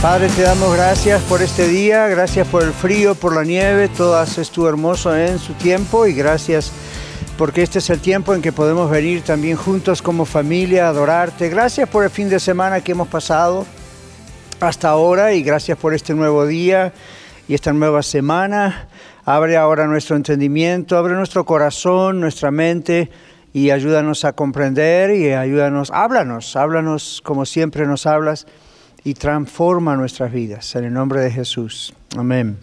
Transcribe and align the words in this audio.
Padre, 0.00 0.28
te 0.28 0.42
damos 0.42 0.72
gracias 0.76 1.20
por 1.22 1.42
este 1.42 1.66
día, 1.66 2.06
gracias 2.06 2.46
por 2.46 2.62
el 2.62 2.72
frío, 2.72 3.16
por 3.16 3.34
la 3.34 3.42
nieve, 3.42 3.88
todo 3.88 4.16
haces 4.16 4.50
tú 4.50 4.68
hermoso 4.68 5.16
en 5.16 5.40
su 5.40 5.54
tiempo 5.54 6.06
y 6.06 6.12
gracias 6.12 6.70
porque 7.36 7.64
este 7.64 7.80
es 7.80 7.90
el 7.90 7.98
tiempo 7.98 8.32
en 8.32 8.40
que 8.40 8.52
podemos 8.52 8.88
venir 8.88 9.22
también 9.22 9.56
juntos 9.56 10.00
como 10.00 10.24
familia 10.24 10.86
a 10.86 10.90
adorarte. 10.90 11.48
Gracias 11.48 11.88
por 11.88 12.04
el 12.04 12.10
fin 12.10 12.28
de 12.28 12.38
semana 12.38 12.80
que 12.80 12.92
hemos 12.92 13.08
pasado 13.08 13.66
hasta 14.60 14.88
ahora 14.88 15.32
y 15.32 15.42
gracias 15.42 15.76
por 15.76 15.92
este 15.92 16.14
nuevo 16.14 16.46
día 16.46 16.92
y 17.48 17.54
esta 17.54 17.72
nueva 17.72 18.04
semana. 18.04 18.86
Abre 19.24 19.56
ahora 19.56 19.88
nuestro 19.88 20.14
entendimiento, 20.14 20.96
abre 20.96 21.14
nuestro 21.14 21.44
corazón, 21.44 22.20
nuestra 22.20 22.52
mente 22.52 23.10
y 23.52 23.70
ayúdanos 23.70 24.24
a 24.24 24.32
comprender 24.32 25.10
y 25.10 25.32
ayúdanos, 25.32 25.90
háblanos, 25.90 26.54
háblanos 26.54 27.20
como 27.24 27.44
siempre 27.44 27.84
nos 27.84 28.06
hablas 28.06 28.46
y 29.04 29.14
transforma 29.14 29.96
nuestras 29.96 30.32
vidas. 30.32 30.74
En 30.76 30.84
el 30.84 30.92
nombre 30.92 31.20
de 31.20 31.30
Jesús. 31.30 31.94
Amén. 32.16 32.58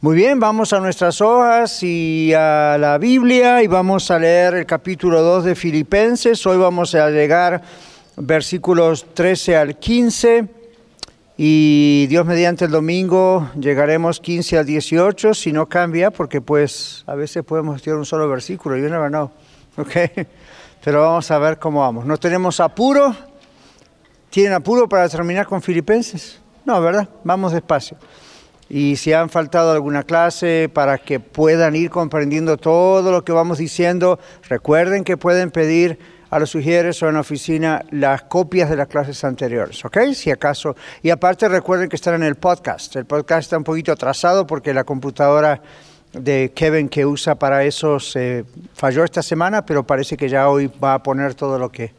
Muy 0.00 0.16
bien, 0.16 0.40
vamos 0.40 0.72
a 0.72 0.80
nuestras 0.80 1.20
hojas 1.20 1.82
y 1.82 2.32
a 2.34 2.76
la 2.76 2.98
Biblia 2.98 3.62
y 3.62 3.68
vamos 3.68 4.10
a 4.10 4.18
leer 4.18 4.54
el 4.54 4.66
capítulo 4.66 5.22
2 5.22 5.44
de 5.44 5.54
Filipenses. 5.54 6.44
Hoy 6.44 6.56
vamos 6.56 6.94
a 6.96 7.08
llegar 7.10 7.62
versículos 8.16 9.06
13 9.14 9.56
al 9.56 9.78
15 9.78 10.48
y 11.36 12.06
Dios 12.08 12.26
mediante 12.26 12.64
el 12.64 12.72
domingo 12.72 13.48
llegaremos 13.58 14.18
15 14.18 14.58
al 14.58 14.66
18 14.66 15.34
si 15.34 15.52
no 15.52 15.66
cambia 15.66 16.10
porque 16.10 16.40
pues 16.40 17.04
a 17.06 17.14
veces 17.14 17.44
podemos 17.44 17.76
estudiar 17.76 17.98
un 17.98 18.04
solo 18.04 18.28
versículo, 18.28 18.76
yo 18.76 18.88
never 18.88 19.08
know, 19.08 19.30
¿ok? 19.76 20.26
Pero 20.84 21.02
vamos 21.02 21.30
a 21.30 21.38
ver 21.38 21.60
cómo 21.60 21.80
vamos. 21.80 22.06
No 22.06 22.16
tenemos 22.16 22.58
apuro 22.58 23.14
¿Tienen 24.32 24.54
apuro 24.54 24.88
para 24.88 25.06
terminar 25.10 25.46
con 25.46 25.60
Filipenses? 25.60 26.40
No, 26.64 26.80
¿verdad? 26.80 27.06
Vamos 27.22 27.52
despacio. 27.52 27.98
Y 28.66 28.96
si 28.96 29.12
han 29.12 29.28
faltado 29.28 29.72
alguna 29.72 30.04
clase 30.04 30.70
para 30.72 30.96
que 30.96 31.20
puedan 31.20 31.76
ir 31.76 31.90
comprendiendo 31.90 32.56
todo 32.56 33.12
lo 33.12 33.26
que 33.26 33.32
vamos 33.32 33.58
diciendo, 33.58 34.18
recuerden 34.48 35.04
que 35.04 35.18
pueden 35.18 35.50
pedir 35.50 35.98
a 36.30 36.38
los 36.38 36.48
sugieres 36.48 37.02
o 37.02 37.08
en 37.08 37.14
la 37.16 37.20
oficina 37.20 37.84
las 37.90 38.22
copias 38.22 38.70
de 38.70 38.76
las 38.76 38.88
clases 38.88 39.22
anteriores, 39.22 39.84
¿ok? 39.84 39.98
Si 40.14 40.30
acaso. 40.30 40.76
Y 41.02 41.10
aparte 41.10 41.46
recuerden 41.46 41.90
que 41.90 41.96
están 41.96 42.14
en 42.14 42.22
el 42.22 42.36
podcast. 42.36 42.96
El 42.96 43.04
podcast 43.04 43.42
está 43.42 43.58
un 43.58 43.64
poquito 43.64 43.92
atrasado 43.92 44.46
porque 44.46 44.72
la 44.72 44.84
computadora 44.84 45.60
de 46.14 46.52
Kevin 46.54 46.88
que 46.88 47.04
usa 47.04 47.34
para 47.34 47.64
eso 47.64 48.00
se 48.00 48.46
falló 48.72 49.04
esta 49.04 49.22
semana, 49.22 49.66
pero 49.66 49.86
parece 49.86 50.16
que 50.16 50.30
ya 50.30 50.48
hoy 50.48 50.72
va 50.82 50.94
a 50.94 51.02
poner 51.02 51.34
todo 51.34 51.58
lo 51.58 51.68
que 51.68 51.92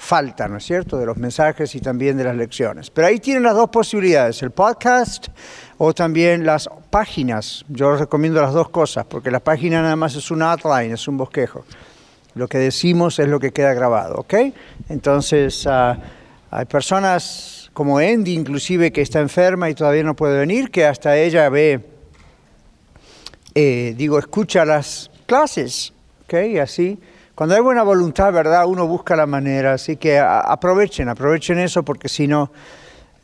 falta, 0.00 0.48
¿no 0.48 0.56
es 0.56 0.64
cierto?, 0.64 0.96
de 0.98 1.04
los 1.04 1.18
mensajes 1.18 1.74
y 1.74 1.80
también 1.80 2.16
de 2.16 2.24
las 2.24 2.34
lecciones. 2.34 2.90
Pero 2.90 3.06
ahí 3.06 3.20
tienen 3.20 3.42
las 3.42 3.54
dos 3.54 3.68
posibilidades, 3.68 4.42
el 4.42 4.50
podcast 4.50 5.28
o 5.76 5.92
también 5.92 6.46
las 6.46 6.70
páginas. 6.88 7.66
Yo 7.68 7.94
recomiendo 7.94 8.40
las 8.40 8.54
dos 8.54 8.70
cosas, 8.70 9.04
porque 9.04 9.30
la 9.30 9.40
página 9.40 9.82
nada 9.82 9.96
más 9.96 10.16
es 10.16 10.30
un 10.30 10.40
outline, 10.40 10.92
es 10.92 11.06
un 11.06 11.18
bosquejo. 11.18 11.66
Lo 12.34 12.48
que 12.48 12.56
decimos 12.56 13.18
es 13.18 13.28
lo 13.28 13.38
que 13.38 13.52
queda 13.52 13.74
grabado, 13.74 14.14
¿ok? 14.16 14.34
Entonces, 14.88 15.66
ah, 15.66 15.98
hay 16.50 16.64
personas 16.64 17.70
como 17.74 17.98
Andy, 17.98 18.32
inclusive, 18.32 18.90
que 18.92 19.02
está 19.02 19.20
enferma 19.20 19.68
y 19.68 19.74
todavía 19.74 20.02
no 20.02 20.16
puede 20.16 20.38
venir, 20.38 20.70
que 20.70 20.86
hasta 20.86 21.18
ella 21.18 21.50
ve, 21.50 21.84
eh, 23.54 23.94
digo, 23.98 24.18
escucha 24.18 24.64
las 24.64 25.10
clases, 25.26 25.92
¿ok? 26.24 26.34
Y 26.48 26.58
así 26.58 26.98
cuando 27.40 27.54
hay 27.54 27.62
buena 27.62 27.82
voluntad, 27.82 28.34
¿verdad? 28.34 28.66
Uno 28.66 28.86
busca 28.86 29.16
la 29.16 29.24
manera, 29.24 29.72
así 29.72 29.96
que 29.96 30.18
aprovechen, 30.18 31.08
aprovechen 31.08 31.58
eso 31.58 31.82
porque 31.82 32.06
si 32.06 32.28
no 32.28 32.52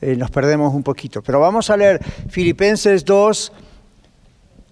eh, 0.00 0.16
nos 0.16 0.31
perdemos 0.31 0.72
un 0.72 0.82
poquito. 0.82 1.21
Pero 1.21 1.38
vamos 1.38 1.69
a 1.69 1.77
leer 1.77 2.00
Filipenses 2.31 3.05
2, 3.05 3.53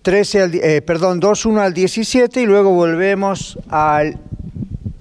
13 0.01 0.41
al, 0.41 0.55
eh, 0.55 0.81
perdón, 0.81 1.21
2, 1.21 1.45
1 1.45 1.61
al 1.61 1.75
17 1.75 2.41
y 2.41 2.47
luego 2.47 2.71
volvemos 2.71 3.59
al 3.69 4.19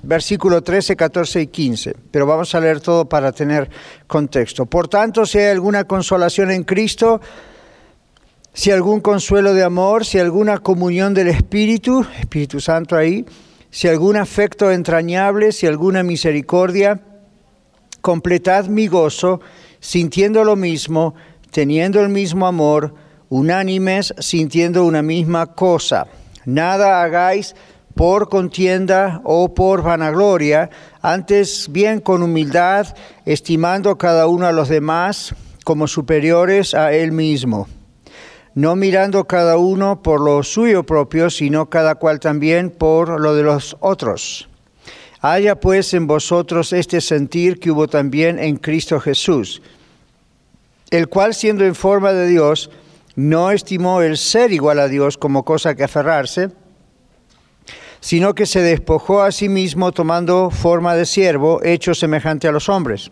versículo 0.02 0.62
13, 0.62 0.98
14 0.98 1.40
y 1.40 1.48
15. 1.48 1.96
Pero 2.12 2.26
vamos 2.26 2.54
a 2.54 2.60
leer 2.60 2.82
todo 2.82 3.08
para 3.08 3.32
tener 3.32 3.70
contexto. 4.08 4.66
Por 4.66 4.90
tanto, 4.90 5.26
si 5.26 5.38
hay 5.38 5.52
alguna 5.52 5.86
consolación 5.86 6.52
en 6.52 6.66
Cristo, 6.66 7.22
si 8.52 8.72
algún 8.72 9.00
consuelo 9.00 9.54
de 9.54 9.64
amor, 9.64 10.04
si 10.04 10.20
alguna 10.20 10.58
comunión 10.58 11.14
del 11.14 11.30
Espíritu, 11.30 12.06
Espíritu 12.20 12.60
Santo 12.60 12.98
ahí, 12.98 13.26
si 13.74 13.88
algún 13.88 14.18
afecto 14.18 14.70
entrañable, 14.70 15.52
si 15.52 15.66
alguna 15.66 16.04
misericordia, 16.04 17.02
completad 18.02 18.68
mi 18.68 18.86
gozo, 18.86 19.42
sintiendo 19.80 20.44
lo 20.44 20.56
mismo, 20.56 21.16
teniendo 21.50 22.00
el 22.00 22.10
mismo 22.10 22.46
amor, 22.46 22.94
unánimes, 23.30 24.14
sintiendo 24.20 24.86
una 24.86 25.02
misma 25.02 25.56
cosa. 25.56 26.06
Nada 26.46 27.02
hagáis 27.02 27.56
por 27.96 28.30
contienda 28.30 29.22
o 29.24 29.56
por 29.56 29.82
vanagloria, 29.82 30.70
antes 31.02 31.68
bien 31.72 32.00
con 32.00 32.22
humildad, 32.22 32.96
estimando 33.26 33.98
cada 33.98 34.28
uno 34.28 34.46
a 34.46 34.52
los 34.52 34.70
demás 34.70 35.34
como 35.64 35.88
superiores 35.88 36.76
a 36.76 36.94
él 36.94 37.12
mismo 37.12 37.68
no 38.56 38.76
mirando 38.76 39.26
cada 39.26 39.58
uno 39.58 40.02
por 40.04 40.22
lo 40.22 40.44
suyo 40.44 40.84
propio, 40.84 41.30
sino 41.30 41.70
cada 41.70 41.96
cual 41.96 42.20
también 42.20 42.70
por 42.70 43.20
lo 43.20 43.36
de 43.36 43.44
los 43.44 43.76
otros. 43.80 44.48
Haya 45.22 45.60
pues 45.60 45.94
en 45.94 46.06
vosotros 46.06 46.74
este 46.74 47.02
sentir 47.02 47.60
que 47.60 47.72
hubo 47.72 47.88
también 47.88 48.40
en 48.40 48.58
Cristo 48.58 49.00
Jesús, 49.00 49.62
el 50.92 51.08
cual 51.08 51.34
siendo 51.34 51.66
en 51.66 51.76
forma 51.76 52.14
de 52.14 52.28
Dios, 52.28 52.70
no 53.16 53.52
estimó 53.52 54.02
el 54.02 54.18
ser 54.18 54.52
igual 54.52 54.80
a 54.80 54.88
Dios 54.88 55.18
como 55.18 55.46
cosa 55.46 55.76
que 55.76 55.84
aferrarse, 55.84 56.50
sino 58.02 58.36
que 58.36 58.46
se 58.46 58.62
despojó 58.62 59.22
a 59.22 59.32
sí 59.32 59.50
mismo 59.50 59.92
tomando 59.92 60.52
forma 60.52 60.96
de 60.96 61.06
siervo, 61.06 61.62
hecho 61.64 61.96
semejante 61.96 62.48
a 62.48 62.52
los 62.52 62.68
hombres 62.70 63.12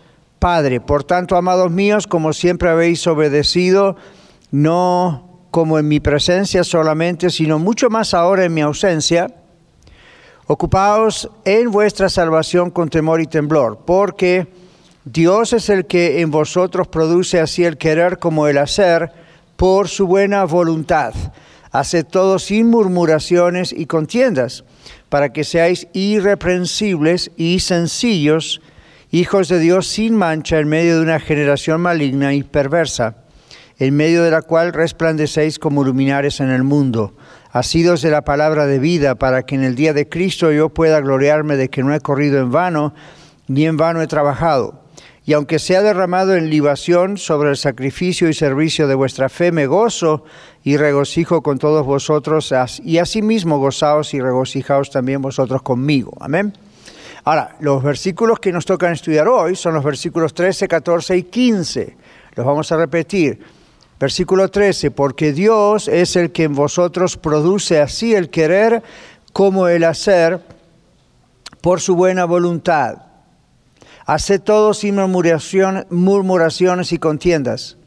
Padre. 0.41 0.81
Por 0.81 1.03
tanto, 1.03 1.35
amados 1.37 1.69
míos, 1.69 2.07
como 2.07 2.33
siempre 2.33 2.67
habéis 2.67 3.05
obedecido, 3.05 3.95
no 4.49 5.45
como 5.51 5.77
en 5.77 5.87
mi 5.87 5.99
presencia 5.99 6.63
solamente, 6.63 7.29
sino 7.29 7.59
mucho 7.59 7.91
más 7.91 8.15
ahora 8.15 8.43
en 8.43 8.51
mi 8.55 8.61
ausencia, 8.61 9.27
ocupaos 10.47 11.29
en 11.45 11.69
vuestra 11.69 12.09
salvación 12.09 12.71
con 12.71 12.89
temor 12.89 13.21
y 13.21 13.27
temblor, 13.27 13.81
porque 13.85 14.47
Dios 15.05 15.53
es 15.53 15.69
el 15.69 15.85
que 15.85 16.21
en 16.21 16.31
vosotros 16.31 16.87
produce 16.87 17.39
así 17.39 17.63
el 17.63 17.77
querer 17.77 18.17
como 18.17 18.47
el 18.47 18.57
hacer 18.57 19.11
por 19.57 19.89
su 19.89 20.07
buena 20.07 20.43
voluntad. 20.45 21.13
Hace 21.71 22.03
todo 22.03 22.39
sin 22.39 22.67
murmuraciones 22.67 23.71
y 23.71 23.85
contiendas, 23.85 24.63
para 25.07 25.31
que 25.33 25.43
seáis 25.43 25.87
irreprensibles 25.93 27.29
y 27.37 27.59
sencillos, 27.59 28.59
hijos 29.11 29.49
de 29.49 29.59
Dios 29.59 29.87
sin 29.87 30.15
mancha 30.15 30.57
en 30.59 30.69
medio 30.69 30.95
de 30.95 31.01
una 31.01 31.19
generación 31.19 31.81
maligna 31.81 32.33
y 32.33 32.43
perversa, 32.43 33.17
en 33.77 33.95
medio 33.95 34.23
de 34.23 34.31
la 34.31 34.41
cual 34.41 34.71
resplandecéis 34.71 35.59
como 35.59 35.83
luminares 35.83 36.39
en 36.39 36.49
el 36.49 36.63
mundo, 36.63 37.13
asidos 37.51 38.01
de 38.01 38.09
la 38.09 38.21
palabra 38.21 38.67
de 38.67 38.79
vida, 38.79 39.15
para 39.15 39.43
que 39.43 39.55
en 39.55 39.65
el 39.65 39.75
día 39.75 39.93
de 39.93 40.07
Cristo 40.07 40.51
yo 40.53 40.69
pueda 40.69 41.01
gloriarme 41.01 41.57
de 41.57 41.69
que 41.69 41.83
no 41.83 41.93
he 41.93 41.99
corrido 41.99 42.39
en 42.39 42.51
vano, 42.51 42.93
ni 43.47 43.65
en 43.65 43.75
vano 43.75 44.01
he 44.01 44.07
trabajado. 44.07 44.79
Y 45.25 45.33
aunque 45.33 45.59
sea 45.59 45.81
derramado 45.81 46.35
en 46.35 46.49
libación 46.49 47.17
sobre 47.17 47.49
el 47.49 47.57
sacrificio 47.57 48.29
y 48.29 48.33
servicio 48.33 48.87
de 48.87 48.95
vuestra 48.95 49.27
fe, 49.27 49.51
me 49.51 49.67
gozo 49.67 50.23
y 50.63 50.77
regocijo 50.77 51.43
con 51.43 51.59
todos 51.59 51.85
vosotros, 51.85 52.53
y 52.83 52.97
asimismo 52.97 53.59
gozaos 53.59 54.13
y 54.13 54.21
regocijaos 54.21 54.89
también 54.89 55.21
vosotros 55.21 55.61
conmigo. 55.61 56.13
Amén. 56.21 56.53
Ahora, 57.23 57.55
los 57.59 57.83
versículos 57.83 58.39
que 58.39 58.51
nos 58.51 58.65
tocan 58.65 58.93
estudiar 58.93 59.27
hoy 59.27 59.55
son 59.55 59.75
los 59.75 59.83
versículos 59.83 60.33
13, 60.33 60.67
14 60.67 61.17
y 61.17 61.23
15. 61.23 61.97
Los 62.35 62.45
vamos 62.45 62.71
a 62.71 62.77
repetir. 62.77 63.39
Versículo 63.99 64.49
13, 64.49 64.89
porque 64.89 65.31
Dios 65.31 65.87
es 65.87 66.15
el 66.15 66.31
que 66.31 66.43
en 66.43 66.55
vosotros 66.55 67.17
produce 67.17 67.79
así 67.79 68.15
el 68.15 68.31
querer 68.31 68.81
como 69.31 69.67
el 69.67 69.83
hacer 69.83 70.41
por 71.61 71.79
su 71.81 71.95
buena 71.95 72.25
voluntad. 72.25 73.03
Hace 74.07 74.39
todo 74.39 74.73
sin 74.73 74.95
murmuraciones 74.95 76.91
y 76.91 76.97
contiendas, 76.97 77.77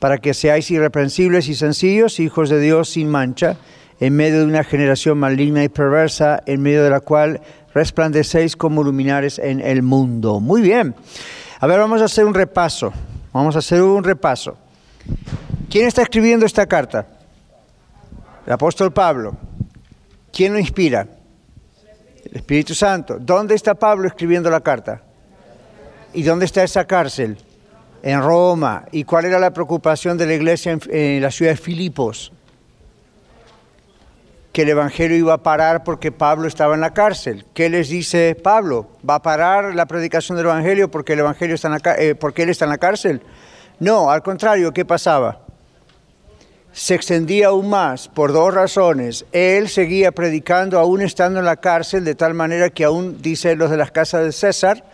para 0.00 0.18
que 0.18 0.34
seáis 0.34 0.68
irreprensibles 0.72 1.48
y 1.48 1.54
sencillos, 1.54 2.18
hijos 2.18 2.50
de 2.50 2.58
Dios 2.58 2.88
sin 2.88 3.08
mancha, 3.08 3.56
en 4.00 4.16
medio 4.16 4.40
de 4.40 4.46
una 4.46 4.64
generación 4.64 5.18
maligna 5.18 5.62
y 5.62 5.68
perversa, 5.68 6.42
en 6.46 6.62
medio 6.62 6.82
de 6.82 6.90
la 6.90 7.00
cual 7.00 7.40
resplandecéis 7.74 8.56
como 8.56 8.82
luminares 8.82 9.38
en 9.38 9.60
el 9.60 9.82
mundo. 9.82 10.40
Muy 10.40 10.60
bien. 10.60 10.94
A 11.60 11.66
ver, 11.66 11.78
vamos 11.78 12.02
a 12.02 12.06
hacer 12.06 12.24
un 12.24 12.34
repaso. 12.34 12.92
Vamos 13.32 13.54
a 13.56 13.60
hacer 13.60 13.82
un 13.82 14.02
repaso. 14.02 14.56
¿Quién 15.68 15.86
está 15.86 16.02
escribiendo 16.02 16.46
esta 16.46 16.66
carta? 16.66 17.06
El 18.46 18.52
apóstol 18.52 18.92
Pablo. 18.92 19.36
¿Quién 20.32 20.52
lo 20.52 20.58
inspira? 20.58 21.06
El 22.24 22.36
Espíritu 22.36 22.74
Santo. 22.74 23.18
¿Dónde 23.20 23.54
está 23.54 23.74
Pablo 23.74 24.08
escribiendo 24.08 24.50
la 24.50 24.60
carta? 24.60 25.02
¿Y 26.12 26.22
dónde 26.22 26.44
está 26.46 26.64
esa 26.64 26.84
cárcel? 26.86 27.36
En 28.02 28.20
Roma. 28.20 28.84
¿Y 28.90 29.04
cuál 29.04 29.26
era 29.26 29.38
la 29.38 29.52
preocupación 29.52 30.16
de 30.18 30.26
la 30.26 30.34
iglesia 30.34 30.78
en, 30.88 31.22
la 31.22 31.30
ciudad 31.30 31.52
de 31.52 31.56
Filipos? 31.56 32.32
Que 34.52 34.62
el 34.62 34.70
Evangelio 34.70 35.16
iba 35.16 35.34
a 35.34 35.42
parar 35.42 35.84
porque 35.84 36.10
Pablo 36.12 36.48
estaba 36.48 36.74
en 36.74 36.80
la 36.80 36.92
cárcel. 36.92 37.44
¿Qué 37.54 37.68
les 37.68 37.88
dice 37.88 38.34
Pablo? 38.34 38.88
¿Va 39.08 39.16
a 39.16 39.22
parar 39.22 39.74
la 39.74 39.86
predicación 39.86 40.36
del 40.36 40.46
Evangelio 40.46 40.90
porque, 40.90 41.12
el 41.12 41.20
Evangelio 41.20 41.54
está 41.54 41.68
en 41.68 41.80
eh, 41.98 42.14
porque 42.14 42.42
él 42.42 42.50
está 42.50 42.64
en 42.64 42.70
la 42.70 42.78
cárcel? 42.78 43.22
No, 43.78 44.10
al 44.10 44.22
contrario, 44.22 44.72
¿qué 44.72 44.84
pasaba? 44.84 45.40
se 46.72 46.94
extendía 46.94 47.48
aún 47.48 47.68
más 47.68 48.08
por 48.08 48.32
dos 48.32 48.54
razones. 48.54 49.24
Él 49.32 49.68
seguía 49.68 50.12
predicando 50.12 50.78
aún 50.78 51.02
estando 51.02 51.40
en 51.40 51.44
la 51.44 51.56
cárcel, 51.56 52.04
de 52.04 52.14
tal 52.14 52.34
manera 52.34 52.70
que 52.70 52.84
aún, 52.84 53.20
dice 53.20 53.56
los 53.56 53.70
de 53.70 53.76
las 53.76 53.90
casas 53.90 54.24
de 54.24 54.32
César, 54.32 54.84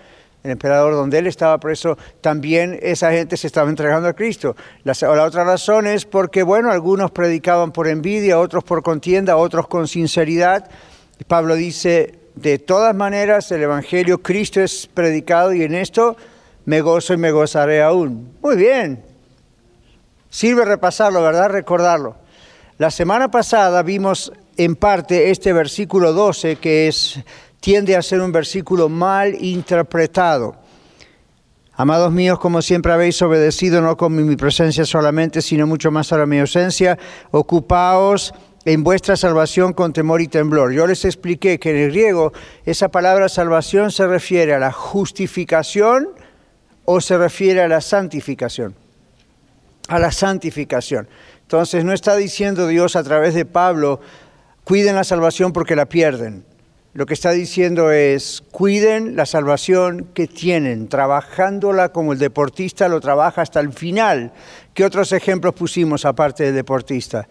el 0.46 0.52
emperador 0.52 0.94
donde 0.94 1.18
él 1.18 1.26
estaba 1.26 1.58
preso, 1.58 1.96
también 2.20 2.78
esa 2.82 3.12
gente 3.12 3.36
se 3.36 3.46
estaba 3.46 3.68
entregando 3.68 4.08
a 4.08 4.14
Cristo. 4.14 4.56
La, 4.84 4.94
la, 5.00 5.24
otra 5.24 5.44
razón 5.44 5.86
es 5.86 6.04
porque, 6.04 6.42
bueno, 6.42 6.70
algunos 6.70 7.10
predicaban 7.10 7.72
por 7.72 7.88
envidia, 7.88 8.38
otros 8.38 8.64
por 8.64 8.82
contienda, 8.82 9.36
otros 9.36 9.68
con 9.68 9.88
sinceridad. 9.88 10.68
Pablo 11.28 11.54
dice, 11.54 12.14
de 12.34 12.58
todas 12.58 12.94
maneras, 12.94 13.50
el 13.52 13.62
Evangelio, 13.62 14.22
Cristo 14.22 14.60
es 14.60 14.86
predicado 14.86 15.52
y 15.52 15.62
en 15.62 15.74
esto 15.74 16.16
me 16.64 16.80
gozo 16.80 17.14
y 17.14 17.16
me 17.16 17.30
gozaré 17.30 17.82
aún. 17.82 18.34
Muy 18.42 18.56
bien, 18.56 19.02
Sirve 20.36 20.66
repasarlo, 20.66 21.22
¿verdad? 21.22 21.48
Recordarlo. 21.48 22.16
La 22.76 22.90
semana 22.90 23.30
pasada 23.30 23.82
vimos 23.82 24.30
en 24.58 24.76
parte 24.76 25.30
este 25.30 25.54
versículo 25.54 26.12
12 26.12 26.56
que 26.56 26.88
es, 26.88 27.20
tiende 27.60 27.96
a 27.96 28.02
ser 28.02 28.20
un 28.20 28.32
versículo 28.32 28.88
mal 28.88 29.34
interpretado. 29.42 30.56
Amados 31.74 32.12
míos, 32.12 32.38
como 32.38 32.62
siempre 32.62 32.92
habéis 32.92 33.20
obedecido, 33.20 33.82
no 33.82 33.96
con 33.96 34.14
mi 34.14 34.36
presencia 34.36 34.84
solamente, 34.84 35.42
sino 35.42 35.66
mucho 35.66 35.90
más 35.90 36.12
a 36.12 36.24
mi 36.24 36.38
ausencia, 36.38 36.98
ocupaos 37.30 38.32
en 38.64 38.82
vuestra 38.82 39.16
salvación 39.16 39.72
con 39.72 39.92
temor 39.92 40.22
y 40.22 40.28
temblor. 40.28 40.72
Yo 40.72 40.86
les 40.86 41.04
expliqué 41.04 41.58
que 41.58 41.70
en 41.70 41.76
el 41.76 41.90
griego 41.90 42.32
esa 42.64 42.88
palabra 42.88 43.28
salvación 43.28 43.90
se 43.90 44.06
refiere 44.06 44.54
a 44.54 44.58
la 44.58 44.72
justificación 44.72 46.08
o 46.84 47.00
se 47.00 47.18
refiere 47.18 47.62
a 47.62 47.68
la 47.68 47.80
santificación 47.80 48.74
a 49.88 49.98
la 49.98 50.12
santificación. 50.12 51.08
Entonces 51.42 51.84
no 51.84 51.92
está 51.92 52.16
diciendo 52.16 52.66
Dios 52.66 52.96
a 52.96 53.02
través 53.02 53.34
de 53.34 53.44
Pablo, 53.44 54.00
cuiden 54.64 54.96
la 54.96 55.04
salvación 55.04 55.52
porque 55.52 55.76
la 55.76 55.86
pierden. 55.86 56.44
Lo 56.96 57.04
que 57.04 57.12
está 57.12 57.32
diciendo 57.32 57.90
es, 57.90 58.42
cuiden 58.50 59.16
la 59.16 59.26
salvación 59.26 60.08
que 60.14 60.26
tienen, 60.26 60.88
trabajándola 60.88 61.90
como 61.90 62.14
el 62.14 62.18
deportista 62.18 62.88
lo 62.88 63.00
trabaja 63.00 63.42
hasta 63.42 63.60
el 63.60 63.70
final. 63.74 64.32
¿Qué 64.72 64.82
otros 64.82 65.12
ejemplos 65.12 65.52
pusimos 65.52 66.06
aparte 66.06 66.44
del 66.44 66.54
deportista? 66.54 67.28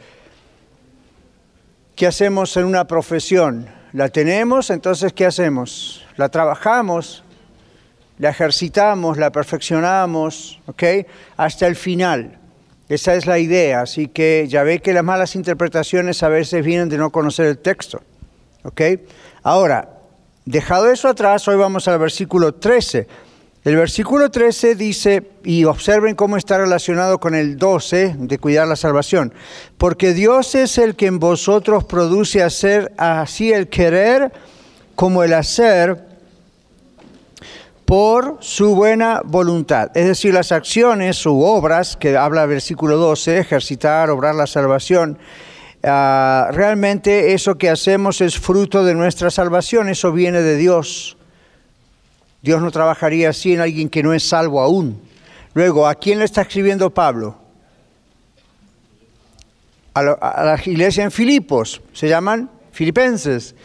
¿Qué 1.96 2.06
hacemos 2.06 2.56
en 2.58 2.66
una 2.66 2.86
profesión? 2.86 3.66
La 3.92 4.10
tenemos, 4.10 4.70
entonces 4.70 5.14
¿qué 5.14 5.26
hacemos? 5.26 6.06
La 6.16 6.30
trabajamos, 6.30 7.24
la 8.20 8.30
ejercitamos, 8.30 9.18
la 9.18 9.32
perfeccionamos, 9.32 10.60
¿ok? 10.68 10.84
Hasta 11.38 11.66
el 11.66 11.76
final. 11.76 12.38
Esa 12.88 13.16
es 13.16 13.26
la 13.26 13.40
idea, 13.40 13.82
así 13.82 14.10
que 14.10 14.46
ya 14.48 14.62
ve 14.62 14.78
que 14.78 14.94
las 14.94 15.04
malas 15.04 15.36
interpretaciones 15.36 16.22
a 16.22 16.30
veces 16.30 16.64
vienen 16.64 16.88
de 16.88 17.00
no 17.00 17.10
conocer 17.10 17.48
el 17.48 17.58
texto. 17.58 18.04
¿Ok? 18.66 18.82
Ahora, 19.46 19.90
dejado 20.46 20.90
eso 20.90 21.08
atrás, 21.08 21.48
hoy 21.48 21.56
vamos 21.56 21.88
al 21.88 22.00
versículo 22.00 22.56
13. 22.56 23.08
El 23.64 23.76
versículo 23.76 24.32
13 24.32 24.74
dice, 24.74 25.22
y 25.44 25.66
observen 25.66 26.16
cómo 26.16 26.36
está 26.36 26.58
relacionado 26.58 27.20
con 27.20 27.36
el 27.36 27.56
12 27.56 28.16
de 28.18 28.40
cuidar 28.40 28.68
la 28.68 28.76
salvación, 28.76 29.36
porque 29.78 30.16
Dios 30.16 30.56
es 30.56 30.80
el 30.80 30.96
que 30.96 31.06
en 31.06 31.20
vosotros 31.20 31.84
produce 31.84 32.42
hacer 32.42 32.92
así 32.98 33.54
el 33.54 33.68
querer 33.68 34.34
como 34.96 35.22
el 35.22 35.32
hacer 35.34 36.04
por 37.86 38.40
su 38.40 38.74
buena 38.74 39.22
voluntad. 39.24 39.96
Es 39.96 40.08
decir, 40.08 40.34
las 40.34 40.52
acciones 40.52 41.24
u 41.24 41.44
obras, 41.44 41.96
que 41.96 42.18
habla 42.18 42.42
el 42.42 42.50
versículo 42.50 42.98
12, 42.98 43.38
ejercitar, 43.38 44.10
obrar 44.10 44.34
la 44.34 44.48
salvación, 44.48 45.20
ah, 45.86 46.50
realmente 46.52 47.34
eso 47.34 47.56
que 47.56 47.70
hacemos 47.70 48.22
es 48.22 48.40
fruto 48.40 48.84
de 48.84 48.94
nuestra 48.94 49.30
salvación, 49.30 49.90
eso 49.90 50.12
viene 50.12 50.42
de 50.42 50.58
Dios. 50.58 51.18
Dios 52.42 52.62
no 52.62 52.72
trabajaría 52.72 53.30
así 53.30 53.54
en 53.54 53.62
alguien 53.62 53.90
que 53.90 54.04
no 54.04 54.14
es 54.14 54.28
salvo 54.28 54.62
aún. 54.62 55.02
Luego, 55.54 55.88
¿a 55.88 55.96
quién 55.96 56.20
le 56.20 56.26
está 56.26 56.42
escribiendo 56.42 56.90
Pablo? 56.90 57.38
A 59.94 60.04
la, 60.04 60.12
a 60.14 60.44
la 60.44 60.62
iglesia 60.66 61.04
en 61.04 61.12
Filipos, 61.12 61.82
se 61.94 62.10
llaman 62.10 62.50
filipenses. 62.72 63.56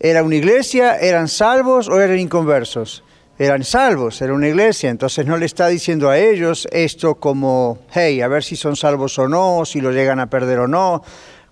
¿Era 0.00 0.22
una 0.22 0.34
iglesia? 0.34 0.96
¿Eran 0.96 1.28
salvos 1.28 1.88
o 1.88 2.00
eran 2.00 2.18
inconversos? 2.18 3.02
eran 3.38 3.62
salvos, 3.62 4.20
era 4.20 4.34
una 4.34 4.48
iglesia, 4.48 4.90
entonces 4.90 5.24
no 5.24 5.36
le 5.36 5.46
está 5.46 5.68
diciendo 5.68 6.10
a 6.10 6.18
ellos 6.18 6.66
esto 6.72 7.14
como, 7.14 7.78
hey, 7.92 8.20
a 8.20 8.26
ver 8.26 8.42
si 8.42 8.56
son 8.56 8.74
salvos 8.74 9.16
o 9.18 9.28
no, 9.28 9.64
si 9.64 9.80
lo 9.80 9.92
llegan 9.92 10.18
a 10.18 10.28
perder 10.28 10.58
o 10.58 10.68
no. 10.68 11.04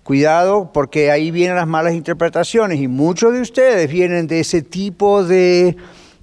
Cuidado, 0.07 0.71
porque 0.71 1.11
ahí 1.11 1.31
vienen 1.31 1.57
las 1.57 1.67
malas 1.67 1.93
interpretaciones 1.93 2.79
y 2.79 2.87
muchos 2.87 3.33
de 3.33 3.41
ustedes 3.41 3.91
vienen 3.91 4.25
de 4.25 4.39
ese 4.39 4.61
tipo 4.61 5.21
de 5.25 5.75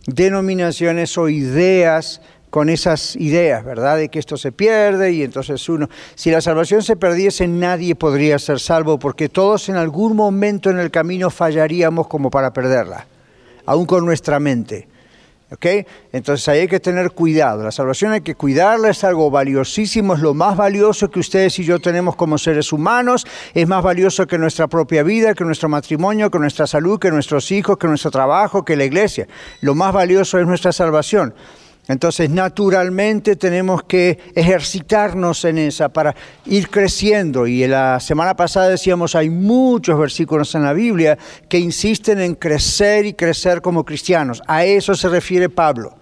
denominaciones 0.07 1.19
o 1.19 1.29
ideas 1.29 2.23
con 2.49 2.71
esas 2.71 3.15
ideas, 3.15 3.63
¿verdad? 3.63 3.99
De 3.99 4.09
que 4.09 4.19
esto 4.19 4.39
se 4.39 4.53
pierde 4.53 5.13
y 5.13 5.23
entonces 5.23 5.69
uno, 5.69 5.91
si 6.15 6.31
la 6.31 6.41
salvación 6.41 6.83
se 6.83 6.97
perdiese, 6.97 7.47
nadie 7.47 7.95
podría 7.95 8.39
ser 8.39 8.59
salvo 8.59 8.99
porque 8.99 9.29
todos 9.29 9.69
en 9.69 9.77
algún 9.77 10.17
momento 10.17 10.71
en 10.71 10.79
el 10.79 10.91
camino 10.91 11.29
fallaríamos 11.29 12.07
como 12.07 12.31
para 12.31 12.55
perderla, 12.55 13.07
aún 13.67 13.85
con 13.85 14.07
nuestra 14.07 14.41
mente. 14.41 14.89
Entonces 16.13 16.49
ahí 16.49 16.61
hay 16.61 16.69
que 16.69 16.81
tener 16.81 17.11
cuidado. 17.13 17.63
La 17.63 17.71
salvación 17.71 18.13
hay 18.13 18.21
que 18.21 18.35
cuidarla, 18.35 18.91
es 18.91 19.05
algo 19.05 19.31
valiosísimo, 19.31 20.15
es 20.15 20.21
lo 20.21 20.35
más 20.35 20.57
valioso 20.57 21.11
que 21.11 21.21
ustedes 21.21 21.59
y 21.59 21.65
yo 21.65 21.79
tenemos 21.81 22.17
como 22.17 22.39
seres 22.39 22.73
humanos, 22.73 23.27
es 23.55 23.67
más 23.69 23.83
valioso 23.83 24.27
que 24.27 24.39
nuestra 24.39 24.69
propia 24.69 25.03
vida, 25.03 25.35
que 25.35 25.45
nuestro 25.45 25.69
matrimonio, 25.69 26.31
que 26.31 26.39
nuestra 26.39 26.67
salud, 26.67 26.99
que 26.99 27.11
nuestros 27.11 27.51
hijos, 27.51 27.79
que 27.79 27.87
nuestro 27.87 28.11
trabajo, 28.11 28.65
que 28.65 28.77
la 28.77 28.85
iglesia. 28.85 29.27
Lo 29.61 29.75
más 29.75 29.93
valioso 29.93 30.39
es 30.39 30.47
nuestra 30.47 30.73
salvación. 30.73 31.35
Entonces, 31.87 32.31
naturalmente 32.31 33.37
tenemos 33.37 33.83
que 33.83 34.19
ejercitarnos 34.35 35.45
en 35.45 35.59
esa 35.59 35.91
para 35.91 36.15
ir 36.47 36.71
creciendo. 36.71 37.47
Y 37.47 37.67
la 37.67 38.01
semana 38.01 38.35
pasada 38.35 38.69
decíamos, 38.69 39.15
hay 39.15 39.29
muchos 39.29 39.99
versículos 39.99 40.55
en 40.55 40.63
la 40.63 40.73
Biblia 40.73 41.19
que 41.49 41.59
insisten 41.59 42.21
en 42.21 42.37
crecer 42.37 43.05
y 43.05 43.13
crecer 43.13 43.61
como 43.61 43.85
cristianos. 43.85 44.43
A 44.47 44.65
eso 44.65 44.95
se 44.95 45.09
refiere 45.09 45.51
Pablo. 45.51 45.95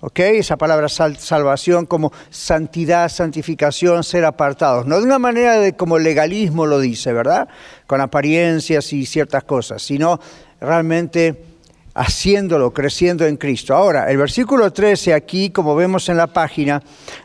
¿Ok? 0.00 0.18
Esa 0.18 0.56
palabra 0.56 0.88
salvación 0.88 1.86
como 1.86 2.12
santidad, 2.28 3.08
santificación, 3.08 4.04
ser 4.04 4.24
apartados. 4.24 4.86
No 4.86 4.98
de 4.98 5.04
una 5.04 5.18
manera 5.18 5.58
de 5.58 5.74
como 5.74 5.98
legalismo 5.98 6.66
lo 6.66 6.80
dice, 6.80 7.12
¿verdad? 7.12 7.48
Con 7.86 8.00
apariencias 8.00 8.92
y 8.92 9.06
ciertas 9.06 9.44
cosas, 9.44 9.82
sino 9.82 10.20
realmente 10.60 11.55
haciéndolo, 11.96 12.72
creciendo 12.72 13.26
en 13.26 13.38
Cristo. 13.38 13.74
Ahora, 13.74 14.10
el 14.10 14.18
versículo 14.18 14.70
13 14.70 15.14
aquí, 15.14 15.50
como 15.50 15.74
vemos 15.74 16.08
en 16.10 16.18
la 16.18 16.26
página, 16.26 16.82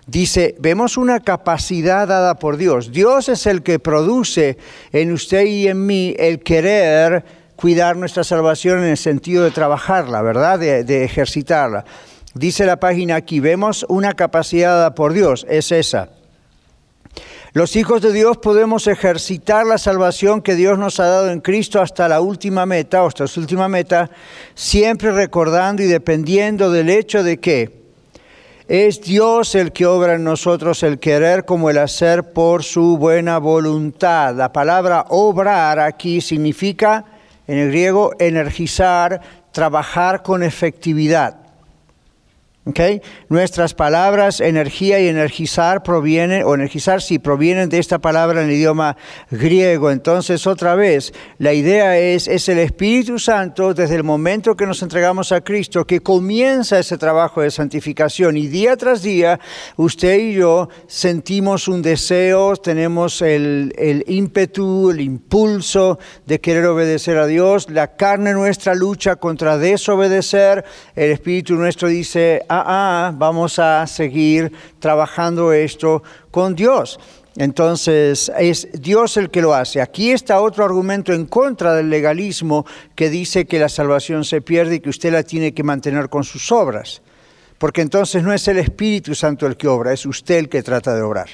dice, 0.08 0.56
vemos 0.60 0.98
una 0.98 1.20
capacidad 1.20 2.08
dada 2.08 2.36
por 2.36 2.56
Dios. 2.56 2.92
Dios 2.92 3.28
es 3.28 3.46
el 3.46 3.64
que 3.64 3.80
produce 3.80 4.58
en 4.94 5.12
usted 5.12 5.46
y 5.46 5.68
en 5.68 5.86
mí 5.86 6.16
el 6.18 6.40
querer 6.40 7.26
cuidar 7.58 7.98
nuestra 7.98 8.24
salvación 8.24 8.80
en 8.80 8.86
el 8.86 8.98
sentido 8.98 9.44
de 9.44 9.52
trabajarla, 9.52 10.22
¿verdad? 10.22 10.58
De, 10.58 11.04
ejercitarla. 11.04 11.84
Dice 12.34 12.66
la 12.66 12.80
página 12.80 13.18
aquí, 13.18 13.42
vemos 13.42 13.86
una 13.90 14.14
capacidad 14.14 14.70
dada 14.70 14.96
por 14.96 15.12
Dios, 15.12 15.46
es 15.50 15.74
esa. 15.74 16.10
Los 17.54 17.76
hijos 17.76 18.02
de 18.02 18.14
Dios 18.14 18.38
podemos 18.38 18.88
ejercitar 18.88 19.66
la 19.66 19.78
salvación 19.78 20.42
que 20.42 20.56
Dios 20.56 20.80
nos 20.80 21.02
ha 21.02 21.08
dado 21.08 21.32
en 21.32 21.42
Cristo 21.42 21.82
hasta 21.82 22.08
la 22.08 22.22
última 22.22 22.66
meta, 22.66 23.06
hasta 23.06 23.28
su 23.28 23.42
última 23.42 23.68
meta, 23.68 24.10
siempre 24.56 25.12
recordando 25.12 25.84
y 25.84 25.88
dependiendo 25.88 26.72
del 26.72 26.90
hecho 26.90 27.24
de 27.24 27.42
que 27.42 27.82
es 28.70 29.02
Dios 29.02 29.54
el 29.56 29.74
que 29.74 29.86
obra 29.86 30.14
en 30.14 30.24
nosotros 30.24 30.82
el 30.84 30.98
querer 30.98 31.44
como 31.44 31.70
el 31.70 31.80
hacer 31.80 32.32
por 32.32 32.64
su 32.64 32.96
buena 32.96 33.38
voluntad. 33.38 34.34
La 34.34 34.54
palabra 34.54 35.08
obrar 35.10 35.78
aquí 35.82 36.22
significa, 36.22 37.04
en 37.48 37.58
el 37.58 37.68
griego, 37.68 38.14
energizar, 38.18 39.20
trabajar 39.52 40.24
con 40.24 40.42
efectividad. 40.42 41.41
Okay. 42.64 43.02
Nuestras 43.28 43.74
palabras 43.74 44.40
energía 44.40 45.00
y 45.00 45.08
energizar 45.08 45.82
provienen, 45.82 46.44
o 46.44 46.54
energizar 46.54 47.02
sí, 47.02 47.18
provienen 47.18 47.70
de 47.70 47.80
esta 47.80 47.98
palabra 47.98 48.44
en 48.44 48.50
el 48.50 48.56
idioma 48.56 48.98
griego. 49.32 49.90
Entonces, 49.90 50.46
otra 50.46 50.76
vez, 50.76 51.12
la 51.40 51.54
idea 51.54 51.98
es, 51.98 52.28
es 52.28 52.48
el 52.50 52.60
Espíritu 52.60 53.18
Santo 53.18 53.74
desde 53.74 53.96
el 53.96 54.04
momento 54.04 54.56
que 54.56 54.68
nos 54.68 54.84
entregamos 54.84 55.32
a 55.32 55.42
Cristo 55.42 55.88
que 55.88 56.02
comienza 56.02 56.78
ese 56.78 57.00
trabajo 57.00 57.42
de 57.42 57.50
santificación. 57.50 58.38
Y 58.38 58.46
día 58.46 58.78
tras 58.78 59.02
día, 59.02 59.40
usted 59.78 60.20
y 60.20 60.34
yo 60.34 60.70
sentimos 60.86 61.68
un 61.68 61.82
deseo, 61.82 62.56
tenemos 62.58 63.24
el, 63.24 63.74
el 63.76 64.04
ímpetu, 64.06 64.92
el 64.92 65.02
impulso 65.02 65.98
de 66.28 66.40
querer 66.40 66.68
obedecer 66.68 67.18
a 67.18 67.26
Dios. 67.26 67.72
La 67.72 67.96
carne 67.96 68.34
nuestra 68.34 68.76
lucha 68.76 69.16
contra 69.16 69.58
desobedecer. 69.58 70.64
El 70.96 71.10
Espíritu 71.10 71.56
nuestro 71.56 71.88
dice, 71.88 72.44
ah, 72.52 72.64
ah, 72.68 73.14
vamos 73.16 73.60
a 73.60 73.88
seguir 73.88 74.52
trabajando 74.80 75.54
esto 75.54 76.04
con 76.32 76.56
Dios. 76.56 77.00
Entonces, 77.38 78.30
es 78.38 78.68
Dios 78.74 79.16
el 79.16 79.30
que 79.30 79.42
lo 79.42 79.54
hace. 79.54 79.82
Aquí 79.82 80.12
está 80.12 80.42
otro 80.42 80.66
argumento 80.66 81.14
en 81.14 81.26
contra 81.26 81.74
del 81.74 81.90
legalismo 81.90 82.66
que 82.94 83.10
dice 83.10 83.46
que 83.46 83.58
la 83.60 83.70
salvación 83.70 84.26
se 84.26 84.42
pierde 84.42 84.76
y 84.76 84.80
que 84.82 84.90
usted 84.90 85.14
la 85.14 85.24
tiene 85.24 85.54
que 85.54 85.64
mantener 85.64 86.10
con 86.10 86.26
sus 86.26 86.52
obras. 86.52 87.02
Porque 87.58 87.82
entonces 87.82 88.22
no 88.24 88.34
es 88.34 88.48
el 88.50 88.58
Espíritu 88.58 89.16
Santo 89.16 89.48
el 89.48 89.56
que 89.56 89.70
obra, 89.70 89.94
es 89.94 90.06
usted 90.06 90.40
el 90.40 90.50
que 90.50 90.62
trata 90.62 90.94
de 90.94 91.04
obrar. 91.04 91.30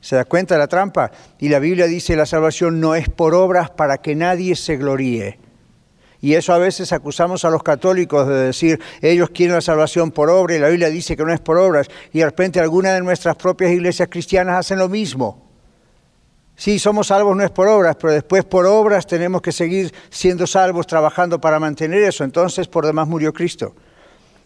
¿Se 0.00 0.14
da 0.14 0.24
cuenta 0.24 0.58
la 0.58 0.68
trampa? 0.68 1.10
Y 1.40 1.48
la 1.48 1.58
Biblia 1.58 1.86
dice 1.86 2.14
la 2.14 2.26
salvación 2.26 2.78
no 2.78 2.94
es 2.94 3.08
por 3.08 3.34
obras 3.34 3.70
para 3.70 3.98
que 3.98 4.14
nadie 4.14 4.54
se 4.54 4.76
gloríe. 4.76 5.38
Y 6.24 6.36
eso 6.36 6.54
a 6.54 6.58
veces 6.58 6.90
acusamos 6.94 7.44
a 7.44 7.50
los 7.50 7.62
católicos 7.62 8.26
de 8.26 8.46
decir, 8.46 8.80
ellos 9.02 9.28
quieren 9.28 9.56
la 9.56 9.60
salvación 9.60 10.10
por 10.10 10.30
obra 10.30 10.56
y 10.56 10.58
la 10.58 10.70
Biblia 10.70 10.88
dice 10.88 11.18
que 11.18 11.22
no 11.22 11.30
es 11.30 11.40
por 11.40 11.58
obras. 11.58 11.86
Y 12.14 12.20
de 12.20 12.24
repente 12.24 12.60
algunas 12.60 12.94
de 12.94 13.02
nuestras 13.02 13.36
propias 13.36 13.70
iglesias 13.72 14.08
cristianas 14.10 14.60
hacen 14.60 14.78
lo 14.78 14.88
mismo. 14.88 15.46
Sí, 16.56 16.78
somos 16.78 17.08
salvos 17.08 17.36
no 17.36 17.44
es 17.44 17.50
por 17.50 17.68
obras, 17.68 17.96
pero 18.00 18.14
después 18.14 18.42
por 18.46 18.64
obras 18.64 19.06
tenemos 19.06 19.42
que 19.42 19.52
seguir 19.52 19.92
siendo 20.08 20.46
salvos, 20.46 20.86
trabajando 20.86 21.38
para 21.38 21.60
mantener 21.60 22.02
eso. 22.02 22.24
Entonces 22.24 22.68
por 22.68 22.86
demás 22.86 23.06
murió 23.06 23.30
Cristo. 23.34 23.74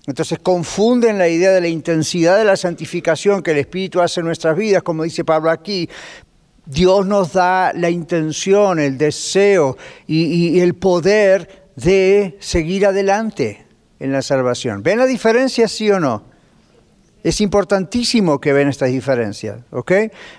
Entonces 0.05 0.41
confunden 0.41 1.17
la 1.17 1.29
idea 1.29 1.53
de 1.53 1.61
la 1.61 1.69
intensidad 1.69 2.39
de 2.39 2.45
la 2.45 2.57
santificación 2.57 3.41
que 3.41 3.53
el 3.53 3.59
Espíritu 3.59 4.01
hace 4.01 4.19
en 4.19 4.27
nuestras 4.27 4.57
vidas, 4.57 4.83
como 4.83 5.05
dice 5.05 5.25
Pablo 5.25 5.49
aquí. 5.49 5.89
Dios 6.69 7.07
nos 7.07 7.33
da 7.33 7.73
la 7.73 7.89
intención, 7.89 8.79
el 8.79 8.99
deseo 8.99 9.79
y, 10.07 10.25
y 10.25 10.61
el 10.61 10.75
poder 10.75 11.68
de 11.79 12.37
seguir 12.41 12.87
adelante 12.87 13.65
en 14.01 14.13
la 14.13 14.23
salvación. 14.23 14.83
¿Ven 14.83 14.99
la 14.99 15.07
diferencia, 15.07 15.69
sí 15.69 15.91
o 15.91 16.01
no? 16.01 16.25
Es 17.23 17.41
importantísimo 17.41 18.41
que 18.41 18.53
ven 18.53 18.69
estas 18.69 18.91
diferencias, 18.91 19.61
¿ok? 19.71 19.93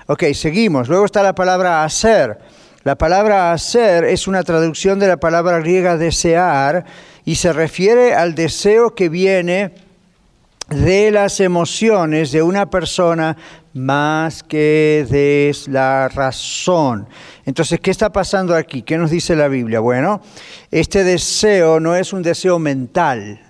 Ok, 0.07 0.23
seguimos. 0.33 0.89
Luego 0.89 1.05
está 1.05 1.23
la 1.23 1.35
palabra 1.35 1.83
hacer. 1.83 2.39
La 2.83 2.97
palabra 2.97 3.53
hacer 3.53 4.03
es 4.03 4.27
una 4.27 4.43
traducción 4.43 4.99
de 4.99 5.07
la 5.07 5.17
palabra 5.17 5.59
griega 5.59 5.97
desear 5.97 6.85
y 7.23 7.35
se 7.35 7.53
refiere 7.53 8.15
al 8.15 8.35
deseo 8.35 8.95
que 8.95 9.07
viene 9.07 9.71
de 10.69 11.11
las 11.11 11.39
emociones 11.39 12.31
de 12.31 12.41
una 12.41 12.69
persona 12.69 13.35
más 13.73 14.43
que 14.43 15.05
de 15.09 15.55
la 15.67 16.09
razón. 16.09 17.07
Entonces, 17.45 17.79
¿qué 17.79 17.91
está 17.91 18.11
pasando 18.11 18.55
aquí? 18.55 18.81
¿Qué 18.81 18.97
nos 18.97 19.09
dice 19.09 19.35
la 19.35 19.47
Biblia? 19.47 19.79
Bueno, 19.79 20.21
este 20.71 21.03
deseo 21.03 21.79
no 21.79 21.95
es 21.95 22.13
un 22.13 22.21
deseo 22.21 22.59
mental. 22.59 23.41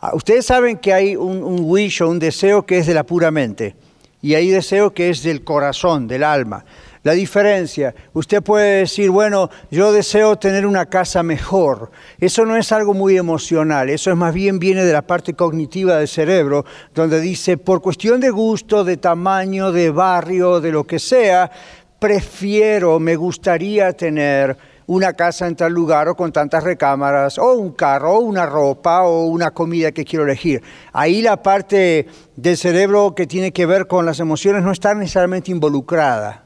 Ah, 0.00 0.12
ustedes 0.14 0.46
saben 0.46 0.78
que 0.78 0.92
hay 0.92 1.16
un, 1.16 1.60
wish 1.60 2.02
o 2.02 2.08
un 2.08 2.18
deseo 2.18 2.66
que 2.66 2.78
es 2.78 2.86
de 2.86 2.94
la 2.94 3.04
pura 3.04 3.30
mente 3.30 3.76
y 4.20 4.34
hay 4.34 4.48
deseo 4.48 4.92
que 4.92 5.10
es 5.10 5.22
del 5.22 5.44
corazón, 5.44 6.08
del 6.08 6.24
alma. 6.24 6.64
La 7.04 7.12
diferencia, 7.12 7.94
usted 8.14 8.42
puede 8.42 8.78
decir, 8.78 9.10
bueno, 9.10 9.50
yo 9.70 9.92
deseo 9.92 10.36
tener 10.36 10.64
una 10.64 10.86
casa 10.86 11.22
mejor. 11.22 11.90
Eso 12.18 12.46
no 12.46 12.56
es 12.56 12.72
algo 12.72 12.94
muy 12.94 13.18
emocional, 13.18 13.90
eso 13.90 14.10
es 14.10 14.16
más 14.16 14.32
bien 14.32 14.58
viene 14.58 14.82
de 14.84 14.92
la 14.94 15.02
parte 15.02 15.34
cognitiva 15.34 15.98
del 15.98 16.08
cerebro, 16.08 16.64
donde 16.94 17.20
dice, 17.20 17.58
por 17.58 17.82
cuestión 17.82 18.20
de 18.20 18.30
gusto, 18.30 18.84
de 18.84 18.96
tamaño, 18.96 19.70
de 19.70 19.90
barrio, 19.90 20.62
de 20.62 20.72
lo 20.72 20.84
que 20.84 20.98
sea, 20.98 21.50
prefiero, 21.98 22.98
me 22.98 23.16
gustaría 23.16 23.92
tener 23.92 24.56
una 24.86 25.12
casa 25.12 25.46
en 25.46 25.56
tal 25.56 25.74
lugar 25.74 26.08
o 26.08 26.16
con 26.16 26.32
tantas 26.32 26.64
recámaras, 26.64 27.36
o 27.36 27.52
un 27.52 27.72
carro, 27.72 28.14
o 28.14 28.20
una 28.20 28.46
ropa, 28.46 29.02
o 29.02 29.26
una 29.26 29.50
comida 29.50 29.92
que 29.92 30.06
quiero 30.06 30.24
elegir. 30.24 30.62
Ahí 30.94 31.20
la 31.20 31.42
parte 31.42 32.06
del 32.34 32.56
cerebro 32.56 33.14
que 33.14 33.26
tiene 33.26 33.52
que 33.52 33.66
ver 33.66 33.88
con 33.88 34.06
las 34.06 34.20
emociones 34.20 34.62
no 34.62 34.72
está 34.72 34.94
necesariamente 34.94 35.50
involucrada 35.50 36.43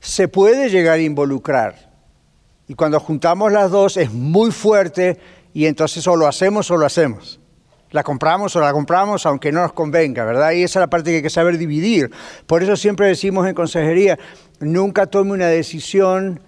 se 0.00 0.28
puede 0.28 0.70
llegar 0.70 0.98
a 0.98 1.02
involucrar. 1.02 1.90
Y 2.66 2.74
cuando 2.74 2.98
juntamos 3.00 3.52
las 3.52 3.70
dos 3.70 3.96
es 3.96 4.12
muy 4.12 4.50
fuerte 4.50 5.18
y 5.52 5.66
entonces 5.66 6.06
o 6.06 6.16
lo 6.16 6.26
hacemos 6.26 6.70
o 6.70 6.76
lo 6.76 6.86
hacemos. 6.86 7.40
La 7.90 8.04
compramos 8.04 8.54
o 8.56 8.60
la 8.60 8.72
compramos 8.72 9.26
aunque 9.26 9.52
no 9.52 9.62
nos 9.62 9.72
convenga, 9.72 10.24
¿verdad? 10.24 10.52
Y 10.52 10.62
esa 10.62 10.78
es 10.78 10.82
la 10.82 10.90
parte 10.90 11.10
que 11.10 11.16
hay 11.16 11.22
que 11.22 11.30
saber 11.30 11.58
dividir. 11.58 12.10
Por 12.46 12.62
eso 12.62 12.76
siempre 12.76 13.08
decimos 13.08 13.46
en 13.48 13.54
consejería, 13.54 14.18
nunca 14.60 15.06
tome 15.06 15.32
una 15.32 15.48
decisión 15.48 16.40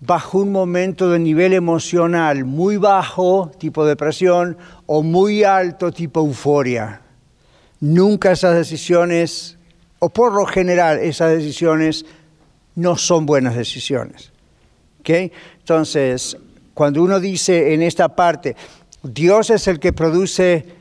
bajo 0.00 0.38
un 0.38 0.52
momento 0.52 1.10
de 1.10 1.18
nivel 1.18 1.52
emocional 1.52 2.44
muy 2.44 2.76
bajo, 2.76 3.50
tipo 3.58 3.86
depresión, 3.86 4.56
o 4.86 5.02
muy 5.02 5.44
alto, 5.44 5.90
tipo 5.92 6.20
euforia. 6.20 7.02
Nunca 7.80 8.32
esas 8.32 8.54
decisiones, 8.54 9.58
o 9.98 10.10
por 10.10 10.34
lo 10.34 10.44
general 10.44 10.98
esas 10.98 11.30
decisiones 11.30 12.04
no 12.74 12.96
son 12.96 13.26
buenas 13.26 13.56
decisiones. 13.56 14.32
Entonces, 15.04 16.36
cuando 16.74 17.02
uno 17.02 17.20
dice 17.20 17.74
en 17.74 17.82
esta 17.82 18.14
parte, 18.14 18.56
Dios 19.02 19.50
es 19.50 19.66
el 19.66 19.80
que 19.80 19.92
produce 19.92 20.80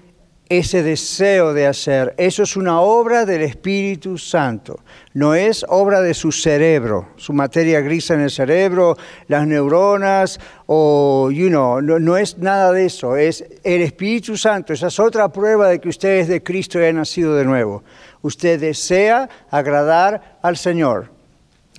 ese 0.50 0.81
deseo 0.81 1.53
de 1.53 1.67
hacer, 1.67 2.15
eso 2.17 2.41
es 2.41 2.58
una 2.58 2.81
obra 2.81 3.24
del 3.24 3.43
Espíritu 3.43 4.17
Santo, 4.17 4.79
no 5.13 5.36
es 5.36 5.63
obra 5.69 6.01
de 6.01 6.15
su 6.15 6.31
cerebro, 6.31 7.10
su 7.17 7.34
materia 7.34 7.81
gris 7.81 8.10
en 8.10 8.22
el 8.22 8.31
cerebro, 8.31 8.98
las 9.27 9.46
neuronas, 9.46 10.39
o, 10.65 11.29
you 11.31 11.50
know, 11.50 11.79
no, 11.81 12.00
no 12.00 12.17
es 12.17 12.39
nada 12.39 12.72
de 12.72 12.88
eso, 12.88 13.15
es 13.15 13.46
el 13.63 13.81
Espíritu 13.84 14.36
Santo, 14.38 14.74
esa 14.74 14.88
es 14.88 15.00
otra 15.00 15.31
prueba 15.31 15.69
de 15.69 15.79
que 15.79 15.89
usted 15.89 16.17
es 16.17 16.27
de 16.27 16.41
Cristo 16.41 16.79
y 16.79 16.86
ha 16.86 16.93
nacido 16.93 17.36
de 17.36 17.46
nuevo. 17.46 17.84
Usted 18.24 18.60
desea 18.60 19.29
agradar 19.51 20.39
al 20.41 20.58
Señor. 20.58 21.19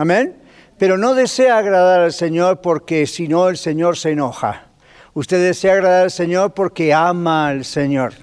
Amén. 0.01 0.35
Pero 0.79 0.97
no 0.97 1.15
desea 1.15 1.59
agradar 1.59 2.01
al 2.01 2.15
Señor 2.15 2.63
porque 2.63 3.07
si 3.07 3.29
no 3.29 3.51
el 3.51 3.59
Señor 3.59 3.99
se 3.99 4.13
enoja. 4.13 4.69
Usted 5.13 5.45
desea 5.45 5.75
agradar 5.75 6.05
al 6.05 6.11
Señor 6.11 6.55
porque 6.55 6.95
ama 6.95 7.49
al 7.49 7.67
Señor. 7.67 8.15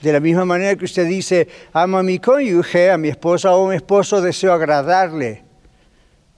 De 0.00 0.12
la 0.12 0.20
misma 0.20 0.44
manera 0.44 0.76
que 0.76 0.84
usted 0.84 1.08
dice, 1.08 1.48
ama 1.72 1.98
a 1.98 2.02
mi 2.04 2.20
cónyuge, 2.20 2.92
a 2.92 2.96
mi 2.96 3.08
esposa 3.08 3.56
o 3.56 3.66
a 3.66 3.70
mi 3.70 3.74
esposo, 3.74 4.20
deseo 4.20 4.52
agradarle. 4.52 5.42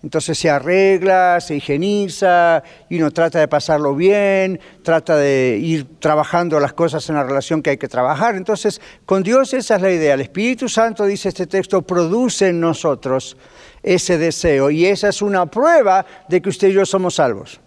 Entonces 0.03 0.39
se 0.39 0.49
arregla, 0.49 1.39
se 1.43 1.57
higieniza 1.57 2.63
y 2.89 2.97
uno 2.99 3.11
trata 3.11 3.41
de 3.41 3.49
pasarlo 3.49 3.95
bien, 3.95 4.59
trata 4.83 5.19
de 5.19 5.59
ir 5.61 5.99
trabajando 5.99 6.59
las 6.61 6.73
cosas 6.73 7.07
en 7.11 7.17
la 7.17 7.25
relación 7.25 7.61
que 7.61 7.69
hay 7.69 7.77
que 7.77 7.89
trabajar. 7.89 8.37
Entonces, 8.37 8.81
con 9.05 9.23
Dios 9.23 9.53
esa 9.53 9.77
es 9.77 9.83
la 9.83 9.93
idea. 9.93 10.15
El 10.15 10.23
Espíritu 10.23 10.67
Santo, 10.67 11.05
dice 11.05 11.29
este 11.29 11.47
texto, 11.47 11.83
produce 11.83 12.49
en 12.49 12.59
nosotros 12.59 13.37
ese 13.83 14.19
deseo. 14.19 14.71
Y 14.71 14.87
esa 14.87 15.09
es 15.09 15.23
una 15.23 15.47
prueba 15.47 16.05
de 16.29 16.41
que 16.41 16.49
usted 16.49 16.69
y 16.69 16.73
yo 16.73 16.87
somos 16.87 17.15
salvos. 17.15 17.61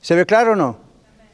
¿Se 0.00 0.14
ve 0.14 0.24
claro 0.24 0.52
o 0.52 0.56
no? 0.56 0.78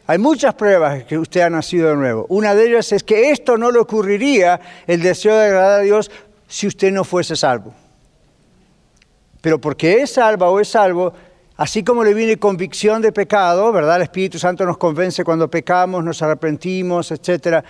Hay 0.09 0.19
muchas 0.19 0.55
pruebas 0.55 1.05
que 1.05 1.19
usted 1.19 1.41
ha 1.41 1.51
nacido 1.51 1.91
de 1.91 1.97
nuevo. 1.97 2.27
Una 2.29 2.55
de 2.55 2.69
ellas 2.69 2.93
es 2.93 3.03
que 3.03 3.31
esto 3.31 3.57
no 3.57 3.71
le 3.71 3.79
ocurriría, 3.79 4.61
el 4.87 5.03
deseo 5.03 5.37
de 5.37 5.47
agradar 5.47 5.81
a 5.81 5.83
Dios, 5.83 6.11
si 6.47 6.67
usted 6.67 6.93
no 6.93 7.03
fuese 7.03 7.35
salvo. 7.35 7.75
Pero 9.41 9.61
porque 9.61 10.03
es 10.03 10.13
salva 10.13 10.49
o 10.49 10.61
es 10.61 10.69
salvo, 10.69 11.13
así 11.57 11.83
como 11.83 12.05
le 12.05 12.15
viene 12.15 12.37
convicción 12.37 13.03
de 13.03 13.11
pecado, 13.11 13.73
¿verdad? 13.73 13.97
El 13.97 14.03
Espíritu 14.03 14.39
Santo 14.39 14.65
nos 14.65 14.79
convence 14.79 15.25
cuando 15.25 15.51
pecamos, 15.51 16.05
nos 16.05 16.23
arrepentimos, 16.23 17.11
etcétera 17.11 17.65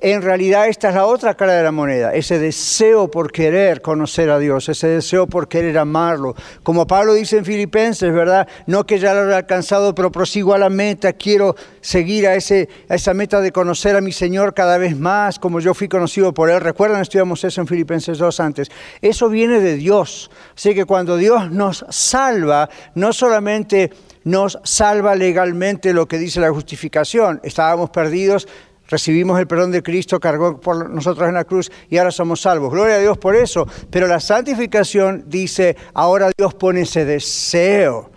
en 0.00 0.22
realidad 0.22 0.68
esta 0.68 0.90
es 0.90 0.94
la 0.94 1.06
otra 1.06 1.34
cara 1.34 1.54
de 1.54 1.62
la 1.64 1.72
moneda, 1.72 2.14
ese 2.14 2.38
deseo 2.38 3.10
por 3.10 3.32
querer 3.32 3.82
conocer 3.82 4.30
a 4.30 4.38
Dios, 4.38 4.68
ese 4.68 4.86
deseo 4.86 5.26
por 5.26 5.48
querer 5.48 5.76
amarlo. 5.76 6.36
Como 6.62 6.86
Pablo 6.86 7.14
dice 7.14 7.38
en 7.38 7.44
Filipenses, 7.44 8.12
¿verdad? 8.12 8.46
No 8.66 8.86
que 8.86 9.00
ya 9.00 9.12
lo 9.12 9.28
he 9.28 9.34
alcanzado, 9.34 9.94
pero 9.96 10.12
prosigo 10.12 10.54
a 10.54 10.58
la 10.58 10.70
meta, 10.70 11.12
quiero 11.12 11.56
seguir 11.80 12.28
a, 12.28 12.36
ese, 12.36 12.68
a 12.88 12.94
esa 12.94 13.12
meta 13.12 13.40
de 13.40 13.50
conocer 13.50 13.96
a 13.96 14.00
mi 14.00 14.12
Señor 14.12 14.54
cada 14.54 14.78
vez 14.78 14.96
más, 14.96 15.40
como 15.40 15.58
yo 15.58 15.74
fui 15.74 15.88
conocido 15.88 16.32
por 16.32 16.48
Él. 16.48 16.60
Recuerdan, 16.60 17.02
estudiamos 17.02 17.42
eso 17.42 17.60
en 17.60 17.66
Filipenses 17.66 18.18
2 18.18 18.40
antes. 18.40 18.70
Eso 19.02 19.28
viene 19.28 19.60
de 19.60 19.74
Dios. 19.74 20.30
Así 20.56 20.76
que 20.76 20.84
cuando 20.84 21.16
Dios 21.16 21.50
nos 21.50 21.84
salva, 21.88 22.70
no 22.94 23.12
solamente 23.12 23.90
nos 24.28 24.58
salva 24.62 25.14
legalmente 25.14 25.94
lo 25.94 26.06
que 26.06 26.18
dice 26.18 26.38
la 26.38 26.50
justificación, 26.50 27.40
estábamos 27.42 27.88
perdidos, 27.88 28.46
recibimos 28.88 29.38
el 29.38 29.46
perdón 29.46 29.70
de 29.70 29.82
Cristo, 29.82 30.18
cargó 30.18 30.58
por 30.58 30.90
nosotros 30.90 31.28
en 31.28 31.34
la 31.34 31.44
cruz 31.44 31.70
y 31.88 31.98
ahora 31.98 32.10
somos 32.10 32.40
salvos. 32.40 32.72
Gloria 32.72 32.96
a 32.96 32.98
Dios 32.98 33.18
por 33.18 33.36
eso. 33.36 33.68
Pero 33.90 34.06
la 34.06 34.18
santificación 34.18 35.24
dice, 35.28 35.76
ahora 35.94 36.30
Dios 36.36 36.54
pone 36.54 36.80
ese 36.80 37.04
deseo 37.04 38.10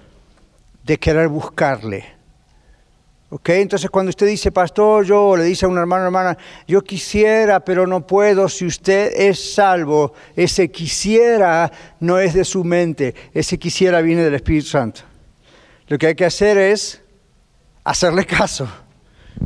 de 0.84 0.98
querer 0.98 1.28
buscarle. 1.28 2.06
¿Ok? 3.30 3.50
Entonces 3.50 3.90
cuando 3.90 4.10
usted 4.10 4.28
dice, 4.28 4.52
pastor, 4.52 5.06
yo 5.06 5.38
le 5.38 5.46
dice 5.46 5.66
a 5.66 5.70
un 5.70 5.78
hermano, 5.78 6.04
hermana, 6.06 6.38
yo 6.68 6.82
quisiera, 6.82 7.62
pero 7.62 7.88
no 7.88 8.06
puedo, 8.06 8.50
si 8.50 8.66
usted 8.66 9.14
es 9.16 9.54
salvo, 9.54 10.14
ese 10.36 10.70
quisiera 10.70 11.72
no 12.02 12.20
es 12.20 12.34
de 12.34 12.44
su 12.44 12.66
mente, 12.66 13.16
ese 13.34 13.58
quisiera 13.58 14.02
viene 14.02 14.24
del 14.24 14.36
Espíritu 14.36 14.68
Santo. 14.68 15.02
Lo 15.88 15.98
que 15.98 16.08
hay 16.08 16.16
que 16.16 16.26
hacer 16.26 16.58
es 16.58 17.02
hacerle 17.86 18.26
caso. 18.26 18.68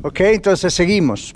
¿Ok? 0.04 0.20
Entonces 0.22 0.74
seguimos. 0.74 1.36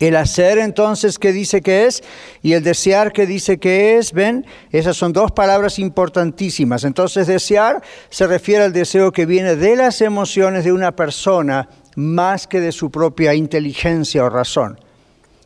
El 0.00 0.16
hacer 0.16 0.58
entonces, 0.58 1.20
¿qué 1.20 1.32
dice 1.32 1.60
que 1.60 1.86
es? 1.86 2.02
Y 2.42 2.54
el 2.54 2.64
desear, 2.64 3.12
¿qué 3.12 3.26
dice 3.26 3.58
que 3.58 3.96
es? 3.96 4.12
¿Ven? 4.12 4.44
Esas 4.72 4.96
son 4.96 5.12
dos 5.12 5.30
palabras 5.30 5.78
importantísimas. 5.78 6.82
Entonces, 6.82 7.28
desear 7.28 7.80
se 8.10 8.26
refiere 8.26 8.64
al 8.64 8.72
deseo 8.72 9.12
que 9.12 9.24
viene 9.24 9.54
de 9.54 9.76
las 9.76 10.00
emociones 10.00 10.64
de 10.64 10.72
una 10.72 10.96
persona 10.96 11.68
más 11.94 12.48
que 12.48 12.60
de 12.60 12.72
su 12.72 12.90
propia 12.90 13.34
inteligencia 13.34 14.24
o 14.24 14.30
razón. 14.30 14.80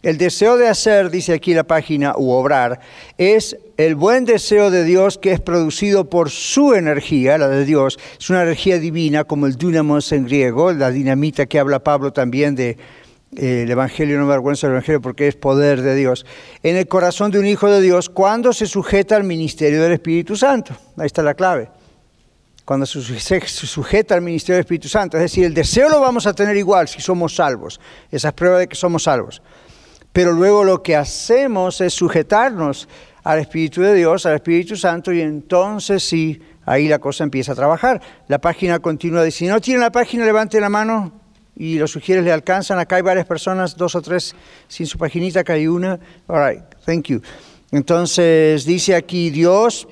El 0.00 0.17
deseo 0.17 0.57
de 0.57 0.69
hacer, 0.69 1.11
dice 1.11 1.33
aquí 1.33 1.55
la 1.55 1.64
página, 1.64 2.14
u 2.17 2.31
obrar, 2.31 2.78
es 3.17 3.57
el 3.76 3.97
buen 3.97 4.25
deseo 4.25 4.71
de 4.71 4.85
Dios 4.85 5.19
que 5.19 5.33
es 5.33 5.40
producido 5.40 6.09
por 6.09 6.31
su 6.31 6.75
energía, 6.75 7.37
la 7.37 7.49
de 7.49 7.64
Dios. 7.64 7.99
Es 8.17 8.31
una 8.31 8.43
energía 8.43 8.78
divina, 8.78 9.25
como 9.25 9.47
el 9.47 9.57
dunamos 9.57 10.12
en 10.12 10.26
griego, 10.26 10.73
la 10.73 10.93
dinamita 10.93 11.47
que 11.47 11.59
habla 11.59 11.83
Pablo 11.83 12.12
también 12.12 12.55
de 12.55 12.78
eh, 13.37 13.62
el 13.64 13.71
Evangelio, 13.73 14.19
no 14.19 14.26
me 14.26 14.33
avergüenza 14.33 14.69
del 14.69 14.76
Evangelio 14.76 15.00
porque 15.00 15.26
es 15.26 15.35
poder 15.35 15.83
de 15.83 15.97
Dios. 15.97 16.25
En 16.62 16.76
el 16.76 16.87
corazón 16.87 17.33
de 17.33 17.40
un 17.40 17.47
hijo 17.47 17.69
de 17.69 17.81
Dios, 17.81 18.09
cuando 18.09 18.52
se 18.52 18.67
sujeta 18.67 19.17
al 19.17 19.25
ministerio 19.25 19.83
del 19.83 19.93
Espíritu 19.93 20.37
Santo. 20.37 20.76
Ahí 20.97 21.07
está 21.07 21.23
la 21.23 21.35
clave 21.35 21.71
cuando 22.64 22.85
se 22.85 23.00
sujeta 23.00 24.14
al 24.14 24.21
ministerio 24.21 24.57
del 24.57 24.61
Espíritu 24.61 24.88
Santo. 24.88 25.17
Es 25.17 25.23
decir, 25.23 25.47
el 25.47 25.55
deseo 25.55 25.88
lo 25.88 26.00
vamos 26.00 26.26
a 26.26 26.35
tener 26.35 26.55
igual 26.55 26.87
si 26.87 27.00
somos 27.00 27.35
salvos. 27.35 27.81
Esa 28.11 28.28
es 28.28 28.35
prueba 28.35 28.59
de 28.59 28.69
que 28.69 28.76
somos 28.76 29.05
salvos 29.05 29.43
pero 30.12 30.33
luego 30.33 30.65
lo 30.65 30.83
que 30.83 30.97
hacemos 30.97 31.81
es 31.81 31.95
sujetarnos 31.95 32.88
al 33.25 33.41
Espíritu 33.41 33.83
de 33.83 33.95
Dios, 33.95 34.27
al 34.27 34.37
Espíritu 34.37 34.77
Santo, 34.77 35.12
y 35.12 35.21
entonces 35.21 36.02
sí, 36.02 36.41
ahí 36.65 36.89
la 36.89 36.99
cosa 36.99 37.25
empieza 37.25 37.52
a 37.52 37.54
trabajar. 37.54 38.00
La 38.26 38.39
página 38.39 38.78
continúa 38.78 39.23
diciendo, 39.23 39.54
si 39.54 39.56
no 39.56 39.61
tienen 39.61 39.82
la 39.82 39.93
página, 39.93 40.25
levante 40.25 40.61
la 40.61 40.69
mano 40.69 41.13
y 41.56 41.78
los 41.78 41.91
sugieres 41.91 42.25
le 42.25 42.32
alcanzan. 42.32 42.78
Acá 42.78 42.97
hay 42.97 43.02
varias 43.02 43.26
personas, 43.26 43.76
dos 43.76 43.95
o 43.95 44.02
tres 44.02 44.35
sin 44.69 44.87
su 44.87 44.97
paginita, 44.97 45.41
acá 45.41 45.54
hay 45.54 45.67
una. 45.67 45.99
All 46.26 46.49
right, 46.49 46.63
thank 46.87 47.09
you. 47.09 47.21
Entonces 47.71 48.65
dice 48.65 48.95
aquí, 48.95 49.30
Dios, 49.30 49.87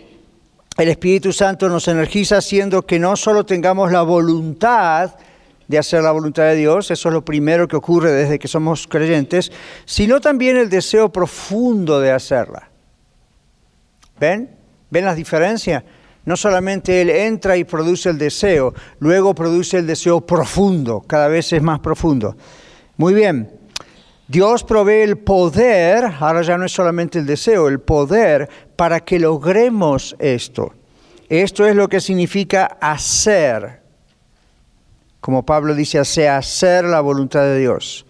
el 0.78 0.88
Espíritu 0.88 1.32
Santo 1.32 1.68
nos 1.68 1.88
energiza 1.88 2.38
haciendo 2.38 2.82
que 2.82 2.98
no 2.98 3.16
solo 3.16 3.44
tengamos 3.44 3.90
la 3.92 4.02
voluntad, 4.02 5.14
de 5.68 5.78
hacer 5.78 6.02
la 6.02 6.12
voluntad 6.12 6.44
de 6.44 6.54
Dios, 6.54 6.90
eso 6.90 7.08
es 7.08 7.12
lo 7.12 7.24
primero 7.24 7.66
que 7.68 7.76
ocurre 7.76 8.12
desde 8.12 8.38
que 8.38 8.48
somos 8.48 8.86
creyentes, 8.86 9.50
sino 9.84 10.20
también 10.20 10.56
el 10.56 10.70
deseo 10.70 11.10
profundo 11.10 12.00
de 12.00 12.12
hacerla. 12.12 12.70
¿Ven? 14.18 14.50
¿Ven 14.90 15.04
las 15.04 15.16
diferencias? 15.16 15.82
No 16.24 16.36
solamente 16.36 17.00
Él 17.00 17.10
entra 17.10 17.56
y 17.56 17.64
produce 17.64 18.10
el 18.10 18.18
deseo, 18.18 18.74
luego 18.98 19.34
produce 19.34 19.78
el 19.78 19.86
deseo 19.86 20.20
profundo, 20.20 21.02
cada 21.06 21.28
vez 21.28 21.52
es 21.52 21.62
más 21.62 21.80
profundo. 21.80 22.36
Muy 22.96 23.14
bien, 23.14 23.50
Dios 24.28 24.64
provee 24.64 25.02
el 25.02 25.18
poder, 25.18 26.04
ahora 26.18 26.42
ya 26.42 26.58
no 26.58 26.64
es 26.64 26.72
solamente 26.72 27.20
el 27.20 27.26
deseo, 27.26 27.68
el 27.68 27.78
poder 27.78 28.48
para 28.74 29.00
que 29.00 29.20
logremos 29.20 30.16
esto. 30.18 30.72
Esto 31.28 31.64
es 31.64 31.76
lo 31.76 31.88
que 31.88 32.00
significa 32.00 32.76
hacer, 32.80 33.82
como 35.26 35.44
Pablo 35.44 35.74
dice, 35.74 35.98
hace 35.98 36.28
hacer 36.28 36.84
la 36.84 37.00
voluntad 37.00 37.40
de 37.40 37.58
Dios. 37.58 38.06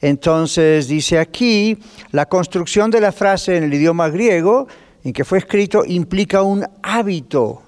Entonces 0.00 0.88
dice 0.88 1.20
aquí, 1.20 1.78
la 2.10 2.26
construcción 2.26 2.90
de 2.90 3.00
la 3.00 3.12
frase 3.12 3.56
en 3.56 3.62
el 3.62 3.74
idioma 3.74 4.08
griego 4.08 4.66
en 5.04 5.12
que 5.12 5.24
fue 5.24 5.38
escrito 5.38 5.84
implica 5.86 6.42
un 6.42 6.66
hábito, 6.82 7.62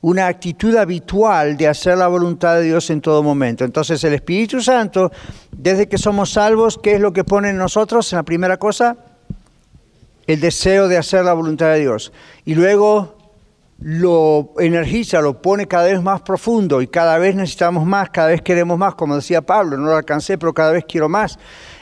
una 0.00 0.28
actitud 0.28 0.74
habitual 0.76 1.58
de 1.58 1.68
hacer 1.68 1.98
la 1.98 2.08
voluntad 2.08 2.54
de 2.54 2.62
Dios 2.62 2.88
en 2.88 3.02
todo 3.02 3.22
momento. 3.22 3.66
Entonces 3.66 4.02
el 4.02 4.14
Espíritu 4.14 4.62
Santo, 4.62 5.12
desde 5.54 5.86
que 5.86 5.98
somos 5.98 6.32
salvos, 6.32 6.80
¿qué 6.82 6.94
es 6.94 7.02
lo 7.02 7.12
que 7.12 7.24
pone 7.24 7.50
en 7.50 7.58
nosotros? 7.58 8.10
En 8.14 8.16
la 8.16 8.22
primera 8.22 8.56
cosa, 8.56 8.96
el 10.26 10.40
deseo 10.40 10.88
de 10.88 10.96
hacer 10.96 11.22
la 11.22 11.34
voluntad 11.34 11.74
de 11.74 11.80
Dios. 11.80 12.14
Y 12.46 12.54
luego 12.54 13.14
lo 13.84 14.52
energiza, 14.58 15.20
lo 15.20 15.42
pone 15.42 15.66
cada 15.66 15.84
vez 15.84 16.00
más 16.00 16.20
profundo 16.22 16.80
y 16.82 16.86
cada 16.86 17.18
vez 17.18 17.34
necesitamos 17.34 17.84
más, 17.84 18.10
cada 18.10 18.28
vez 18.28 18.40
queremos 18.40 18.78
más, 18.78 18.94
como 18.94 19.16
decía 19.16 19.42
Pablo, 19.42 19.76
no 19.76 19.86
lo 19.86 19.96
alcancé, 19.96 20.38
pero 20.38 20.54
cada 20.54 20.70
vez 20.70 20.84
quiero 20.88 21.08
más. 21.08 21.38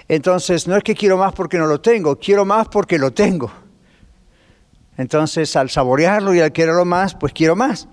Entonces, 0.08 0.66
no 0.66 0.76
es 0.76 0.82
que 0.82 0.94
quiero 0.94 1.18
más 1.18 1.34
porque 1.34 1.58
no 1.58 1.66
lo 1.66 1.80
tengo, 1.80 2.16
quiero 2.16 2.46
más 2.46 2.68
porque 2.68 2.98
lo 2.98 3.10
tengo. 3.10 3.52
Entonces, 4.96 5.54
al 5.56 5.68
saborearlo 5.68 6.34
y 6.34 6.40
al 6.40 6.52
quererlo 6.52 6.86
más, 6.86 7.14
pues 7.14 7.34
quiero 7.34 7.54
más. 7.54 7.86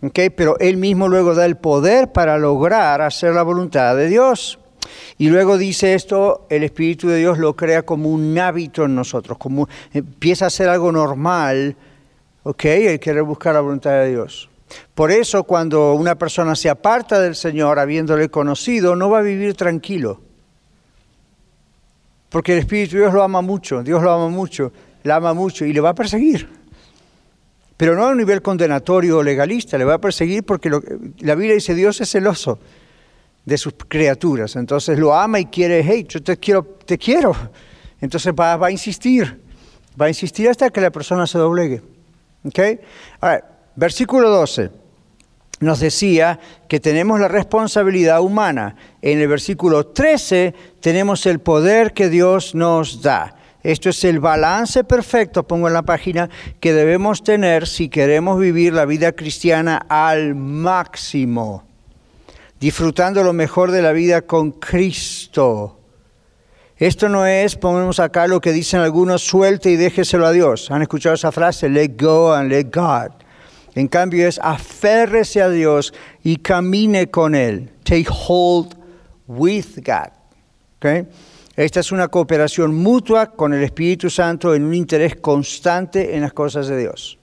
¿Okay? 0.00 0.30
Pero 0.30 0.56
Él 0.60 0.76
mismo 0.76 1.08
luego 1.08 1.34
da 1.34 1.44
el 1.44 1.56
poder 1.56 2.12
para 2.12 2.38
lograr 2.38 3.02
hacer 3.02 3.34
la 3.34 3.42
voluntad 3.42 3.96
de 3.96 4.06
Dios. 4.06 4.60
Y 5.18 5.28
luego 5.28 5.58
dice 5.58 5.94
esto, 5.94 6.46
el 6.50 6.62
Espíritu 6.62 7.08
de 7.08 7.18
Dios 7.18 7.38
lo 7.38 7.54
crea 7.56 7.82
como 7.82 8.08
un 8.10 8.38
hábito 8.38 8.84
en 8.84 8.94
nosotros, 8.94 9.36
como 9.38 9.68
empieza 9.92 10.46
a 10.46 10.50
ser 10.50 10.68
algo 10.68 10.90
normal 10.92 11.76
¿ok? 12.50 12.64
El 12.64 13.00
querer 13.00 13.22
buscar 13.22 13.54
la 13.54 13.60
voluntad 13.60 13.92
de 13.92 14.10
Dios. 14.10 14.48
Por 14.94 15.10
eso 15.10 15.44
cuando 15.44 15.94
una 15.94 16.16
persona 16.16 16.54
se 16.54 16.68
aparta 16.68 17.20
del 17.20 17.34
Señor 17.34 17.78
habiéndole 17.78 18.28
conocido, 18.28 18.96
no 18.96 19.08
va 19.08 19.20
a 19.20 19.22
vivir 19.22 19.54
tranquilo. 19.54 20.20
Porque 22.28 22.52
el 22.52 22.58
Espíritu 22.58 22.96
de 22.96 23.02
Dios 23.02 23.14
lo 23.14 23.22
ama 23.22 23.40
mucho, 23.40 23.82
Dios 23.82 24.02
lo 24.02 24.12
ama 24.12 24.28
mucho, 24.28 24.72
la 25.02 25.16
ama 25.16 25.32
mucho 25.32 25.64
y 25.64 25.72
le 25.72 25.80
va 25.80 25.90
a 25.90 25.94
perseguir. 25.94 26.48
Pero 27.76 27.94
no 27.94 28.06
a 28.06 28.10
un 28.10 28.18
nivel 28.18 28.42
condenatorio 28.42 29.18
o 29.18 29.22
legalista, 29.22 29.78
le 29.78 29.84
va 29.84 29.94
a 29.94 29.98
perseguir 29.98 30.44
porque 30.44 30.70
la 30.70 31.34
Biblia 31.34 31.54
dice 31.54 31.74
Dios 31.74 32.00
es 32.00 32.10
celoso 32.10 32.58
de 33.44 33.58
sus 33.58 33.74
criaturas. 33.88 34.56
Entonces 34.56 34.98
lo 34.98 35.14
ama 35.14 35.40
y 35.40 35.46
quiere, 35.46 35.82
hey, 35.84 36.04
yo 36.08 36.22
te 36.22 36.36
quiero, 36.36 36.64
te 36.84 36.98
quiero. 36.98 37.34
Entonces 38.00 38.32
va, 38.38 38.56
va 38.56 38.68
a 38.68 38.70
insistir, 38.70 39.40
va 40.00 40.06
a 40.06 40.08
insistir 40.08 40.48
hasta 40.48 40.70
que 40.70 40.80
la 40.80 40.90
persona 40.90 41.26
se 41.26 41.38
doblegue. 41.38 41.80
Okay? 42.44 42.80
Versículo 43.76 44.30
12 44.30 44.80
nos 45.60 45.80
decía 45.80 46.40
que 46.68 46.80
tenemos 46.80 47.20
la 47.20 47.28
responsabilidad 47.28 48.22
humana. 48.22 48.76
En 49.02 49.20
el 49.20 49.28
versículo 49.28 49.88
13 49.88 50.54
tenemos 50.80 51.26
el 51.26 51.38
poder 51.38 51.92
que 51.92 52.08
Dios 52.08 52.54
nos 52.54 53.02
da. 53.02 53.36
Esto 53.62 53.90
es 53.90 54.02
el 54.04 54.20
balance 54.20 54.84
perfecto, 54.84 55.46
pongo 55.46 55.68
en 55.68 55.74
la 55.74 55.82
página, 55.82 56.30
que 56.60 56.72
debemos 56.72 57.22
tener 57.22 57.66
si 57.66 57.90
queremos 57.90 58.40
vivir 58.40 58.72
la 58.72 58.86
vida 58.86 59.12
cristiana 59.12 59.84
al 59.90 60.34
máximo, 60.34 61.64
disfrutando 62.58 63.22
lo 63.22 63.34
mejor 63.34 63.70
de 63.70 63.82
la 63.82 63.92
vida 63.92 64.22
con 64.22 64.52
Cristo. 64.52 65.79
Esto 66.80 67.10
no 67.10 67.26
es, 67.26 67.56
ponemos 67.56 68.00
acá 68.00 68.26
lo 68.26 68.40
que 68.40 68.52
dicen 68.52 68.80
algunos, 68.80 69.22
suelte 69.22 69.70
y 69.70 69.76
déjeselo 69.76 70.26
a 70.26 70.32
Dios. 70.32 70.70
¿Han 70.70 70.80
escuchado 70.80 71.14
esa 71.14 71.30
frase? 71.30 71.68
Let 71.68 71.90
go 72.00 72.32
and 72.32 72.50
let 72.50 72.68
God. 72.72 73.10
En 73.74 73.86
cambio 73.86 74.26
es 74.26 74.40
aférrese 74.42 75.42
a 75.42 75.50
Dios 75.50 75.92
y 76.24 76.38
camine 76.38 77.10
con 77.10 77.34
Él. 77.34 77.70
take 77.84 78.06
hold 78.08 78.74
with 79.26 79.76
God. 79.84 80.10
¿okay? 80.78 81.06
Esta 81.54 81.80
es 81.80 81.92
una 81.92 82.08
cooperación 82.08 82.74
mutua 82.74 83.26
con 83.26 83.52
el 83.52 83.62
Espíritu 83.62 84.08
Santo 84.08 84.54
en 84.54 84.64
un 84.64 84.72
interés 84.72 85.16
constante 85.16 86.16
en 86.16 86.22
las 86.22 86.32
cosas 86.32 86.66
de 86.68 86.78
Dios. 86.78 87.19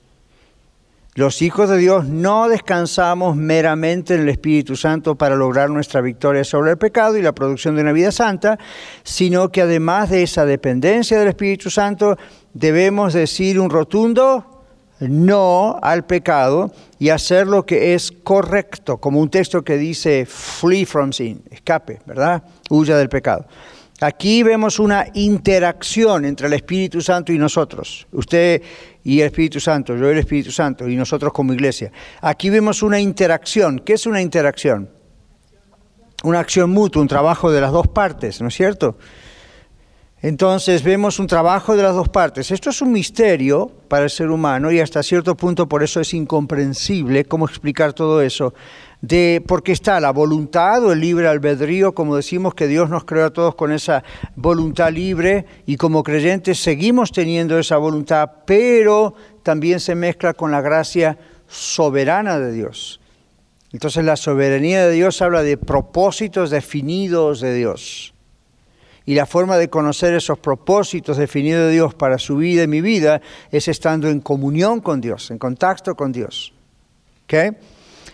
Los 1.17 1.41
hijos 1.41 1.67
de 1.67 1.79
Dios 1.79 2.05
no 2.05 2.47
descansamos 2.47 3.35
meramente 3.35 4.13
en 4.13 4.21
el 4.21 4.29
Espíritu 4.29 4.75
Santo 4.75 5.15
para 5.15 5.35
lograr 5.35 5.67
nuestra 5.67 5.99
victoria 5.99 6.43
sobre 6.43 6.69
el 6.69 6.77
pecado 6.77 7.17
y 7.17 7.23
la 7.23 7.31
producción 7.31 7.75
de 7.75 7.81
una 7.81 7.91
vida 7.91 8.11
santa, 8.11 8.59
sino 9.01 9.49
que 9.49 9.63
además 9.63 10.11
de 10.11 10.21
esa 10.21 10.45
dependencia 10.45 11.17
del 11.17 11.29
Espíritu 11.29 11.71
Santo, 11.71 12.19
debemos 12.53 13.13
decir 13.13 13.59
un 13.59 13.71
rotundo 13.71 14.63
no 14.99 15.79
al 15.81 16.05
pecado 16.05 16.71
y 16.99 17.09
hacer 17.09 17.47
lo 17.47 17.65
que 17.65 17.95
es 17.95 18.11
correcto, 18.11 18.97
como 18.97 19.19
un 19.19 19.31
texto 19.31 19.63
que 19.63 19.79
dice 19.79 20.27
flee 20.27 20.85
from 20.85 21.11
sin, 21.11 21.41
escape, 21.49 21.99
¿verdad? 22.05 22.43
Huya 22.69 22.95
del 22.95 23.09
pecado. 23.09 23.47
Aquí 23.99 24.43
vemos 24.43 24.77
una 24.77 25.07
interacción 25.15 26.25
entre 26.25 26.45
el 26.47 26.53
Espíritu 26.53 27.01
Santo 27.01 27.33
y 27.33 27.39
nosotros. 27.39 28.05
Usted 28.11 28.61
y 29.03 29.21
el 29.21 29.27
Espíritu 29.27 29.59
Santo, 29.59 29.95
yo 29.95 30.07
y 30.09 30.11
el 30.11 30.19
Espíritu 30.19 30.51
Santo 30.51 30.87
y 30.87 30.95
nosotros 30.95 31.33
como 31.33 31.51
iglesia. 31.51 31.91
Aquí 32.21 32.51
vemos 32.51 32.83
una 32.83 32.99
interacción. 32.99 33.79
¿Qué 33.79 33.93
es 33.93 34.05
una 34.05 34.21
interacción? 34.21 34.89
Una 36.23 36.39
acción 36.39 36.69
mutua, 36.69 37.01
un 37.01 37.07
trabajo 37.07 37.51
de 37.51 37.59
las 37.59 37.71
dos 37.71 37.87
partes, 37.87 38.39
¿no 38.39 38.49
es 38.49 38.55
cierto? 38.55 38.97
Entonces 40.21 40.83
vemos 40.83 41.19
un 41.19 41.27
trabajo 41.27 41.75
de 41.75 41.83
las 41.83 41.95
dos 41.95 42.09
partes. 42.09 42.51
Esto 42.51 42.71
es 42.71 42.81
un 42.81 42.91
misterio 42.91 43.71
para 43.87 44.03
el 44.03 44.09
ser 44.09 44.29
humano 44.29 44.71
y 44.71 44.79
hasta 44.79 45.01
cierto 45.01 45.35
punto 45.35 45.67
por 45.67 45.83
eso 45.83 46.01
es 46.01 46.13
incomprensible 46.13 47.25
cómo 47.25 47.45
explicar 47.45 47.93
todo 47.93 48.21
eso. 48.21 48.53
De, 49.01 49.43
porque 49.47 49.73
está 49.73 49.99
la 49.99 50.11
voluntad 50.11 50.83
o 50.83 50.91
el 50.91 50.99
libre 50.99 51.27
albedrío, 51.27 51.93
como 51.93 52.15
decimos 52.15 52.55
que 52.55 52.67
Dios 52.67 52.89
nos 52.89 53.05
creó 53.05 53.25
a 53.25 53.29
todos 53.33 53.53
con 53.53 53.71
esa 53.71 54.03
voluntad 54.35 54.91
libre 54.91 55.45
y 55.67 55.77
como 55.77 56.01
creyentes 56.01 56.59
seguimos 56.59 57.11
teniendo 57.11 57.59
esa 57.59 57.77
voluntad, 57.77 58.29
pero 58.45 59.13
también 59.43 59.79
se 59.79 59.93
mezcla 59.93 60.33
con 60.33 60.51
la 60.51 60.61
gracia 60.61 61.17
soberana 61.47 62.39
de 62.39 62.51
Dios. 62.51 62.99
Entonces 63.71 64.03
la 64.03 64.15
soberanía 64.15 64.87
de 64.87 64.93
Dios 64.93 65.21
habla 65.21 65.43
de 65.43 65.57
propósitos 65.57 66.49
definidos 66.49 67.41
de 67.41 67.53
Dios. 67.53 68.13
Y 69.05 69.15
la 69.15 69.25
forma 69.25 69.57
de 69.57 69.69
conocer 69.69 70.13
esos 70.13 70.37
propósitos 70.39 71.17
definidos 71.17 71.67
de 71.67 71.71
Dios 71.71 71.93
para 71.93 72.17
su 72.17 72.37
vida 72.37 72.63
y 72.63 72.67
mi 72.67 72.81
vida 72.81 73.21
es 73.51 73.67
estando 73.67 74.09
en 74.09 74.19
comunión 74.19 74.81
con 74.81 74.99
Dios, 74.99 75.31
en 75.31 75.37
contacto 75.37 75.95
con 75.95 76.11
Dios. 76.11 76.53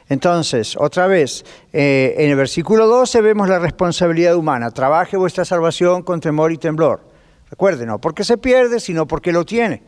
Entonces, 0.09 0.75
otra 0.77 1.07
vez, 1.07 1.45
eh, 1.71 2.15
en 2.17 2.29
el 2.29 2.35
versículo 2.35 2.87
12 2.87 3.21
vemos 3.21 3.47
la 3.47 3.59
responsabilidad 3.59 4.35
humana. 4.35 4.71
Trabaje 4.71 5.17
vuestra 5.17 5.45
salvación 5.45 6.03
con 6.03 6.19
temor 6.19 6.51
y 6.51 6.57
temblor. 6.57 7.01
Recuerden, 7.49 7.87
no 7.87 7.99
porque 7.99 8.23
se 8.23 8.37
pierde, 8.37 8.79
sino 8.79 9.07
porque 9.07 9.31
lo 9.31 9.45
tiene. 9.45 9.81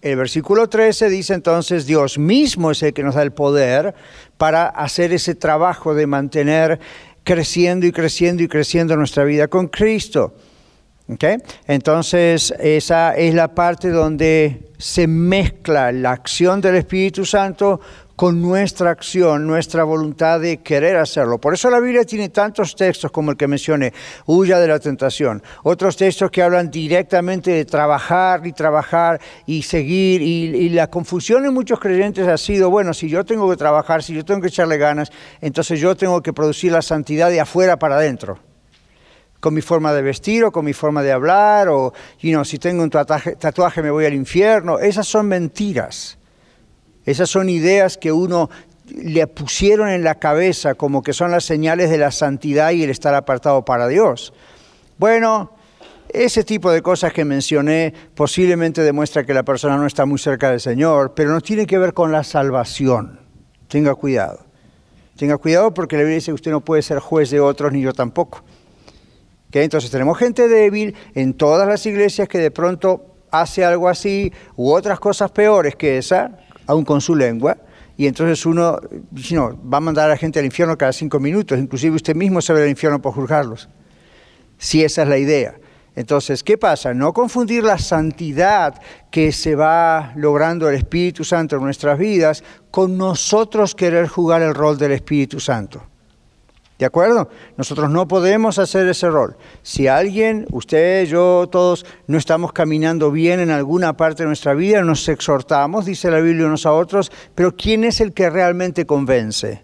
El 0.00 0.16
versículo 0.16 0.68
13 0.68 1.08
dice 1.08 1.34
entonces, 1.34 1.86
Dios 1.86 2.18
mismo 2.18 2.70
es 2.70 2.82
el 2.82 2.92
que 2.92 3.02
nos 3.02 3.14
da 3.14 3.22
el 3.22 3.32
poder 3.32 3.94
para 4.36 4.66
hacer 4.66 5.12
ese 5.12 5.34
trabajo 5.34 5.94
de 5.94 6.06
mantener 6.06 6.78
creciendo 7.22 7.86
y 7.86 7.92
creciendo 7.92 8.42
y 8.42 8.48
creciendo 8.48 8.96
nuestra 8.96 9.24
vida 9.24 9.48
con 9.48 9.68
Cristo. 9.68 10.34
¿Okay? 11.08 11.36
Entonces, 11.66 12.54
esa 12.58 13.14
es 13.14 13.34
la 13.34 13.54
parte 13.54 13.90
donde 13.90 14.70
se 14.78 15.06
mezcla 15.06 15.90
la 15.90 16.12
acción 16.12 16.60
del 16.60 16.76
Espíritu 16.76 17.24
Santo 17.24 17.80
con 18.16 18.40
nuestra 18.40 18.90
acción, 18.90 19.46
nuestra 19.46 19.84
voluntad 19.84 20.40
de 20.40 20.58
querer 20.58 20.96
hacerlo. 20.96 21.38
Por 21.38 21.54
eso 21.54 21.70
la 21.70 21.80
Biblia 21.80 22.04
tiene 22.04 22.28
tantos 22.28 22.76
textos 22.76 23.10
como 23.10 23.32
el 23.32 23.36
que 23.36 23.48
mencioné, 23.48 23.92
huya 24.26 24.58
de 24.60 24.68
la 24.68 24.78
tentación. 24.78 25.42
Otros 25.62 25.96
textos 25.96 26.30
que 26.30 26.42
hablan 26.42 26.70
directamente 26.70 27.50
de 27.50 27.64
trabajar 27.64 28.46
y 28.46 28.52
trabajar 28.52 29.20
y 29.46 29.62
seguir. 29.62 30.22
Y, 30.22 30.68
la 30.74 30.88
confusión 30.88 31.44
en 31.44 31.54
muchos 31.54 31.78
creyentes 31.78 32.26
ha 32.26 32.36
sido, 32.36 32.70
bueno, 32.70 32.94
si 32.94 33.08
yo 33.08 33.24
tengo 33.24 33.48
que 33.48 33.56
trabajar, 33.56 34.02
si 34.02 34.14
yo 34.14 34.24
tengo 34.24 34.40
que 34.40 34.48
echarle 34.48 34.76
ganas, 34.76 35.10
entonces 35.40 35.78
yo 35.78 35.96
tengo 35.96 36.22
que 36.22 36.32
producir 36.32 36.72
la 36.72 36.82
santidad 36.82 37.30
de 37.30 37.40
afuera 37.40 37.78
para 37.78 37.96
adentro 37.96 38.38
con 39.40 39.52
mi 39.52 39.60
forma 39.60 39.92
de 39.92 40.00
vestir 40.00 40.42
o 40.42 40.50
con 40.50 40.64
mi 40.64 40.72
forma 40.72 41.02
de 41.02 41.12
hablar, 41.12 41.68
o 41.68 41.92
you 42.20 42.30
know, 42.30 42.46
si 42.46 42.58
tengo 42.58 42.82
un 42.82 42.88
tatuaje 42.88 43.82
me 43.82 43.90
voy 43.90 44.06
al 44.06 44.14
infierno. 44.14 44.78
Esas 44.78 45.06
son 45.06 45.28
mentiras. 45.28 46.16
Esas 47.04 47.28
son 47.28 47.48
ideas 47.48 47.96
que 47.96 48.12
uno 48.12 48.50
le 48.88 49.26
pusieron 49.26 49.88
en 49.88 50.04
la 50.04 50.16
cabeza 50.16 50.74
como 50.74 51.02
que 51.02 51.12
son 51.12 51.30
las 51.30 51.44
señales 51.44 51.90
de 51.90 51.98
la 51.98 52.10
santidad 52.10 52.70
y 52.72 52.82
el 52.82 52.90
estar 52.90 53.14
apartado 53.14 53.64
para 53.64 53.88
Dios. 53.88 54.32
Bueno, 54.98 55.52
ese 56.08 56.44
tipo 56.44 56.70
de 56.70 56.82
cosas 56.82 57.12
que 57.12 57.24
mencioné 57.24 57.92
posiblemente 58.14 58.82
demuestra 58.82 59.24
que 59.24 59.34
la 59.34 59.42
persona 59.42 59.76
no 59.76 59.86
está 59.86 60.06
muy 60.06 60.18
cerca 60.18 60.50
del 60.50 60.60
Señor, 60.60 61.14
pero 61.14 61.30
no 61.30 61.40
tiene 61.40 61.66
que 61.66 61.78
ver 61.78 61.92
con 61.92 62.12
la 62.12 62.24
salvación. 62.24 63.20
Tenga 63.68 63.94
cuidado. 63.94 64.40
Tenga 65.16 65.38
cuidado 65.38 65.72
porque 65.72 65.96
la 65.96 66.02
Biblia 66.02 66.16
dice 66.16 66.30
que 66.30 66.34
usted 66.34 66.50
no 66.50 66.60
puede 66.60 66.82
ser 66.82 66.98
juez 66.98 67.30
de 67.30 67.40
otros 67.40 67.72
ni 67.72 67.80
yo 67.80 67.92
tampoco. 67.92 68.42
Entonces 69.62 69.90
tenemos 69.90 70.18
gente 70.18 70.48
débil 70.48 70.96
en 71.14 71.34
todas 71.34 71.68
las 71.68 71.86
iglesias 71.86 72.28
que 72.28 72.38
de 72.38 72.50
pronto 72.50 73.14
hace 73.30 73.64
algo 73.64 73.88
así 73.88 74.32
u 74.56 74.72
otras 74.72 74.98
cosas 74.98 75.30
peores 75.30 75.76
que 75.76 75.98
esa, 75.98 76.38
aún 76.66 76.84
con 76.84 77.00
su 77.00 77.14
lengua, 77.14 77.56
y 77.96 78.06
entonces 78.06 78.44
uno 78.44 78.78
no, 79.32 79.60
va 79.70 79.78
a 79.78 79.80
mandar 79.80 80.06
a 80.06 80.08
la 80.08 80.16
gente 80.16 80.38
al 80.38 80.44
infierno 80.44 80.76
cada 80.76 80.92
cinco 80.92 81.20
minutos, 81.20 81.58
inclusive 81.58 81.96
usted 81.96 82.16
mismo 82.16 82.40
se 82.40 82.52
ve 82.52 82.62
al 82.62 82.68
infierno 82.68 83.00
por 83.00 83.14
juzgarlos, 83.14 83.68
si 84.58 84.82
esa 84.82 85.02
es 85.02 85.08
la 85.08 85.18
idea. 85.18 85.54
Entonces, 85.96 86.42
¿qué 86.42 86.58
pasa? 86.58 86.92
No 86.92 87.12
confundir 87.12 87.62
la 87.62 87.78
santidad 87.78 88.80
que 89.12 89.30
se 89.30 89.54
va 89.54 90.12
logrando 90.16 90.68
el 90.68 90.74
Espíritu 90.74 91.22
Santo 91.22 91.54
en 91.54 91.62
nuestras 91.62 91.98
vidas 91.98 92.42
con 92.72 92.98
nosotros 92.98 93.76
querer 93.76 94.08
jugar 94.08 94.42
el 94.42 94.54
rol 94.54 94.76
del 94.76 94.90
Espíritu 94.90 95.38
Santo. 95.38 95.93
¿De 96.78 96.84
acuerdo? 96.84 97.28
Nosotros 97.56 97.88
no 97.88 98.08
podemos 98.08 98.58
hacer 98.58 98.88
ese 98.88 99.08
rol. 99.08 99.36
Si 99.62 99.86
alguien, 99.86 100.46
usted, 100.50 101.06
yo, 101.06 101.48
todos, 101.50 101.86
no 102.08 102.18
estamos 102.18 102.52
caminando 102.52 103.12
bien 103.12 103.38
en 103.38 103.50
alguna 103.50 103.96
parte 103.96 104.24
de 104.24 104.26
nuestra 104.26 104.54
vida, 104.54 104.82
nos 104.82 105.08
exhortamos, 105.08 105.86
dice 105.86 106.10
la 106.10 106.18
Biblia 106.18 106.46
unos 106.46 106.66
a 106.66 106.72
otros, 106.72 107.12
pero 107.34 107.54
¿quién 107.54 107.84
es 107.84 108.00
el 108.00 108.12
que 108.12 108.28
realmente 108.28 108.86
convence? 108.86 109.62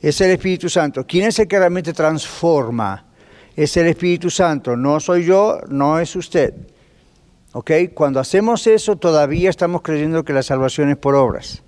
Es 0.00 0.20
el 0.20 0.32
Espíritu 0.32 0.68
Santo. 0.68 1.06
¿Quién 1.06 1.28
es 1.28 1.38
el 1.38 1.46
que 1.46 1.60
realmente 1.60 1.92
transforma? 1.92 3.06
Es 3.54 3.76
el 3.76 3.86
Espíritu 3.86 4.28
Santo. 4.28 4.76
No 4.76 4.98
soy 4.98 5.24
yo, 5.24 5.60
no 5.68 6.00
es 6.00 6.16
usted. 6.16 6.54
¿Ok? 7.52 7.70
Cuando 7.94 8.18
hacemos 8.18 8.66
eso, 8.66 8.96
todavía 8.96 9.48
estamos 9.48 9.82
creyendo 9.82 10.24
que 10.24 10.32
la 10.32 10.42
salvación 10.42 10.90
es 10.90 10.96
por 10.96 11.14
obras. 11.14 11.62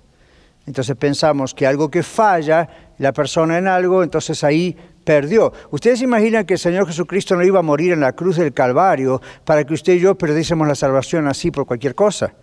Entonces 0.67 0.95
pensamos 0.97 1.53
que 1.53 1.65
algo 1.65 1.89
que 1.89 2.03
falla 2.03 2.67
la 2.97 3.13
persona 3.13 3.57
en 3.57 3.67
algo, 3.67 4.03
entonces 4.03 4.43
ahí 4.43 4.75
perdió. 5.03 5.53
Ustedes 5.71 6.01
imaginan 6.01 6.45
que 6.45 6.55
el 6.55 6.59
Señor 6.59 6.87
Jesucristo 6.87 7.35
no 7.35 7.43
iba 7.43 7.59
a 7.59 7.63
morir 7.63 7.93
en 7.93 8.01
la 8.01 8.13
cruz 8.13 8.37
del 8.37 8.53
Calvario 8.53 9.21
para 9.43 9.63
que 9.63 9.73
usted 9.73 9.93
y 9.93 9.99
yo 9.99 10.15
perdiésemos 10.15 10.67
la 10.67 10.75
salvación 10.75 11.27
así 11.27 11.51
por 11.51 11.65
cualquier 11.65 11.95
cosa. 11.95 12.33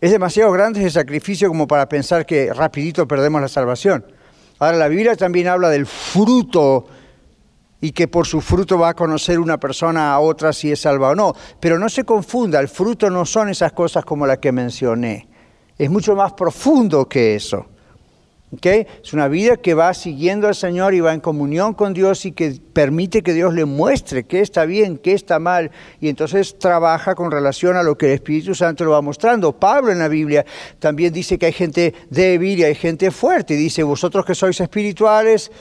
Es 0.00 0.10
demasiado 0.10 0.50
grande 0.50 0.80
ese 0.80 0.90
sacrificio 0.90 1.48
como 1.48 1.66
para 1.66 1.88
pensar 1.88 2.24
que 2.24 2.52
rapidito 2.54 3.06
perdemos 3.06 3.40
la 3.40 3.48
salvación. 3.48 4.04
Ahora 4.58 4.78
la 4.78 4.88
Biblia 4.88 5.14
también 5.14 5.48
habla 5.48 5.68
del 5.68 5.86
fruto 5.86 6.86
y 7.82 7.92
que 7.92 8.08
por 8.08 8.26
su 8.26 8.40
fruto 8.40 8.78
va 8.78 8.90
a 8.90 8.94
conocer 8.94 9.38
una 9.38 9.58
persona 9.58 10.12
a 10.12 10.20
otra 10.20 10.52
si 10.52 10.70
es 10.70 10.80
salva 10.80 11.10
o 11.10 11.14
no. 11.14 11.34
Pero 11.60 11.78
no 11.78 11.88
se 11.88 12.04
confunda, 12.04 12.60
el 12.60 12.68
fruto 12.68 13.10
no 13.10 13.24
son 13.24 13.50
esas 13.50 13.72
cosas 13.72 14.04
como 14.04 14.26
las 14.26 14.38
que 14.38 14.52
mencioné. 14.52 15.28
Es 15.76 15.90
mucho 15.90 16.14
más 16.14 16.32
profundo 16.32 17.08
que 17.08 17.34
eso. 17.34 17.66
Es 18.50 19.12
una 19.12 19.28
vida 19.28 19.56
que 19.58 19.74
va 19.74 19.94
siguiendo 19.94 20.48
al 20.48 20.56
Señor 20.56 20.92
y 20.92 21.00
va 21.00 21.14
en 21.14 21.20
comunión 21.20 21.72
con 21.72 21.94
Dios 21.94 22.26
y 22.26 22.32
que 22.32 22.58
permite 22.72 23.22
que 23.22 23.32
Dios 23.32 23.54
le 23.54 23.64
muestre 23.64 24.24
qué 24.24 24.40
está 24.40 24.64
bien, 24.64 24.98
qué 24.98 25.12
está 25.12 25.38
mal, 25.38 25.70
y 26.00 26.08
entonces 26.08 26.58
trabaja 26.58 27.14
con 27.14 27.30
relación 27.30 27.76
a 27.76 27.84
lo 27.84 27.96
que 27.96 28.06
el 28.06 28.12
Espíritu 28.12 28.56
Santo 28.56 28.84
lo 28.84 28.90
va 28.90 29.02
mostrando. 29.02 29.52
Pablo 29.52 29.92
en 29.92 30.00
la 30.00 30.08
Biblia 30.08 30.44
también 30.80 31.12
dice 31.12 31.38
que 31.38 31.46
hay 31.46 31.52
gente 31.52 31.94
débil 32.10 32.58
y 32.58 32.64
hay 32.64 32.74
gente 32.74 33.12
fuerte, 33.12 33.54
y 33.54 33.56
dice, 33.56 33.84
vosotros 33.84 34.24
que 34.24 34.34
sois 34.34 34.60
espirituales, 34.60 35.52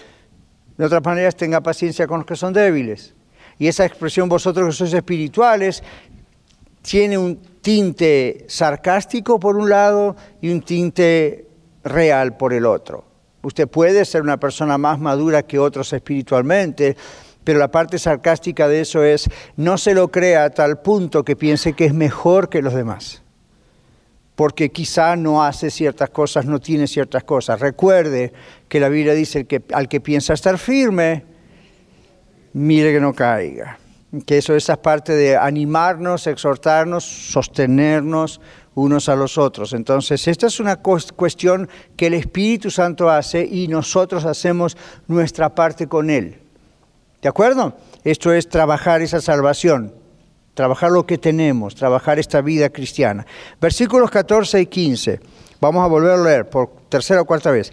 de 0.75 0.85
otras 0.85 1.03
maneras 1.05 1.35
tenga 1.35 1.61
paciencia 1.61 2.07
con 2.07 2.19
los 2.19 2.25
que 2.25 2.35
son 2.35 2.53
débiles. 2.53 3.13
Y 3.59 3.67
esa 3.67 3.85
expresión, 3.85 4.27
vosotros 4.29 4.65
que 4.65 4.73
sois 4.73 4.93
espirituales, 4.93 5.83
tiene 6.81 7.19
un 7.19 7.39
tinte 7.61 8.45
sarcástico 8.47 9.39
por 9.39 9.57
un 9.57 9.69
lado 9.69 10.15
y 10.41 10.49
un 10.49 10.61
tinte 10.61 11.48
real 11.83 12.37
por 12.37 12.53
el 12.53 12.65
otro. 12.65 13.05
Usted 13.41 13.67
puede 13.67 14.03
ser 14.05 14.21
una 14.21 14.37
persona 14.37 14.77
más 14.77 14.99
madura 14.99 15.43
que 15.43 15.59
otros 15.59 15.93
espiritualmente, 15.93 16.97
pero 17.43 17.57
la 17.57 17.71
parte 17.71 17.97
sarcástica 17.97 18.67
de 18.67 18.81
eso 18.81 19.03
es 19.03 19.29
no 19.55 19.77
se 19.77 19.93
lo 19.93 20.09
crea 20.09 20.43
a 20.43 20.49
tal 20.49 20.81
punto 20.81 21.23
que 21.23 21.35
piense 21.35 21.73
que 21.73 21.85
es 21.85 21.93
mejor 21.93 22.49
que 22.49 22.61
los 22.61 22.73
demás. 22.73 23.23
porque 24.39 24.69
quizá 24.69 25.17
no 25.17 25.43
hace 25.43 25.69
ciertas 25.69 26.11
cosas, 26.11 26.45
no 26.45 26.61
tiene 26.61 26.87
ciertas 26.87 27.25
cosas. 27.25 27.59
Recuerde 27.59 28.31
que 28.69 28.79
la 28.79 28.87
Biblia 28.87 29.13
dice 29.13 29.43
que 29.43 29.61
al 29.73 29.89
que 29.89 29.99
piensa 29.99 30.31
estar 30.31 30.57
firme, 30.57 31.25
mire 32.53 32.93
que 32.93 33.01
no 33.01 33.13
caiga. 33.13 33.77
Que 34.25 34.37
eso 34.37 34.55
esa 34.55 34.73
es 34.73 34.79
parte 34.79 35.11
de 35.11 35.35
animarnos, 35.35 36.25
exhortarnos, 36.25 37.03
sostenernos 37.03 38.39
unos 38.75 39.09
a 39.09 39.15
los 39.15 39.37
otros. 39.37 39.73
Entonces, 39.73 40.27
esta 40.27 40.47
es 40.47 40.59
una 40.59 40.77
cuestión 40.77 41.69
que 41.97 42.07
el 42.07 42.13
Espíritu 42.13 42.71
Santo 42.71 43.09
hace 43.09 43.45
y 43.45 43.67
nosotros 43.67 44.25
hacemos 44.25 44.77
nuestra 45.07 45.55
parte 45.55 45.87
con 45.87 46.09
Él. 46.09 46.39
¿De 47.21 47.29
acuerdo? 47.29 47.75
Esto 48.03 48.33
es 48.33 48.47
trabajar 48.47 49.01
esa 49.01 49.21
salvación 49.21 49.93
trabajar 50.59 50.91
lo 50.91 51.05
que 51.05 51.17
tenemos, 51.17 51.73
trabajar 51.73 52.19
esta 52.19 52.41
vida 52.41 52.69
cristiana. 52.69 53.25
Versículos 53.61 54.11
14 54.11 54.59
y 54.59 54.65
15. 54.65 55.21
Vamos 55.61 55.85
a 55.85 55.87
volver 55.87 56.11
a 56.11 56.17
leer 56.21 56.49
por 56.49 56.69
tercera 56.89 57.21
o 57.21 57.25
cuarta 57.25 57.49
vez. 57.49 57.71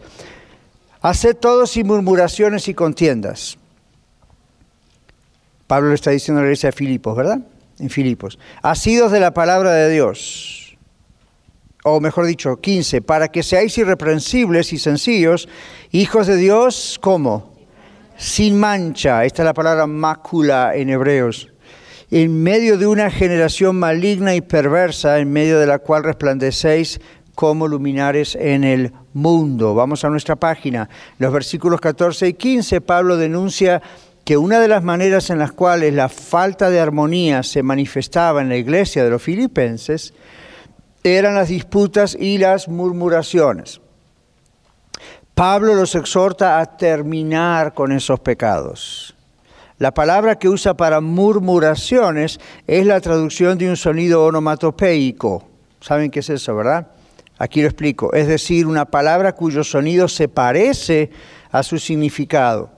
Haced 1.03 1.37
todos 1.37 1.73
sin 1.73 1.89
murmuraciones 1.89 2.69
y 2.69 2.75
contiendas. 2.75 3.59
Pablo 5.67 5.89
le 5.89 5.97
está 5.97 6.13
diciendo 6.13 6.39
a 6.39 6.43
la 6.43 6.49
iglesia 6.49 6.69
de 6.69 6.77
Filipos, 6.77 7.17
¿verdad? 7.17 7.41
En 7.81 7.91
Filipos. 7.91 8.39
Asidos 8.63 9.11
de 9.11 9.19
la 9.19 9.35
palabra 9.35 9.73
de 9.73 9.91
Dios. 9.91 10.66
O 11.89 12.01
mejor 12.01 12.27
dicho, 12.27 12.57
15. 12.57 13.01
Para 13.01 13.29
que 13.29 13.45
seáis 13.45 13.79
irreprensibles 13.79 14.73
y 14.73 14.79
sencillos, 14.79 15.49
hijos 15.93 16.27
de 16.27 16.35
Dios, 16.35 16.99
¿cómo? 17.01 17.55
Sin 18.17 18.59
mancha. 18.59 19.25
Esta 19.25 19.43
es 19.43 19.47
la 19.47 19.55
palabra 19.55 19.87
mácula 19.87 20.75
en 20.75 20.91
hebreos 20.91 21.49
en 22.11 22.43
medio 22.43 22.77
de 22.77 22.89
una 22.89 23.11
generación 23.11 23.77
maligna 23.77 24.35
y 24.35 24.41
perversa, 24.41 25.19
en 25.19 25.33
medio 25.33 25.61
de 25.61 25.67
la 25.67 25.79
cual 25.79 26.03
resplandecéis 26.03 27.01
como 27.37 27.69
luminares 27.69 28.35
en 28.35 28.65
el 28.65 28.93
mundo. 29.13 29.75
Vamos 29.75 30.05
a 30.05 30.11
nuestra 30.11 30.35
página. 30.35 30.89
Los 31.19 31.33
versículos 31.33 31.81
14 31.81 32.29
y 32.29 32.35
15, 32.35 32.81
Pablo 32.81 33.17
denuncia 33.17 33.81
que 34.25 34.37
una 34.37 34.59
de 34.59 34.69
las 34.69 34.83
maneras 34.83 35.31
en 35.31 35.39
las 35.39 35.53
cuales 35.53 35.95
la 35.95 36.09
falta 36.09 36.69
de 36.69 36.81
armonía 36.81 37.45
se 37.45 37.63
manifestaba 37.63 38.41
en 38.41 38.49
la 38.49 38.57
iglesia 38.57 39.05
de 39.05 39.11
los 39.11 39.23
filipenses 39.23 40.15
eran 41.15 41.35
las 41.35 41.49
disputas 41.49 42.17
y 42.19 42.39
las 42.39 42.69
murmuraciones. 42.69 43.81
Pablo 45.35 45.75
los 45.75 45.95
exhorta 45.95 46.59
a 46.59 46.77
terminar 46.77 47.75
con 47.75 47.93
esos 47.93 48.19
pecados. 48.21 49.15
La 49.79 49.93
palabra 49.93 50.39
que 50.39 50.49
usa 50.49 50.75
para 50.75 51.03
murmuraciones 51.03 52.41
es 52.67 52.87
la 52.87 53.01
traducción 53.01 53.59
de 53.59 53.69
un 53.69 53.77
sonido 53.77 54.25
onomatopeico. 54.25 55.47
¿Saben 55.81 56.11
qué 56.11 56.21
es 56.21 56.31
eso, 56.31 56.57
verdad? 56.57 56.89
Aquí 57.39 57.61
lo 57.61 57.69
explico. 57.69 58.15
Es 58.15 58.27
decir, 58.27 58.67
una 58.67 58.87
palabra 58.87 59.35
cuyo 59.35 59.63
sonido 59.63 60.09
se 60.09 60.29
parece 60.29 61.11
a 61.51 61.63
su 61.63 61.79
significado 61.79 62.71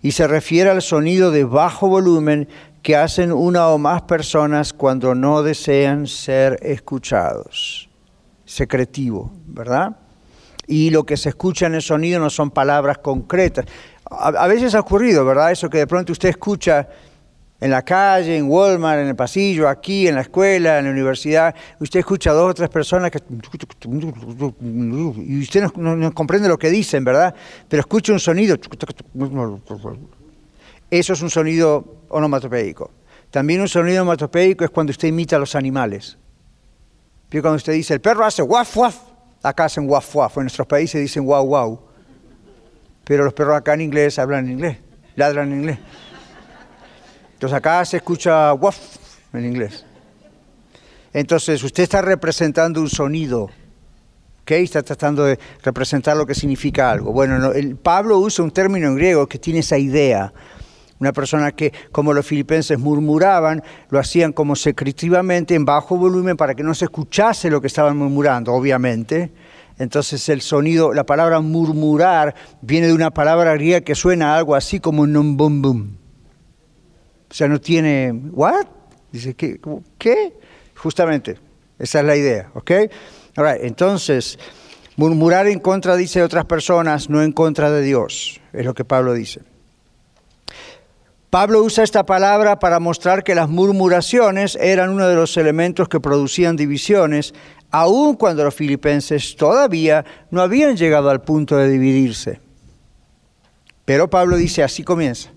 y 0.00 0.12
se 0.12 0.26
refiere 0.26 0.70
al 0.70 0.82
sonido 0.82 1.30
de 1.30 1.44
bajo 1.44 1.88
volumen 1.88 2.48
que 2.82 2.96
hacen 2.96 3.32
una 3.32 3.68
o 3.68 3.78
más 3.78 4.02
personas 4.02 4.72
cuando 4.72 5.14
no 5.14 5.42
desean 5.42 6.06
ser 6.06 6.58
escuchados. 6.62 7.88
Secretivo, 8.44 9.32
¿verdad? 9.46 9.96
Y 10.66 10.90
lo 10.90 11.04
que 11.04 11.16
se 11.16 11.28
escucha 11.28 11.66
en 11.66 11.74
el 11.74 11.82
sonido 11.82 12.18
no 12.18 12.28
son 12.28 12.50
palabras 12.50 12.98
concretas. 12.98 13.66
A, 14.04 14.46
veces 14.46 14.74
ha 14.74 14.80
ocurrido, 14.80 15.24
¿verdad? 15.24 15.52
Eso 15.52 15.70
que 15.70 15.78
de 15.78 15.86
pronto 15.86 16.12
usted 16.12 16.28
escucha 16.28 16.88
en 17.60 17.70
la 17.70 17.82
calle, 17.82 18.36
en 18.36 18.50
Walmart, 18.50 19.00
en 19.00 19.08
el 19.08 19.16
pasillo, 19.16 19.68
aquí, 19.68 20.08
en 20.08 20.16
la 20.16 20.22
escuela, 20.22 20.80
en 20.80 20.86
la 20.86 20.90
universidad, 20.90 21.54
usted 21.78 22.00
escucha 22.00 22.30
a 22.30 22.34
dos 22.34 22.50
o 22.50 22.54
tres 22.54 22.68
personas 22.68 23.12
que... 23.12 23.20
y 24.60 25.40
usted 25.40 25.62
no, 25.76 26.12
comprende 26.12 26.48
lo 26.48 26.58
que 26.58 26.70
dicen, 26.70 27.04
¿verdad? 27.04 27.32
Pero 27.68 27.80
escucha 27.80 28.12
un 28.12 28.18
sonido. 28.18 28.56
Eso 30.92 31.14
es 31.14 31.22
un 31.22 31.30
sonido 31.30 32.04
onomatopeico. 32.10 32.90
También 33.30 33.62
un 33.62 33.68
sonido 33.68 34.02
onomatopeico 34.02 34.64
es 34.64 34.70
cuando 34.70 34.90
usted 34.90 35.08
imita 35.08 35.36
a 35.36 35.38
los 35.38 35.54
animales. 35.54 36.18
Pero 37.28 37.42
cuando 37.42 37.56
usted 37.56 37.72
dice, 37.72 37.94
el 37.94 38.00
perro 38.00 38.26
hace 38.26 38.42
guaf, 38.42 38.76
guaf, 38.76 38.96
acá 39.42 39.64
hacen 39.64 39.86
guaf, 39.86 40.12
guaf, 40.12 40.36
en 40.36 40.42
nuestros 40.44 40.66
países 40.66 41.00
dicen 41.00 41.24
guau, 41.24 41.46
guau 41.46 41.92
pero 43.04 43.24
los 43.24 43.34
perros 43.34 43.56
acá 43.56 43.74
en 43.74 43.80
inglés 43.80 44.18
hablan 44.18 44.50
inglés, 44.50 44.78
ladran 45.16 45.52
en 45.52 45.60
inglés. 45.60 45.78
Entonces 47.34 47.56
acá 47.56 47.84
se 47.84 47.96
escucha 47.96 48.52
waf 48.54 48.78
en 49.32 49.44
inglés. 49.44 49.84
Entonces 51.12 51.62
usted 51.62 51.82
está 51.82 52.00
representando 52.00 52.80
un 52.80 52.88
sonido, 52.88 53.50
¿ok? 54.42 54.50
Está 54.52 54.82
tratando 54.82 55.24
de 55.24 55.38
representar 55.62 56.16
lo 56.16 56.26
que 56.26 56.34
significa 56.34 56.90
algo. 56.90 57.12
Bueno, 57.12 57.52
el, 57.52 57.76
Pablo 57.76 58.18
usa 58.18 58.44
un 58.44 58.50
término 58.50 58.88
en 58.88 58.96
griego 58.96 59.26
que 59.26 59.38
tiene 59.38 59.60
esa 59.60 59.78
idea. 59.78 60.32
Una 61.02 61.12
persona 61.12 61.50
que, 61.50 61.72
como 61.90 62.12
los 62.12 62.24
filipenses 62.24 62.78
murmuraban, 62.78 63.60
lo 63.90 63.98
hacían 63.98 64.32
como 64.32 64.54
secretivamente 64.54 65.56
en 65.56 65.64
bajo 65.64 65.96
volumen 65.96 66.36
para 66.36 66.54
que 66.54 66.62
no 66.62 66.74
se 66.74 66.84
escuchase 66.84 67.50
lo 67.50 67.60
que 67.60 67.66
estaban 67.66 67.96
murmurando, 67.96 68.52
obviamente. 68.52 69.32
Entonces 69.80 70.28
el 70.28 70.42
sonido, 70.42 70.94
la 70.94 71.04
palabra 71.04 71.40
murmurar 71.40 72.36
viene 72.60 72.86
de 72.86 72.92
una 72.92 73.10
palabra 73.10 73.52
griega 73.54 73.80
que 73.80 73.96
suena 73.96 74.36
algo 74.36 74.54
así 74.54 74.78
como 74.78 75.02
un 75.02 75.36
bum 75.36 75.60
bum. 75.60 75.96
O 77.28 77.34
sea, 77.34 77.48
no 77.48 77.60
tiene, 77.60 78.12
¿what? 78.30 78.66
Dice, 79.10 79.34
¿qué? 79.34 79.58
¿Qué? 79.98 80.38
Justamente, 80.76 81.36
esa 81.80 81.98
es 81.98 82.06
la 82.06 82.14
idea, 82.14 82.52
¿ok? 82.54 82.70
Ahora, 83.34 83.56
entonces, 83.56 84.38
murmurar 84.94 85.48
en 85.48 85.58
contra, 85.58 85.96
dice 85.96 86.20
de 86.20 86.26
otras 86.26 86.44
personas, 86.44 87.10
no 87.10 87.24
en 87.24 87.32
contra 87.32 87.72
de 87.72 87.82
Dios, 87.82 88.40
es 88.52 88.64
lo 88.64 88.72
que 88.72 88.84
Pablo 88.84 89.14
dice. 89.14 89.40
Pablo 91.32 91.62
usa 91.62 91.82
esta 91.82 92.04
palabra 92.04 92.58
para 92.58 92.78
mostrar 92.78 93.24
que 93.24 93.34
las 93.34 93.48
murmuraciones 93.48 94.54
eran 94.56 94.90
uno 94.90 95.08
de 95.08 95.14
los 95.14 95.34
elementos 95.38 95.88
que 95.88 95.98
producían 95.98 96.56
divisiones, 96.56 97.32
aun 97.70 98.16
cuando 98.16 98.44
los 98.44 98.54
filipenses 98.54 99.34
todavía 99.34 100.04
no 100.30 100.42
habían 100.42 100.76
llegado 100.76 101.08
al 101.08 101.22
punto 101.22 101.56
de 101.56 101.70
dividirse. 101.70 102.38
Pero 103.86 104.10
Pablo 104.10 104.36
dice, 104.36 104.62
así 104.62 104.84
comienza. 104.84 105.30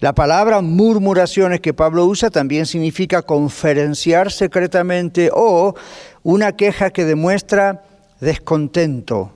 La 0.00 0.14
palabra 0.14 0.62
murmuraciones 0.62 1.60
que 1.60 1.74
Pablo 1.74 2.06
usa 2.06 2.30
también 2.30 2.64
significa 2.64 3.20
conferenciar 3.20 4.32
secretamente 4.32 5.28
o 5.34 5.74
una 6.22 6.52
queja 6.52 6.88
que 6.88 7.04
demuestra 7.04 7.84
descontento. 8.20 9.32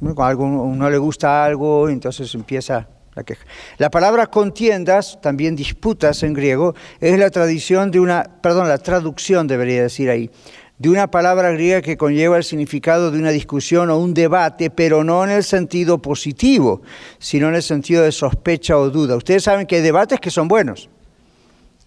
Cuando 0.00 0.64
a 0.64 0.66
no 0.66 0.90
le 0.90 0.98
gusta 0.98 1.44
algo, 1.44 1.88
entonces 1.88 2.34
empieza 2.34 2.88
la 3.14 3.24
queja. 3.24 3.44
La 3.78 3.90
palabra 3.90 4.26
contiendas, 4.26 5.20
también 5.20 5.56
disputas 5.56 6.22
en 6.22 6.32
griego, 6.32 6.74
es 7.00 7.18
la 7.18 7.30
tradición 7.30 7.90
de 7.90 8.00
una, 8.00 8.24
perdón, 8.42 8.68
la 8.68 8.78
traducción 8.78 9.46
debería 9.46 9.82
decir 9.82 10.10
ahí, 10.10 10.30
de 10.78 10.88
una 10.88 11.10
palabra 11.10 11.52
griega 11.52 11.80
que 11.80 11.96
conlleva 11.96 12.36
el 12.36 12.44
significado 12.44 13.10
de 13.10 13.18
una 13.18 13.30
discusión 13.30 13.90
o 13.90 13.98
un 13.98 14.14
debate, 14.14 14.70
pero 14.70 15.04
no 15.04 15.22
en 15.22 15.30
el 15.30 15.44
sentido 15.44 15.98
positivo, 15.98 16.82
sino 17.18 17.48
en 17.48 17.54
el 17.54 17.62
sentido 17.62 18.02
de 18.02 18.10
sospecha 18.10 18.76
o 18.76 18.90
duda. 18.90 19.14
Ustedes 19.14 19.44
saben 19.44 19.66
que 19.66 19.76
hay 19.76 19.82
debates 19.82 20.18
que 20.18 20.30
son 20.30 20.48
buenos. 20.48 20.88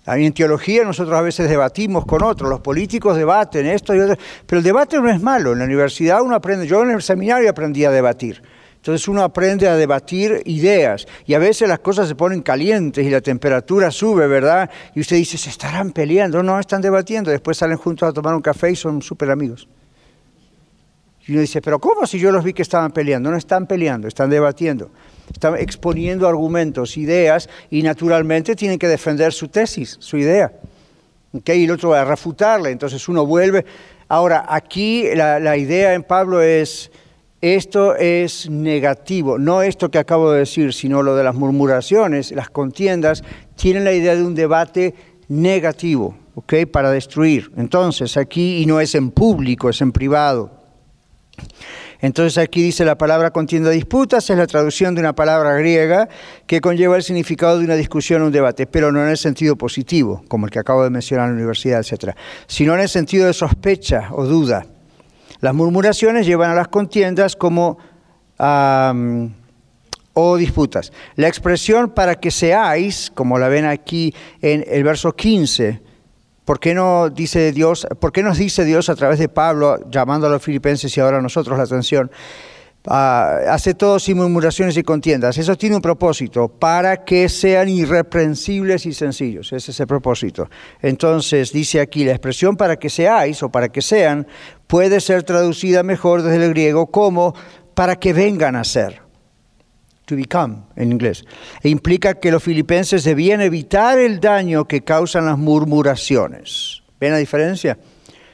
En 0.07 0.33
teología 0.33 0.83
nosotros 0.83 1.17
a 1.17 1.21
veces 1.21 1.49
debatimos 1.49 2.05
con 2.05 2.23
otros, 2.23 2.47
los 2.47 2.61
políticos 2.61 3.17
debaten 3.17 3.65
esto 3.65 3.95
y 3.95 3.99
otro, 3.99 4.15
pero 4.45 4.59
el 4.59 4.63
debate 4.63 4.97
no 5.01 5.09
es 5.09 5.19
malo. 5.19 5.53
En 5.53 5.59
la 5.59 5.65
universidad 5.65 6.21
uno 6.21 6.35
aprende, 6.35 6.67
yo 6.67 6.83
en 6.83 6.91
el 6.91 7.01
seminario 7.01 7.49
aprendí 7.49 7.83
a 7.85 7.91
debatir. 7.91 8.43
Entonces 8.85 9.07
uno 9.07 9.23
aprende 9.23 9.67
a 9.67 9.75
debatir 9.75 10.43
ideas 10.45 11.07
y 11.25 11.33
a 11.33 11.39
veces 11.39 11.67
las 11.67 11.79
cosas 11.79 12.07
se 12.07 12.13
ponen 12.13 12.43
calientes 12.43 13.03
y 13.03 13.09
la 13.09 13.19
temperatura 13.19 13.89
sube, 13.89 14.27
¿verdad? 14.27 14.69
Y 14.93 14.99
usted 14.99 15.15
dice, 15.15 15.39
se 15.39 15.49
estarán 15.49 15.91
peleando, 15.91 16.43
no, 16.43 16.59
están 16.59 16.83
debatiendo, 16.83 17.31
después 17.31 17.57
salen 17.57 17.77
juntos 17.77 18.07
a 18.07 18.13
tomar 18.13 18.35
un 18.35 18.43
café 18.43 18.69
y 18.69 18.75
son 18.75 19.01
súper 19.01 19.31
amigos. 19.31 19.67
Y 21.25 21.31
uno 21.31 21.41
dice, 21.41 21.63
pero 21.63 21.79
¿cómo 21.79 22.05
si 22.05 22.19
yo 22.19 22.31
los 22.31 22.43
vi 22.43 22.53
que 22.53 22.61
estaban 22.61 22.91
peleando? 22.91 23.31
No 23.31 23.37
están 23.37 23.65
peleando, 23.65 24.07
están 24.07 24.29
debatiendo, 24.29 24.91
están 25.33 25.57
exponiendo 25.57 26.27
argumentos, 26.27 26.95
ideas 26.95 27.49
y 27.71 27.81
naturalmente 27.81 28.55
tienen 28.55 28.77
que 28.77 28.87
defender 28.87 29.33
su 29.33 29.47
tesis, 29.47 29.97
su 29.99 30.17
idea. 30.17 30.51
Y 31.33 31.63
el 31.63 31.71
otro 31.71 31.89
va 31.89 32.01
a 32.01 32.05
refutarla, 32.05 32.69
entonces 32.69 33.09
uno 33.09 33.25
vuelve. 33.25 33.65
Ahora, 34.07 34.45
aquí 34.47 35.05
la, 35.15 35.39
la 35.39 35.57
idea 35.57 35.95
en 35.95 36.03
Pablo 36.03 36.43
es 36.43 36.91
esto 37.53 37.95
es 37.95 38.49
negativo, 38.49 39.37
no 39.37 39.61
esto 39.61 39.91
que 39.91 39.99
acabo 39.99 40.31
de 40.31 40.39
decir, 40.39 40.73
sino 40.73 41.03
lo 41.03 41.15
de 41.15 41.23
las 41.23 41.35
murmuraciones, 41.35 42.31
las 42.31 42.49
contiendas, 42.49 43.23
tienen 43.55 43.83
la 43.83 43.93
idea 43.93 44.15
de 44.15 44.23
un 44.23 44.33
debate 44.33 44.95
negativo, 45.27 46.17
¿ok? 46.33 46.53
Para 46.71 46.89
destruir. 46.91 47.51
Entonces, 47.57 48.17
aquí, 48.17 48.61
y 48.61 48.65
no 48.65 48.79
es 48.79 48.95
en 48.95 49.11
público, 49.11 49.69
es 49.69 49.81
en 49.81 49.91
privado. 49.91 50.51
Entonces 52.01 52.37
aquí 52.37 52.61
dice 52.61 52.85
la 52.85 52.97
palabra 52.97 53.31
contienda 53.31 53.69
disputas, 53.69 54.29
es 54.29 54.37
la 54.37 54.47
traducción 54.47 54.93
de 54.95 55.01
una 55.01 55.13
palabra 55.13 55.55
griega 55.55 56.07
que 56.45 56.61
conlleva 56.61 56.97
el 56.97 57.03
significado 57.03 57.57
de 57.57 57.65
una 57.65 57.75
discusión 57.75 58.21
o 58.21 58.27
un 58.27 58.31
debate, 58.31 58.67
pero 58.67 58.91
no 58.91 59.03
en 59.03 59.09
el 59.09 59.17
sentido 59.17 59.55
positivo, 59.55 60.23
como 60.27 60.45
el 60.45 60.51
que 60.51 60.59
acabo 60.59 60.83
de 60.83 60.89
mencionar 60.89 61.25
en 61.25 61.31
la 61.31 61.37
universidad, 61.37 61.79
etc., 61.79 62.15
sino 62.47 62.75
en 62.75 62.81
el 62.81 62.89
sentido 62.89 63.27
de 63.27 63.33
sospecha 63.33 64.09
o 64.11 64.25
duda. 64.25 64.65
Las 65.41 65.53
murmuraciones 65.53 66.25
llevan 66.25 66.51
a 66.51 66.55
las 66.55 66.67
contiendas 66.67 67.35
como 67.35 67.77
o 70.17 70.37
disputas. 70.37 70.91
La 71.15 71.27
expresión 71.27 71.89
para 71.89 72.15
que 72.15 72.31
seáis, 72.31 73.11
como 73.13 73.37
la 73.37 73.49
ven 73.49 73.65
aquí 73.65 74.13
en 74.41 74.63
el 74.67 74.83
verso 74.83 75.13
15, 75.13 75.81
¿por 76.45 76.59
qué, 76.59 76.73
no 76.73 77.09
dice 77.09 77.51
Dios, 77.51 77.85
¿por 77.99 78.11
qué 78.11 78.23
nos 78.23 78.37
dice 78.37 78.63
Dios 78.63 78.89
a 78.89 78.95
través 78.95 79.19
de 79.19 79.29
Pablo, 79.29 79.77
llamando 79.89 80.27
a 80.27 80.29
los 80.29 80.41
filipenses 80.41 80.95
y 80.95 81.01
ahora 81.01 81.17
a 81.17 81.21
nosotros 81.21 81.57
la 81.57 81.65
atención? 81.65 82.09
Ah, 82.87 83.39
hace 83.49 83.73
todo 83.73 83.99
sin 83.99 84.17
murmuraciones 84.17 84.77
y 84.77 84.83
contiendas. 84.83 85.37
Eso 85.37 85.55
tiene 85.55 85.75
un 85.75 85.81
propósito, 85.81 86.47
para 86.47 87.03
que 87.03 87.29
sean 87.29 87.69
irreprensibles 87.69 88.85
y 88.85 88.93
sencillos. 88.93 89.51
Ese 89.53 89.71
es 89.71 89.79
el 89.79 89.87
propósito. 89.87 90.49
Entonces, 90.81 91.51
dice 91.51 91.79
aquí, 91.81 92.03
la 92.03 92.11
expresión 92.11 92.55
para 92.55 92.77
que 92.77 92.89
seáis 92.89 93.41
o 93.43 93.49
para 93.49 93.69
que 93.69 93.81
sean 93.81 94.27
puede 94.67 94.99
ser 94.99 95.23
traducida 95.23 95.83
mejor 95.83 96.21
desde 96.21 96.45
el 96.45 96.51
griego 96.51 96.87
como 96.87 97.33
para 97.73 97.95
que 97.95 98.13
vengan 98.13 98.55
a 98.55 98.63
ser 98.63 99.05
to 100.05 100.15
become 100.15 100.63
en 100.75 100.91
inglés, 100.91 101.25
e 101.63 101.69
implica 101.69 102.13
que 102.13 102.31
los 102.31 102.43
filipenses 102.43 103.03
debían 103.03 103.41
evitar 103.41 103.97
el 103.97 104.19
daño 104.19 104.65
que 104.65 104.81
causan 104.81 105.25
las 105.25 105.37
murmuraciones. 105.37 106.83
¿Ven 106.99 107.11
la 107.11 107.17
diferencia? 107.17 107.77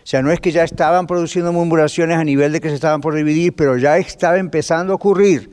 O 0.04 0.08
sea, 0.08 0.22
no 0.22 0.32
es 0.32 0.40
que 0.40 0.52
ya 0.52 0.64
estaban 0.64 1.06
produciendo 1.06 1.54
murmuraciones 1.54 2.18
a 2.18 2.24
nivel 2.24 2.52
de 2.52 2.60
que 2.60 2.70
se 2.70 2.76
estaban 2.76 3.02
por 3.02 3.14
dividir, 3.14 3.54
pero 3.56 3.78
ya 3.78 3.98
estaba 3.98 4.38
empezando 4.38 4.94
a 4.94 4.96
ocurrir. 4.96 5.50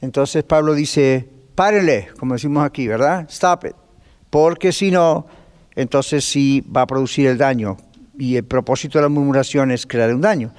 Entonces 0.00 0.44
Pablo 0.44 0.74
dice, 0.74 1.28
párenle, 1.54 2.08
como 2.18 2.34
decimos 2.34 2.64
aquí, 2.64 2.86
¿verdad? 2.86 3.26
Stop 3.28 3.66
it. 3.66 3.76
Porque 4.30 4.72
si 4.72 4.90
no, 4.90 5.26
entonces 5.74 6.24
sí 6.24 6.64
va 6.74 6.82
a 6.82 6.86
producir 6.86 7.26
el 7.26 7.38
daño. 7.38 7.76
Y 8.18 8.36
el 8.36 8.44
propósito 8.44 8.98
de 8.98 9.02
la 9.02 9.08
murmuración 9.08 9.70
es 9.70 9.86
crear 9.86 10.14
un 10.14 10.20
daño. 10.20 10.52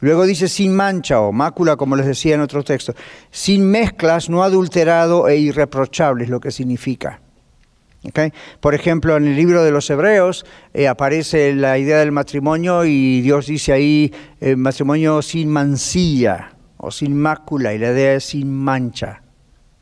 Luego 0.00 0.26
dice 0.26 0.46
sin 0.46 0.74
mancha 0.74 1.20
o 1.20 1.32
mácula, 1.32 1.76
como 1.76 1.96
les 1.96 2.06
decía 2.06 2.36
en 2.36 2.40
otro 2.40 2.62
texto, 2.62 2.94
sin 3.30 3.68
mezclas, 3.68 4.30
no 4.30 4.44
adulterado 4.44 5.26
e 5.26 5.36
irreprochable 5.36 6.24
es 6.24 6.30
lo 6.30 6.38
que 6.38 6.52
significa. 6.52 7.20
Por 8.60 8.74
ejemplo, 8.74 9.16
en 9.16 9.26
el 9.26 9.36
libro 9.36 9.64
de 9.64 9.70
los 9.70 9.90
Hebreos 9.90 10.46
eh, 10.72 10.88
aparece 10.88 11.52
la 11.54 11.78
idea 11.78 11.98
del 11.98 12.12
matrimonio 12.12 12.84
y 12.84 13.20
Dios 13.20 13.46
dice 13.46 13.72
ahí 13.72 14.12
eh, 14.40 14.56
matrimonio 14.56 15.20
sin 15.20 15.48
mancilla 15.48 16.52
o 16.76 16.90
sin 16.90 17.18
mácula 17.18 17.74
y 17.74 17.78
la 17.78 17.90
idea 17.90 18.14
es 18.14 18.24
sin 18.24 18.52
mancha. 18.52 19.22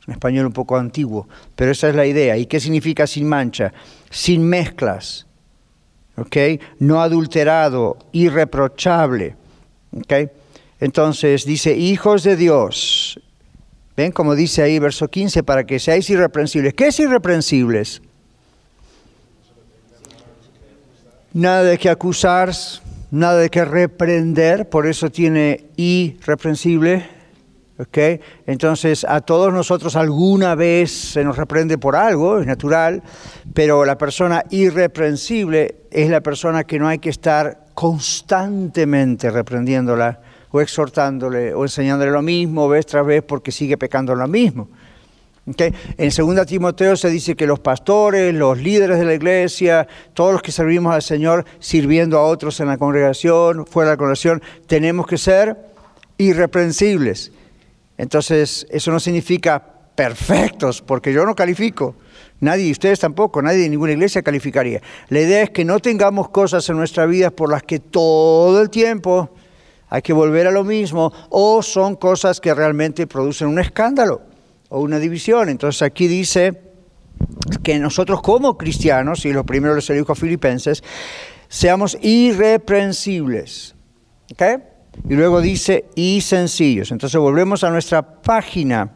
Es 0.00 0.08
un 0.08 0.14
español 0.14 0.46
un 0.46 0.52
poco 0.52 0.76
antiguo, 0.76 1.28
pero 1.54 1.72
esa 1.72 1.90
es 1.90 1.94
la 1.94 2.06
idea. 2.06 2.36
¿Y 2.36 2.46
qué 2.46 2.58
significa 2.58 3.06
sin 3.06 3.28
mancha? 3.28 3.72
Sin 4.10 4.48
mezclas, 4.48 5.26
no 6.78 7.00
adulterado, 7.00 7.98
irreprochable. 8.12 9.36
Okay. 9.92 10.28
Entonces 10.80 11.44
dice, 11.44 11.76
hijos 11.76 12.22
de 12.22 12.36
Dios. 12.36 13.20
Ven 13.96 14.12
como 14.12 14.34
dice 14.34 14.62
ahí 14.62 14.78
verso 14.78 15.08
15, 15.08 15.42
para 15.42 15.64
que 15.64 15.78
seáis 15.78 16.08
irreprensibles. 16.10 16.74
¿Qué 16.74 16.88
es 16.88 17.00
irreprensibles? 17.00 18.02
Nada 21.32 21.62
de 21.62 21.78
que 21.78 21.90
acusar, 21.90 22.52
nada 23.10 23.38
de 23.38 23.50
que 23.50 23.64
reprender, 23.64 24.68
por 24.68 24.86
eso 24.86 25.10
tiene 25.10 25.66
irreprensible. 25.76 27.16
¿okay? 27.78 28.20
Entonces 28.46 29.04
a 29.04 29.20
todos 29.20 29.52
nosotros 29.52 29.96
alguna 29.96 30.54
vez 30.54 30.90
se 30.90 31.24
nos 31.24 31.36
reprende 31.36 31.78
por 31.78 31.96
algo, 31.96 32.38
es 32.38 32.46
natural, 32.46 33.02
pero 33.54 33.84
la 33.84 33.98
persona 33.98 34.44
irreprensible 34.50 35.76
es 35.90 36.10
la 36.10 36.20
persona 36.20 36.64
que 36.64 36.78
no 36.78 36.88
hay 36.88 36.98
que 36.98 37.10
estar 37.10 37.66
constantemente 37.74 39.30
reprendiéndola 39.30 40.20
o 40.50 40.60
exhortándole 40.60 41.52
o 41.52 41.64
enseñándole 41.64 42.10
lo 42.10 42.22
mismo 42.22 42.68
vez 42.68 42.86
tras 42.86 43.04
vez 43.04 43.22
porque 43.22 43.52
sigue 43.52 43.76
pecando 43.76 44.14
lo 44.14 44.26
mismo. 44.26 44.68
En 45.46 46.10
2 46.10 46.46
Timoteo 46.46 46.96
se 46.96 47.08
dice 47.08 47.36
que 47.36 47.46
los 47.46 47.60
pastores, 47.60 48.34
los 48.34 48.58
líderes 48.58 48.98
de 48.98 49.04
la 49.04 49.14
iglesia, 49.14 49.86
todos 50.12 50.32
los 50.32 50.42
que 50.42 50.50
servimos 50.50 50.92
al 50.92 51.02
Señor 51.02 51.44
sirviendo 51.60 52.18
a 52.18 52.24
otros 52.24 52.58
en 52.58 52.66
la 52.66 52.78
congregación, 52.78 53.64
fuera 53.64 53.90
de 53.90 53.94
la 53.94 53.96
congregación, 53.96 54.42
tenemos 54.66 55.06
que 55.06 55.16
ser 55.16 55.56
irreprensibles. 56.18 57.30
Entonces, 57.96 58.66
eso 58.70 58.90
no 58.90 58.98
significa 58.98 59.62
perfectos, 59.94 60.82
porque 60.82 61.12
yo 61.12 61.24
no 61.24 61.36
califico. 61.36 61.94
Nadie, 62.40 62.72
ustedes 62.72 62.98
tampoco, 62.98 63.40
nadie 63.40 63.60
de 63.60 63.68
ninguna 63.68 63.92
iglesia 63.92 64.22
calificaría. 64.22 64.82
La 65.10 65.20
idea 65.20 65.44
es 65.44 65.50
que 65.50 65.64
no 65.64 65.78
tengamos 65.78 66.28
cosas 66.30 66.68
en 66.68 66.76
nuestra 66.76 67.06
vida 67.06 67.30
por 67.30 67.52
las 67.52 67.62
que 67.62 67.78
todo 67.78 68.60
el 68.60 68.68
tiempo 68.68 69.30
hay 69.88 70.02
que 70.02 70.12
volver 70.12 70.48
a 70.48 70.50
lo 70.50 70.64
mismo, 70.64 71.12
o 71.30 71.62
son 71.62 71.94
cosas 71.94 72.40
que 72.40 72.52
realmente 72.52 73.06
producen 73.06 73.46
un 73.46 73.60
escándalo 73.60 74.34
o 74.68 74.80
una 74.80 74.98
división. 74.98 75.48
Entonces 75.48 75.82
aquí 75.82 76.06
dice 76.06 76.60
que 77.62 77.78
nosotros 77.78 78.22
como 78.22 78.56
cristianos, 78.58 79.24
y 79.24 79.32
lo 79.32 79.44
primero 79.44 79.74
les 79.74 79.86
dijo 79.88 80.14
Filipenses, 80.14 80.82
seamos 81.48 81.96
irreprensibles. 82.02 83.74
Y 85.08 85.14
luego 85.14 85.40
dice, 85.40 85.86
y 85.94 86.20
sencillos. 86.20 86.90
Entonces 86.90 87.20
volvemos 87.20 87.64
a 87.64 87.70
nuestra 87.70 88.22
página 88.22 88.94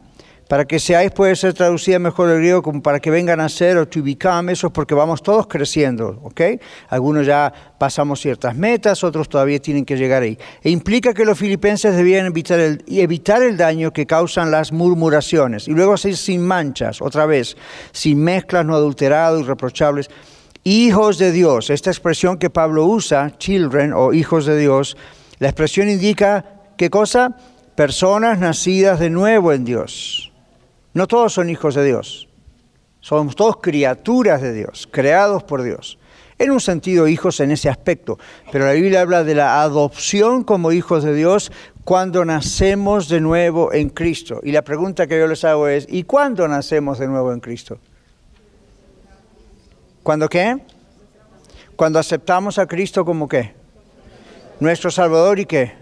para 0.50 0.64
que 0.64 0.80
seáis 0.80 1.12
puede 1.12 1.36
ser 1.36 1.54
traducida 1.54 2.00
mejor 2.00 2.28
el 2.28 2.38
griego 2.38 2.60
como 2.60 2.82
para 2.82 2.98
que 2.98 3.08
vengan 3.08 3.38
a 3.38 3.48
ser 3.48 3.78
o 3.78 3.86
to 3.86 4.02
become, 4.02 4.50
eso 4.50 4.66
es 4.66 4.72
porque 4.72 4.96
vamos 4.96 5.22
todos 5.22 5.46
creciendo, 5.46 6.18
¿ok? 6.24 6.40
Algunos 6.88 7.24
ya 7.24 7.52
pasamos 7.78 8.20
ciertas 8.20 8.56
metas, 8.56 9.04
otros 9.04 9.28
todavía 9.28 9.60
tienen 9.60 9.84
que 9.84 9.96
llegar 9.96 10.24
ahí. 10.24 10.36
E 10.60 10.70
implica 10.70 11.14
que 11.14 11.24
los 11.24 11.38
filipenses 11.38 11.94
debían 11.94 12.26
evitar 12.26 13.42
el, 13.42 13.56
daño 13.56 13.92
que 13.92 14.06
causan 14.06 14.50
las 14.50 14.72
murmuraciones. 14.72 15.68
Y 15.68 15.70
luego 15.70 15.92
así 15.92 16.16
sin 16.16 16.44
manchas, 16.44 17.00
otra 17.00 17.26
vez, 17.26 17.56
sin 17.92 18.20
mezclas, 18.20 18.66
no 18.66 18.74
adulterados, 18.74 19.42
irreprochables. 19.42 20.10
Hijos 20.64 21.18
de 21.18 21.30
Dios, 21.30 21.70
esta 21.70 21.90
expresión 21.90 22.38
que 22.38 22.50
Pablo 22.50 22.86
usa, 22.86 23.38
children 23.38 23.92
o 23.92 24.12
hijos 24.12 24.46
de 24.46 24.58
Dios, 24.58 24.96
la 25.38 25.46
expresión 25.46 25.88
indica, 25.88 26.44
¿qué 26.76 26.90
cosa? 26.90 27.36
Personas 27.76 28.40
nacidas 28.40 28.98
de 28.98 29.10
nuevo 29.10 29.52
en 29.52 29.64
Dios. 29.64 30.29
No 30.94 31.06
todos 31.06 31.32
son 31.32 31.50
hijos 31.50 31.74
de 31.74 31.84
Dios. 31.84 32.28
Somos 33.00 33.36
todos 33.36 33.58
criaturas 33.58 34.42
de 34.42 34.52
Dios, 34.52 34.88
creados 34.90 35.42
por 35.42 35.62
Dios. 35.62 35.98
En 36.38 36.50
un 36.50 36.60
sentido, 36.60 37.06
hijos 37.06 37.40
en 37.40 37.50
ese 37.50 37.68
aspecto. 37.68 38.18
Pero 38.50 38.66
la 38.66 38.72
Biblia 38.72 39.02
habla 39.02 39.24
de 39.24 39.34
la 39.34 39.62
adopción 39.62 40.42
como 40.42 40.72
hijos 40.72 41.04
de 41.04 41.14
Dios 41.14 41.52
cuando 41.84 42.24
nacemos 42.24 43.08
de 43.08 43.20
nuevo 43.20 43.72
en 43.72 43.90
Cristo. 43.90 44.40
Y 44.42 44.52
la 44.52 44.62
pregunta 44.62 45.06
que 45.06 45.18
yo 45.18 45.26
les 45.26 45.44
hago 45.44 45.68
es, 45.68 45.86
¿y 45.88 46.04
cuándo 46.04 46.46
nacemos 46.48 46.98
de 46.98 47.08
nuevo 47.08 47.32
en 47.32 47.40
Cristo? 47.40 47.78
¿Cuándo 50.02 50.28
qué? 50.28 50.58
Cuando 51.76 51.98
aceptamos 51.98 52.58
a 52.58 52.66
Cristo 52.66 53.04
como 53.04 53.28
qué? 53.28 53.54
Nuestro 54.60 54.90
Salvador 54.90 55.38
y 55.38 55.46
qué? 55.46 55.79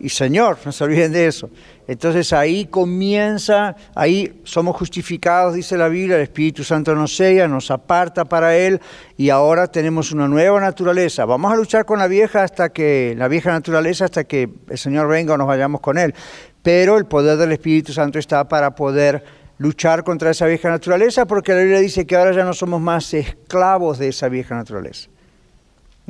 Y 0.00 0.08
Señor, 0.08 0.58
no 0.64 0.72
se 0.72 0.84
olviden 0.84 1.12
de 1.12 1.26
eso. 1.26 1.50
Entonces 1.88 2.32
ahí 2.32 2.66
comienza, 2.66 3.76
ahí 3.94 4.40
somos 4.44 4.76
justificados, 4.76 5.54
dice 5.54 5.76
la 5.76 5.88
Biblia, 5.88 6.16
el 6.16 6.22
Espíritu 6.22 6.64
Santo 6.64 6.94
nos 6.94 7.14
sella, 7.16 7.46
nos 7.46 7.70
aparta 7.70 8.24
para 8.24 8.56
Él 8.56 8.80
y 9.16 9.30
ahora 9.30 9.68
tenemos 9.68 10.12
una 10.12 10.26
nueva 10.26 10.60
naturaleza. 10.60 11.24
Vamos 11.24 11.52
a 11.52 11.56
luchar 11.56 11.84
con 11.84 11.98
la 11.98 12.08
vieja 12.08 12.42
hasta 12.42 12.70
que, 12.70 13.14
la 13.16 13.28
vieja 13.28 13.52
naturaleza 13.52 14.06
hasta 14.06 14.24
que 14.24 14.48
el 14.68 14.78
Señor 14.78 15.08
venga 15.08 15.34
o 15.34 15.36
nos 15.36 15.46
vayamos 15.46 15.80
con 15.80 15.96
Él. 15.96 16.14
Pero 16.62 16.98
el 16.98 17.06
poder 17.06 17.38
del 17.38 17.52
Espíritu 17.52 17.92
Santo 17.92 18.18
está 18.18 18.48
para 18.48 18.74
poder 18.74 19.22
luchar 19.58 20.04
contra 20.04 20.30
esa 20.30 20.46
vieja 20.46 20.68
naturaleza 20.68 21.26
porque 21.26 21.52
la 21.52 21.60
Biblia 21.60 21.80
dice 21.80 22.06
que 22.06 22.16
ahora 22.16 22.32
ya 22.32 22.44
no 22.44 22.52
somos 22.52 22.80
más 22.80 23.14
esclavos 23.14 23.98
de 23.98 24.08
esa 24.08 24.28
vieja 24.28 24.54
naturaleza. 24.54 25.08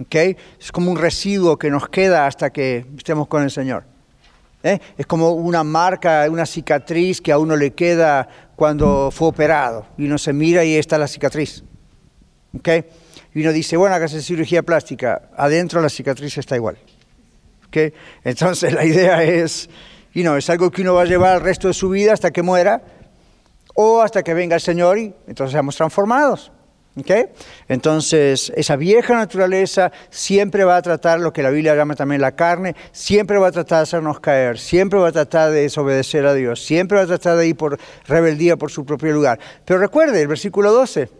¿Okay? 0.00 0.36
Es 0.60 0.70
como 0.72 0.90
un 0.90 0.98
residuo 0.98 1.58
que 1.58 1.70
nos 1.70 1.88
queda 1.88 2.26
hasta 2.26 2.50
que 2.50 2.86
estemos 2.96 3.28
con 3.28 3.42
el 3.42 3.50
Señor. 3.50 3.84
¿eh? 4.62 4.78
Es 4.98 5.06
como 5.06 5.32
una 5.32 5.64
marca, 5.64 6.26
una 6.30 6.44
cicatriz 6.44 7.20
que 7.20 7.32
a 7.32 7.38
uno 7.38 7.56
le 7.56 7.72
queda 7.72 8.28
cuando 8.56 9.10
fue 9.10 9.28
operado. 9.28 9.86
Y 9.96 10.06
uno 10.06 10.18
se 10.18 10.32
mira 10.32 10.64
y 10.64 10.74
está 10.74 10.98
la 10.98 11.08
cicatriz. 11.08 11.62
¿Okay? 12.58 12.84
Y 13.34 13.42
uno 13.42 13.52
dice, 13.52 13.76
bueno, 13.76 13.94
hágase 13.94 14.20
cirugía 14.22 14.62
plástica. 14.62 15.30
Adentro 15.36 15.80
la 15.80 15.88
cicatriz 15.88 16.36
está 16.38 16.56
igual. 16.56 16.76
¿Okay? 17.68 17.92
Entonces 18.24 18.72
la 18.72 18.84
idea 18.84 19.22
es, 19.22 19.68
you 20.14 20.22
know, 20.22 20.36
es 20.36 20.48
algo 20.50 20.70
que 20.70 20.82
uno 20.82 20.94
va 20.94 21.02
a 21.02 21.06
llevar 21.06 21.36
el 21.36 21.42
resto 21.42 21.68
de 21.68 21.74
su 21.74 21.88
vida 21.88 22.12
hasta 22.12 22.30
que 22.30 22.42
muera 22.42 22.82
o 23.74 24.00
hasta 24.00 24.22
que 24.22 24.34
venga 24.34 24.56
el 24.56 24.62
Señor 24.62 24.98
y 24.98 25.14
entonces 25.26 25.52
seamos 25.52 25.76
transformados. 25.76 26.50
¿Okay? 26.98 27.26
Entonces, 27.68 28.50
esa 28.56 28.74
vieja 28.76 29.14
naturaleza 29.14 29.92
siempre 30.08 30.64
va 30.64 30.78
a 30.78 30.82
tratar 30.82 31.20
lo 31.20 31.30
que 31.30 31.42
la 31.42 31.50
Biblia 31.50 31.74
llama 31.74 31.94
también 31.94 32.22
la 32.22 32.32
carne, 32.32 32.74
siempre 32.90 33.38
va 33.38 33.48
a 33.48 33.52
tratar 33.52 33.78
de 33.78 33.82
hacernos 33.82 34.18
caer, 34.20 34.58
siempre 34.58 34.98
va 34.98 35.08
a 35.08 35.12
tratar 35.12 35.50
de 35.50 35.62
desobedecer 35.62 36.24
a 36.24 36.32
Dios, 36.32 36.64
siempre 36.64 36.96
va 36.96 37.04
a 37.04 37.06
tratar 37.06 37.36
de 37.36 37.48
ir 37.48 37.56
por 37.56 37.78
rebeldía 38.06 38.56
por 38.56 38.70
su 38.70 38.86
propio 38.86 39.12
lugar. 39.12 39.38
Pero 39.66 39.78
recuerde, 39.78 40.22
el 40.22 40.28
versículo 40.28 40.72
12, 40.72 41.10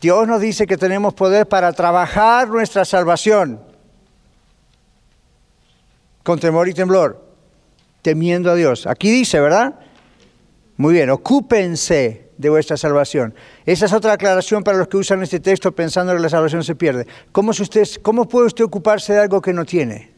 Dios 0.00 0.28
nos 0.28 0.40
dice 0.40 0.66
que 0.66 0.76
tenemos 0.76 1.14
poder 1.14 1.48
para 1.48 1.72
trabajar 1.72 2.48
nuestra 2.48 2.84
salvación 2.84 3.60
con 6.22 6.38
temor 6.38 6.68
y 6.68 6.74
temblor, 6.74 7.24
temiendo 8.02 8.52
a 8.52 8.54
Dios. 8.54 8.86
Aquí 8.86 9.10
dice, 9.10 9.40
¿verdad? 9.40 9.74
Muy 10.76 10.94
bien, 10.94 11.10
ocúpense 11.10 12.25
de 12.38 12.50
vuestra 12.50 12.76
salvación. 12.76 13.34
Esa 13.64 13.86
es 13.86 13.92
otra 13.92 14.12
aclaración 14.12 14.62
para 14.62 14.78
los 14.78 14.88
que 14.88 14.96
usan 14.96 15.22
este 15.22 15.40
texto 15.40 15.72
pensando 15.72 16.14
que 16.14 16.20
la 16.20 16.28
salvación 16.28 16.64
se 16.64 16.74
pierde. 16.74 17.06
¿Cómo, 17.32 17.52
¿Cómo 18.02 18.28
puede 18.28 18.46
usted 18.46 18.64
ocuparse 18.64 19.12
de 19.12 19.20
algo 19.20 19.40
que 19.40 19.52
no 19.52 19.64
tiene? 19.64 20.12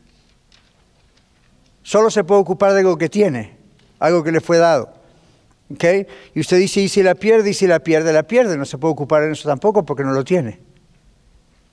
Solo 1.82 2.10
se 2.10 2.24
puede 2.24 2.40
ocupar 2.40 2.72
de 2.72 2.80
algo 2.80 2.98
que 2.98 3.08
tiene, 3.08 3.56
algo 3.98 4.22
que 4.22 4.32
le 4.32 4.40
fue 4.40 4.58
dado. 4.58 4.92
¿Okay? 5.72 6.06
Y 6.34 6.40
usted 6.40 6.58
dice, 6.58 6.80
y 6.80 6.88
si 6.88 7.02
la 7.02 7.14
pierde, 7.14 7.50
y 7.50 7.54
si 7.54 7.66
la 7.66 7.80
pierde, 7.80 8.12
la 8.12 8.22
pierde. 8.22 8.56
No 8.56 8.64
se 8.64 8.78
puede 8.78 8.92
ocupar 8.92 9.22
en 9.22 9.32
eso 9.32 9.48
tampoco 9.48 9.84
porque 9.84 10.02
no 10.02 10.12
lo 10.12 10.24
tiene. 10.24 10.60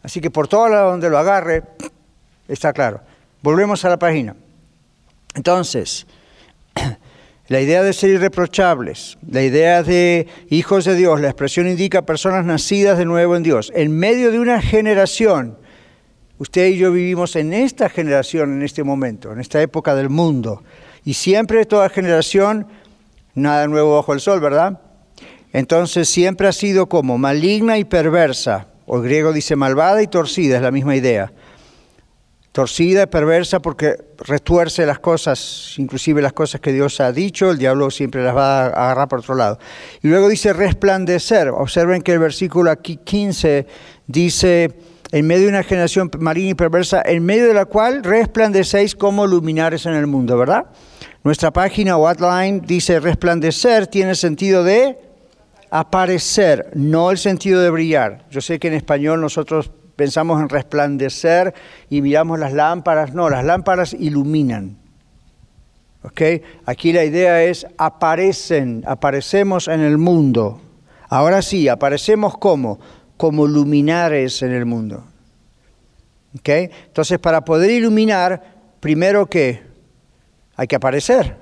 Así 0.03 0.21
que 0.21 0.29
por 0.29 0.47
todo 0.47 0.69
lado 0.69 0.91
donde 0.91 1.09
lo 1.09 1.17
agarre, 1.17 1.63
está 2.47 2.73
claro. 2.73 3.01
Volvemos 3.41 3.83
a 3.85 3.89
la 3.89 3.97
página. 3.97 4.35
Entonces, 5.33 6.05
la 7.47 7.61
idea 7.61 7.83
de 7.83 7.93
ser 7.93 8.09
irreprochables, 8.09 9.17
la 9.29 9.43
idea 9.43 9.83
de 9.83 10.27
hijos 10.49 10.85
de 10.85 10.95
Dios, 10.95 11.21
la 11.21 11.27
expresión 11.27 11.67
indica 11.67 12.05
personas 12.05 12.43
nacidas 12.43 12.97
de 12.97 13.05
nuevo 13.05 13.35
en 13.35 13.43
Dios. 13.43 13.71
En 13.75 13.95
medio 13.95 14.31
de 14.31 14.39
una 14.39 14.61
generación, 14.61 15.57
usted 16.39 16.67
y 16.67 16.77
yo 16.77 16.91
vivimos 16.91 17.35
en 17.35 17.53
esta 17.53 17.87
generación, 17.89 18.53
en 18.53 18.63
este 18.63 18.83
momento, 18.83 19.31
en 19.31 19.39
esta 19.39 19.61
época 19.61 19.93
del 19.93 20.09
mundo. 20.09 20.63
Y 21.03 21.13
siempre 21.13 21.65
toda 21.65 21.89
generación, 21.89 22.65
nada 23.35 23.67
nuevo 23.67 23.95
bajo 23.95 24.13
el 24.13 24.21
sol, 24.21 24.39
¿verdad? 24.39 24.81
Entonces 25.53 26.09
siempre 26.09 26.47
ha 26.47 26.51
sido 26.51 26.89
como 26.89 27.19
maligna 27.19 27.77
y 27.77 27.83
perversa, 27.83 28.67
o 28.87 28.97
el 28.97 29.03
griego 29.03 29.33
dice 29.33 29.55
malvada 29.55 30.01
y 30.01 30.07
torcida, 30.07 30.55
es 30.55 30.61
la 30.63 30.71
misma 30.71 30.95
idea 30.95 31.31
torcida, 32.55 33.07
perversa, 33.07 33.59
porque 33.59 33.97
retuerce 34.17 34.85
las 34.85 34.99
cosas, 34.99 35.73
inclusive 35.75 36.21
las 36.21 36.31
cosas 36.31 36.61
que 36.61 36.71
Dios 36.71 37.01
ha 37.01 37.11
dicho, 37.11 37.51
el 37.51 37.57
diablo 37.57 37.91
siempre 37.91 38.23
las 38.23 38.33
va 38.33 38.67
a 38.67 38.67
agarrar 38.67 39.09
por 39.09 39.19
otro 39.19 39.35
lado. 39.35 39.59
Y 40.01 40.07
luego 40.07 40.29
dice 40.29 40.53
resplandecer. 40.53 41.49
Observen 41.49 42.01
que 42.01 42.13
el 42.13 42.19
versículo 42.19 42.71
aquí 42.71 42.95
15 42.95 43.67
dice, 44.07 44.71
en 45.11 45.27
medio 45.27 45.43
de 45.43 45.49
una 45.49 45.63
generación 45.63 46.09
maligna 46.17 46.51
y 46.51 46.53
perversa, 46.53 47.01
en 47.05 47.25
medio 47.25 47.45
de 47.45 47.53
la 47.53 47.65
cual 47.65 48.05
resplandecéis 48.05 48.95
como 48.95 49.27
luminares 49.27 49.85
en 49.85 49.95
el 49.95 50.07
mundo, 50.07 50.37
¿verdad? 50.37 50.67
Nuestra 51.25 51.51
página 51.51 51.97
o 51.97 52.07
outline 52.07 52.61
dice 52.61 53.01
resplandecer 53.01 53.87
tiene 53.87 54.15
sentido 54.15 54.63
de 54.63 54.97
aparecer, 55.71 56.69
no 56.73 57.11
el 57.11 57.17
sentido 57.17 57.59
de 57.59 57.69
brillar. 57.69 58.25
Yo 58.31 58.39
sé 58.39 58.59
que 58.59 58.69
en 58.69 58.75
español 58.75 59.19
nosotros 59.19 59.71
pensamos 59.95 60.41
en 60.41 60.49
resplandecer 60.49 61.53
y 61.89 62.01
miramos 62.01 62.39
las 62.39 62.53
lámparas. 62.53 63.13
No, 63.13 63.29
las 63.29 63.43
lámparas 63.43 63.93
iluminan. 63.93 64.77
¿Ok? 66.03 66.21
Aquí 66.65 66.93
la 66.93 67.03
idea 67.03 67.43
es 67.43 67.65
aparecen, 67.77 68.83
aparecemos 68.85 69.67
en 69.67 69.81
el 69.81 69.97
mundo. 69.97 70.61
Ahora 71.09 71.41
sí, 71.41 71.67
aparecemos 71.67 72.37
como, 72.37 72.79
como 73.17 73.47
luminares 73.47 74.41
en 74.43 74.51
el 74.51 74.65
mundo. 74.65 75.03
¿Ok? 76.37 76.49
Entonces, 76.49 77.17
para 77.17 77.43
poder 77.43 77.71
iluminar, 77.71 78.55
primero 78.79 79.25
que 79.25 79.61
hay 80.55 80.67
que 80.67 80.75
aparecer. 80.75 81.35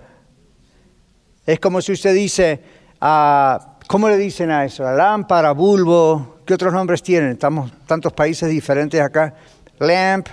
Es 1.46 1.60
como 1.60 1.82
si 1.82 1.92
usted 1.92 2.14
dice, 2.14 2.62
ah, 3.02 3.73
¿cómo 3.88 4.10
le 4.10 4.18
dicen 4.18 4.52
a 4.52 4.66
eso? 4.66 4.84
La 4.84 4.94
lámpara, 4.94 5.52
bulbo, 5.52 6.34
¿Qué 6.46 6.54
otros 6.54 6.74
nombres 6.74 7.02
tienen? 7.02 7.32
Estamos 7.32 7.72
tantos 7.86 8.12
países 8.12 8.50
diferentes 8.50 9.00
acá. 9.00 9.34
Lamp, 9.80 10.28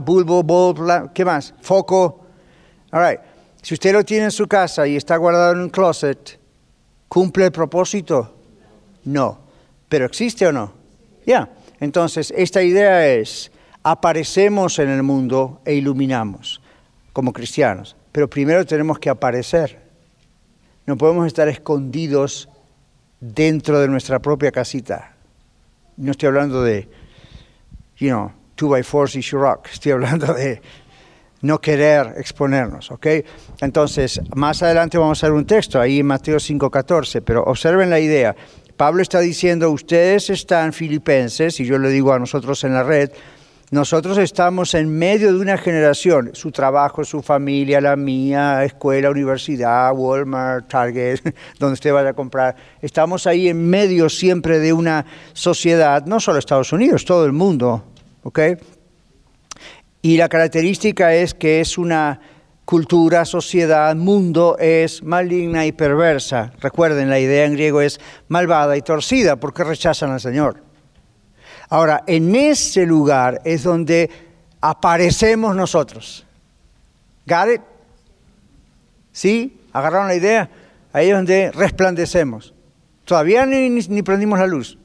bulbo, 0.00 0.42
bulb, 0.42 1.12
¿qué 1.14 1.24
más? 1.24 1.54
Foco. 1.62 2.26
All 2.92 3.08
right. 3.08 3.20
Si 3.62 3.74
usted 3.74 3.92
lo 3.92 4.04
tiene 4.04 4.24
en 4.24 4.30
su 4.30 4.46
casa 4.46 4.86
y 4.86 4.96
está 4.96 5.16
guardado 5.16 5.54
en 5.54 5.60
un 5.60 5.70
closet, 5.70 6.38
¿cumple 7.08 7.46
el 7.46 7.52
propósito? 7.52 8.34
No. 9.04 9.38
¿Pero 9.88 10.04
existe 10.04 10.46
o 10.46 10.52
no? 10.52 10.72
Ya. 11.24 11.48
Entonces, 11.80 12.32
esta 12.36 12.62
idea 12.62 13.08
es, 13.08 13.50
aparecemos 13.82 14.78
en 14.78 14.90
el 14.90 15.02
mundo 15.02 15.60
e 15.64 15.74
iluminamos 15.74 16.60
como 17.12 17.32
cristianos, 17.32 17.96
pero 18.12 18.28
primero 18.28 18.66
tenemos 18.66 18.98
que 18.98 19.08
aparecer. 19.08 19.80
No 20.84 20.96
podemos 20.96 21.26
estar 21.26 21.48
escondidos 21.48 22.48
dentro 23.20 23.80
de 23.80 23.88
nuestra 23.88 24.18
propia 24.18 24.52
casita. 24.52 25.14
No 25.96 26.10
estoy 26.10 26.28
hablando 26.28 26.62
de, 26.62 26.88
you 27.98 28.08
know, 28.08 28.32
two 28.54 28.68
by 28.68 28.82
fours 28.82 29.16
y 29.16 29.20
Shurok. 29.20 29.68
Estoy 29.72 29.92
hablando 29.92 30.34
de 30.34 30.60
no 31.42 31.60
querer 31.60 32.14
exponernos, 32.16 32.90
¿ok? 32.90 33.06
Entonces, 33.60 34.20
más 34.34 34.62
adelante 34.62 34.98
vamos 34.98 35.22
a 35.22 35.28
ver 35.28 35.34
un 35.34 35.46
texto 35.46 35.80
ahí 35.80 36.00
en 36.00 36.06
Mateo 36.06 36.38
5:14, 36.38 37.22
pero 37.22 37.42
observen 37.44 37.90
la 37.90 38.00
idea. 38.00 38.34
Pablo 38.76 39.00
está 39.00 39.20
diciendo, 39.20 39.70
ustedes 39.70 40.28
están 40.28 40.72
filipenses, 40.72 41.60
y 41.60 41.64
yo 41.64 41.78
le 41.78 41.88
digo 41.88 42.12
a 42.12 42.18
nosotros 42.18 42.62
en 42.64 42.74
la 42.74 42.82
red, 42.82 43.10
nosotros 43.72 44.16
estamos 44.18 44.74
en 44.74 44.88
medio 44.96 45.32
de 45.32 45.40
una 45.40 45.58
generación, 45.58 46.30
su 46.34 46.52
trabajo, 46.52 47.02
su 47.04 47.20
familia, 47.20 47.80
la 47.80 47.96
mía, 47.96 48.62
escuela, 48.62 49.10
universidad, 49.10 49.92
Walmart, 49.92 50.68
Target, 50.68 51.34
donde 51.58 51.74
usted 51.74 51.92
vaya 51.92 52.10
a 52.10 52.14
comprar. 52.14 52.54
Estamos 52.80 53.26
ahí 53.26 53.48
en 53.48 53.68
medio 53.68 54.08
siempre 54.08 54.60
de 54.60 54.72
una 54.72 55.04
sociedad, 55.32 56.06
no 56.06 56.20
solo 56.20 56.38
Estados 56.38 56.72
Unidos, 56.72 57.04
todo 57.04 57.24
el 57.24 57.32
mundo, 57.32 57.84
¿ok? 58.22 58.40
Y 60.00 60.16
la 60.16 60.28
característica 60.28 61.12
es 61.14 61.34
que 61.34 61.60
es 61.60 61.76
una 61.76 62.20
cultura, 62.64 63.24
sociedad, 63.24 63.96
mundo 63.96 64.56
es 64.60 65.02
maligna 65.02 65.66
y 65.66 65.72
perversa. 65.72 66.52
Recuerden, 66.60 67.10
la 67.10 67.18
idea 67.18 67.44
en 67.44 67.54
griego 67.54 67.80
es 67.80 67.98
malvada 68.28 68.76
y 68.76 68.82
torcida 68.82 69.34
porque 69.34 69.64
rechazan 69.64 70.12
al 70.12 70.20
Señor. 70.20 70.65
Ahora, 71.68 72.04
en 72.06 72.34
ese 72.34 72.86
lugar 72.86 73.40
es 73.44 73.62
donde 73.64 74.10
aparecemos 74.60 75.54
nosotros. 75.56 76.26
¿Got? 77.26 77.60
¿Sí? 79.12 79.60
¿Agarraron 79.72 80.08
la 80.08 80.14
idea? 80.14 80.48
Ahí 80.92 81.08
es 81.08 81.14
donde 81.14 81.50
resplandecemos. 81.52 82.54
Todavía 83.04 83.46
ni, 83.46 83.70
ni, 83.70 84.02
prendimos 84.02 84.38
la 84.38 84.46
luz, 84.46 84.78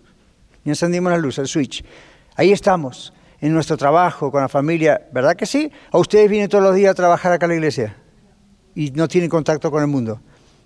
ni 0.63 0.71
encendimos 0.71 1.11
la 1.11 1.17
luz, 1.17 1.37
el 1.39 1.47
switch. 1.47 1.83
Ahí 2.35 2.51
estamos, 2.51 3.13
en 3.39 3.53
nuestro 3.53 3.77
trabajo, 3.77 4.31
con 4.31 4.41
la 4.41 4.49
familia. 4.49 5.01
¿Verdad 5.11 5.35
que 5.35 5.45
sí? 5.45 5.71
¿O 5.91 5.99
ustedes 5.99 6.29
vienen 6.29 6.49
todos 6.49 6.63
los 6.63 6.75
días 6.75 6.91
a 6.91 6.95
trabajar 6.95 7.31
acá 7.31 7.45
a 7.45 7.49
la 7.49 7.55
iglesia 7.55 7.95
y 8.75 8.91
no 8.91 9.07
tienen 9.07 9.29
contacto 9.29 9.71
con 9.71 9.81
el 9.81 9.87
mundo? 9.87 10.21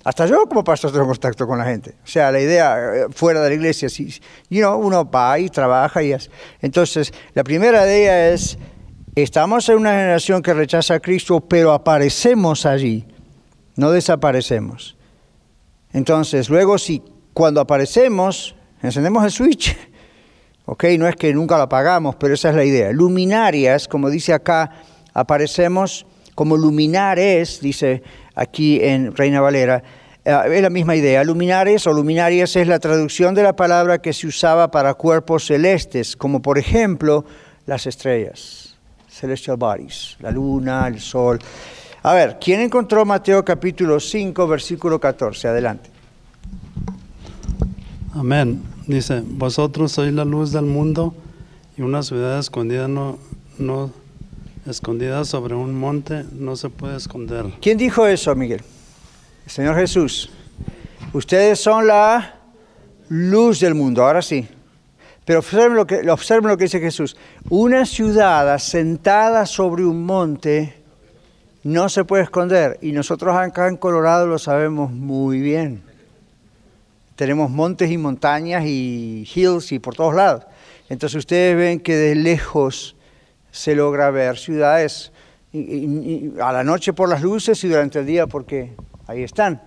Hasta 0.05 0.27
yo 0.27 0.45
como 0.47 0.63
pastor 0.63 0.91
tengo 0.91 1.07
contacto 1.07 1.47
con 1.47 1.57
la 1.57 1.65
gente. 1.65 1.95
O 2.03 2.07
sea, 2.07 2.31
la 2.31 2.39
idea 2.39 2.77
eh, 2.77 3.05
fuera 3.09 3.41
de 3.41 3.49
la 3.49 3.55
iglesia, 3.55 3.89
si, 3.89 4.07
you 4.51 4.59
know, 4.59 4.77
uno 4.77 5.09
va 5.09 5.39
y 5.39 5.49
trabaja 5.49 6.03
y 6.03 6.13
hace. 6.13 6.29
Entonces, 6.61 7.11
la 7.33 7.43
primera 7.43 7.83
idea 7.87 8.29
es, 8.29 8.59
estamos 9.15 9.67
en 9.67 9.77
una 9.77 9.93
generación 9.93 10.43
que 10.43 10.53
rechaza 10.53 10.93
a 10.93 10.99
Cristo, 10.99 11.41
pero 11.41 11.73
aparecemos 11.73 12.67
allí, 12.67 13.07
no 13.77 13.89
desaparecemos. 13.89 14.95
Entonces, 15.91 16.51
luego 16.51 16.77
si 16.77 17.01
cuando 17.33 17.59
aparecemos, 17.59 18.55
encendemos 18.83 19.23
el 19.23 19.31
switch, 19.31 19.75
ok, 20.65 20.83
no 20.99 21.07
es 21.07 21.15
que 21.15 21.33
nunca 21.33 21.57
lo 21.57 21.63
apagamos, 21.63 22.15
pero 22.17 22.35
esa 22.35 22.49
es 22.49 22.55
la 22.55 22.63
idea. 22.63 22.91
Luminarias, 22.91 23.87
como 23.87 24.11
dice 24.11 24.33
acá, 24.33 24.69
aparecemos 25.15 26.05
como 26.35 26.57
luminares, 26.57 27.59
dice 27.59 28.03
aquí 28.35 28.79
en 28.81 29.15
Reina 29.15 29.41
Valera, 29.41 29.81
eh, 30.23 30.37
es 30.51 30.61
la 30.61 30.69
misma 30.69 30.95
idea. 30.95 31.23
Luminares 31.23 31.87
o 31.87 31.93
luminarias 31.93 32.55
es 32.55 32.67
la 32.67 32.79
traducción 32.79 33.33
de 33.33 33.43
la 33.43 33.55
palabra 33.55 33.99
que 33.99 34.13
se 34.13 34.27
usaba 34.27 34.69
para 34.69 34.93
cuerpos 34.93 35.45
celestes, 35.45 36.15
como 36.15 36.41
por 36.41 36.57
ejemplo 36.57 37.25
las 37.65 37.87
estrellas, 37.87 38.75
celestial 39.07 39.57
bodies, 39.57 40.17
la 40.19 40.31
luna, 40.31 40.87
el 40.87 40.99
sol. 40.99 41.39
A 42.03 42.13
ver, 42.13 42.37
¿quién 42.39 42.61
encontró 42.61 43.05
Mateo 43.05 43.43
capítulo 43.43 43.99
5, 43.99 44.47
versículo 44.47 44.99
14? 44.99 45.47
Adelante. 45.47 45.89
Amén. 48.13 48.61
Dice, 48.87 49.23
vosotros 49.25 49.91
sois 49.91 50.13
la 50.13 50.23
luz 50.23 50.51
del 50.51 50.65
mundo 50.65 51.15
y 51.75 51.81
una 51.81 52.03
ciudad 52.03 52.37
escondida 52.37 52.87
no, 52.87 53.17
no 53.57 53.91
escondida 54.65 55.25
sobre 55.25 55.55
un 55.55 55.75
monte 55.75 56.25
no 56.31 56.55
se 56.55 56.69
puede 56.69 56.97
esconder. 56.97 57.45
¿Quién 57.61 57.77
dijo 57.77 58.07
eso, 58.07 58.33
Miguel? 58.35 58.61
El 59.45 59.51
Señor 59.51 59.75
Jesús. 59.75 60.29
Ustedes 61.13 61.59
son 61.59 61.87
la 61.87 62.39
luz 63.09 63.59
del 63.59 63.75
mundo, 63.75 64.03
ahora 64.03 64.21
sí. 64.21 64.47
Pero 65.23 65.39
observen 65.39 65.75
lo, 65.75 65.87
que, 66.57 66.63
dice 66.63 66.79
Jesús. 66.79 67.15
Una 67.49 67.85
ciudad 67.85 68.51
asentada 68.51 69.45
sobre 69.45 69.83
un 69.83 70.05
monte 70.05 70.75
no 71.63 71.89
se 71.89 72.03
puede 72.03 72.23
esconder. 72.23 72.77
Y 72.81 72.91
nosotros 72.91 73.35
acá 73.35 73.67
en 73.67 73.77
Colorado 73.77 74.27
lo 74.27 74.37
sabemos 74.37 74.91
muy 74.91 75.39
bien. 75.41 75.81
Tenemos 77.15 77.49
montes 77.49 77.89
y 77.89 77.97
montañas 77.97 78.65
y 78.65 79.27
hills 79.33 79.71
y 79.71 79.79
por 79.79 79.95
todos 79.95 80.13
lados. 80.13 80.43
Entonces 80.89 81.17
ustedes 81.17 81.55
ven 81.55 81.79
que 81.79 81.95
de 81.95 82.15
lejos 82.15 82.95
se 83.55 83.73
logra 83.73 84.11
ver 84.11 84.37
ciudades 84.37 85.13
a 86.41 86.51
la 86.51 86.63
noche 86.65 86.91
por 86.91 87.07
las 87.07 87.21
luces 87.21 87.63
y 87.63 87.69
durante 87.69 87.99
el 87.99 88.05
día 88.05 88.27
porque 88.27 88.73
ahí 89.07 89.23
están. 89.23 89.61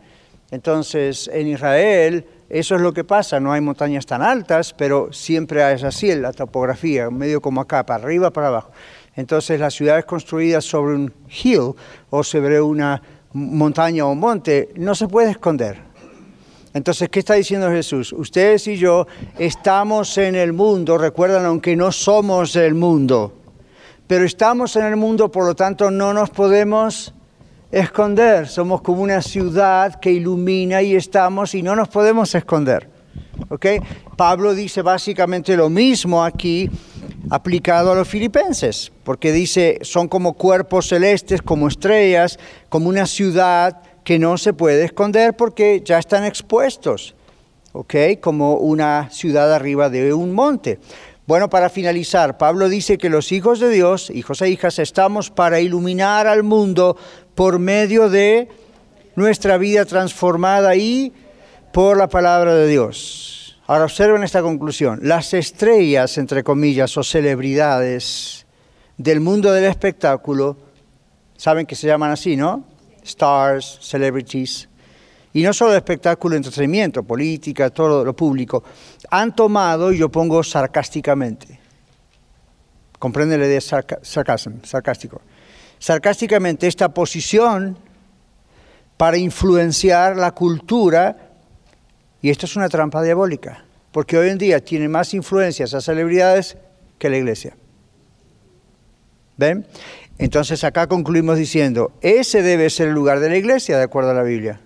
Entonces 0.51 1.30
en 1.32 1.49
Israel 1.49 2.26
eso 2.51 2.74
es 2.74 2.82
lo 2.82 2.93
que 2.93 3.03
pasa, 3.03 3.41
no 3.41 3.51
hay 3.51 3.62
montañas 3.62 4.05
tan 4.05 4.20
altas, 4.20 4.74
pero 4.74 5.11
siempre 5.11 5.72
es 5.72 5.84
así 5.84 6.14
la 6.14 6.32
topografía, 6.32 7.09
medio 7.09 7.41
como 7.41 7.62
acá, 7.62 7.86
para 7.86 8.05
arriba, 8.05 8.30
para 8.30 8.49
abajo. 8.49 8.72
Entonces 9.16 9.59
las 9.59 9.72
ciudades 9.72 10.05
construidas 10.05 10.66
sobre 10.66 10.95
un 10.95 11.14
hill 11.43 11.72
o 12.11 12.22
sobre 12.22 12.61
una 12.61 13.03
montaña 13.32 14.05
o 14.05 14.14
monte 14.14 14.68
no 14.76 14.95
se 14.95 15.09
puede 15.09 15.30
esconder. 15.30 15.80
Entonces, 16.74 17.09
¿qué 17.09 17.20
está 17.20 17.34
diciendo 17.34 17.70
Jesús? 17.70 18.12
Ustedes 18.12 18.68
y 18.68 18.76
yo 18.76 19.07
estamos 19.39 20.18
en 20.18 20.34
el 20.34 20.53
mundo, 20.53 20.99
recuerdan, 20.99 21.47
aunque 21.47 21.74
no 21.74 21.91
somos 21.91 22.55
el 22.57 22.74
mundo, 22.74 23.38
pero 24.09 24.25
estamos 24.25 24.75
en 24.75 24.87
el 24.87 24.97
mundo, 24.97 25.31
por 25.31 25.45
lo 25.45 25.55
tanto 25.55 25.91
no 25.91 26.13
nos 26.13 26.31
podemos 26.31 27.15
esconder. 27.71 28.49
Somos 28.49 28.81
como 28.81 29.03
una 29.03 29.21
ciudad 29.21 30.01
que 30.01 30.11
ilumina 30.11 30.83
y 30.83 30.97
estamos 30.97 31.55
y 31.55 31.63
no 31.63 31.77
nos 31.77 31.89
podemos 31.89 32.35
esconder. 32.35 32.89
¿Okay? 33.51 33.79
Pablo 34.17 34.55
dice 34.55 34.83
básicamente 34.83 35.57
lo 35.57 35.69
mismo 35.69 36.25
aquí 36.25 36.69
aplicado 37.31 37.93
a 37.93 37.95
los 37.95 38.09
filipenses, 38.09 38.91
porque 39.05 39.31
dice, 39.31 39.79
son 39.83 40.09
como 40.09 40.33
cuerpos 40.33 40.89
celestes, 40.89 41.43
como 41.43 41.69
estrellas, 41.69 42.39
como 42.69 42.89
una 42.89 43.07
ciudad 43.07 43.83
que 44.03 44.19
no 44.19 44.39
se 44.39 44.55
puede 44.55 44.85
esconder 44.87 45.37
porque 45.37 45.83
ya 45.85 45.99
están 45.99 46.25
expuestos, 46.25 47.15
¿ok? 47.73 47.95
Como 48.21 48.55
una 48.55 49.11
ciudad 49.11 49.53
arriba 49.53 49.91
de 49.91 50.15
un 50.15 50.33
monte. 50.33 50.79
Bueno, 51.29 51.51
para 51.51 51.68
finalizar, 51.68 52.39
Pablo 52.39 52.70
dice 52.70 52.97
que 52.97 53.11
los 53.11 53.33
hijos 53.33 53.61
de 53.61 53.68
Dios, 53.68 54.09
hijos 54.09 54.41
e 54.41 54.49
hijas, 54.49 54.79
estamos 54.79 55.29
para 55.29 55.61
iluminar 55.61 56.26
al 56.26 56.43
mundo 56.43 56.97
por 57.35 57.59
medio 57.59 58.09
de 58.09 58.49
nuestra 59.14 59.59
vida 59.59 59.85
transformada 59.85 60.74
y 60.74 61.12
por 61.70 61.99
la 61.99 62.09
palabra 62.09 62.55
de 62.55 62.66
Dios. 62.66 63.61
Ahora 63.66 63.85
observen 63.85 64.22
esta 64.22 64.41
conclusión. 64.41 65.01
Las 65.03 65.35
estrellas, 65.35 66.16
entre 66.16 66.43
comillas, 66.43 66.97
o 66.97 67.03
celebridades 67.03 68.47
del 68.97 69.20
mundo 69.20 69.53
del 69.53 69.64
espectáculo, 69.64 70.57
saben 71.37 71.66
que 71.66 71.76
se 71.76 71.89
llaman 71.89 72.11
así, 72.11 72.39
¿no? 72.39 72.64
Stars, 73.03 73.81
celebrities, 73.83 74.66
y 75.33 75.43
no 75.43 75.53
solo 75.53 75.74
espectáculo, 75.74 76.37
entretenimiento, 76.37 77.03
política, 77.03 77.70
todo 77.70 78.05
lo 78.05 78.16
público, 78.16 78.64
han 79.11 79.35
tomado, 79.37 79.93
y 79.93 79.99
yo 79.99 80.09
pongo 80.09 80.43
sarcásticamente, 80.43 81.61
comprende 82.99 83.37
la 83.39 83.47
idea 83.47 83.61
sarcástico, 83.61 85.20
sarcásticamente 85.79 86.66
esta 86.66 86.89
posición 86.89 87.76
para 88.97 89.16
influenciar 89.16 90.16
la 90.16 90.33
cultura, 90.33 91.31
y 92.20 92.31
esto 92.31 92.47
es 92.47 92.57
una 92.57 92.68
trampa 92.68 93.03
diabólica, 93.03 93.64
porque 93.93 94.18
hoy 94.18 94.31
en 94.31 94.39
día 94.39 94.64
tiene 94.64 94.89
más 94.89 95.14
influencia 95.14 95.66
esas 95.66 95.85
celebridades 95.85 96.57
que 96.99 97.09
la 97.09 97.18
iglesia. 97.18 97.57
¿Ven? 99.37 99.66
Entonces 100.18 100.64
acá 100.64 100.89
concluimos 100.89 101.39
diciendo, 101.39 101.93
ese 102.01 102.43
debe 102.43 102.70
ser 102.70 102.89
el 102.89 102.95
lugar 102.95 103.20
de 103.20 103.29
la 103.29 103.37
iglesia, 103.37 103.76
de 103.79 103.85
acuerdo 103.85 104.11
a 104.11 104.14
la 104.14 104.24
Biblia. 104.24 104.61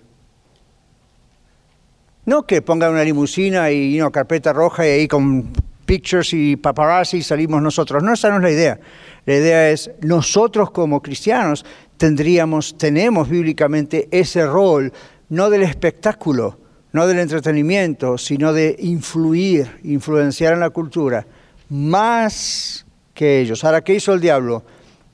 No 2.25 2.43
que 2.43 2.61
pongan 2.61 2.91
una 2.91 3.03
limusina 3.03 3.71
y 3.71 3.99
una 3.99 4.11
carpeta 4.11 4.53
roja 4.53 4.87
y 4.87 4.91
ahí 4.91 5.07
con 5.07 5.51
pictures 5.85 6.33
y 6.33 6.55
paparazzi 6.55 7.21
salimos 7.21 7.61
nosotros. 7.61 8.01
No, 8.01 8.13
esa 8.13 8.29
no 8.29 8.37
es 8.37 8.43
la 8.43 8.51
idea. 8.51 8.79
La 9.25 9.35
idea 9.35 9.69
es 9.69 9.91
nosotros 10.01 10.71
como 10.71 11.01
cristianos 11.01 11.65
tendríamos, 11.97 12.77
tenemos 12.77 13.29
bíblicamente 13.29 14.07
ese 14.11 14.45
rol, 14.45 14.91
no 15.29 15.49
del 15.49 15.63
espectáculo, 15.63 16.57
no 16.91 17.07
del 17.07 17.19
entretenimiento, 17.19 18.17
sino 18.17 18.53
de 18.53 18.75
influir, 18.79 19.79
influenciar 19.83 20.53
en 20.53 20.59
la 20.59 20.69
cultura, 20.69 21.25
más 21.69 22.85
que 23.13 23.39
ellos. 23.39 23.63
Ahora, 23.63 23.83
¿qué 23.83 23.95
hizo 23.95 24.13
el 24.13 24.21
diablo? 24.21 24.63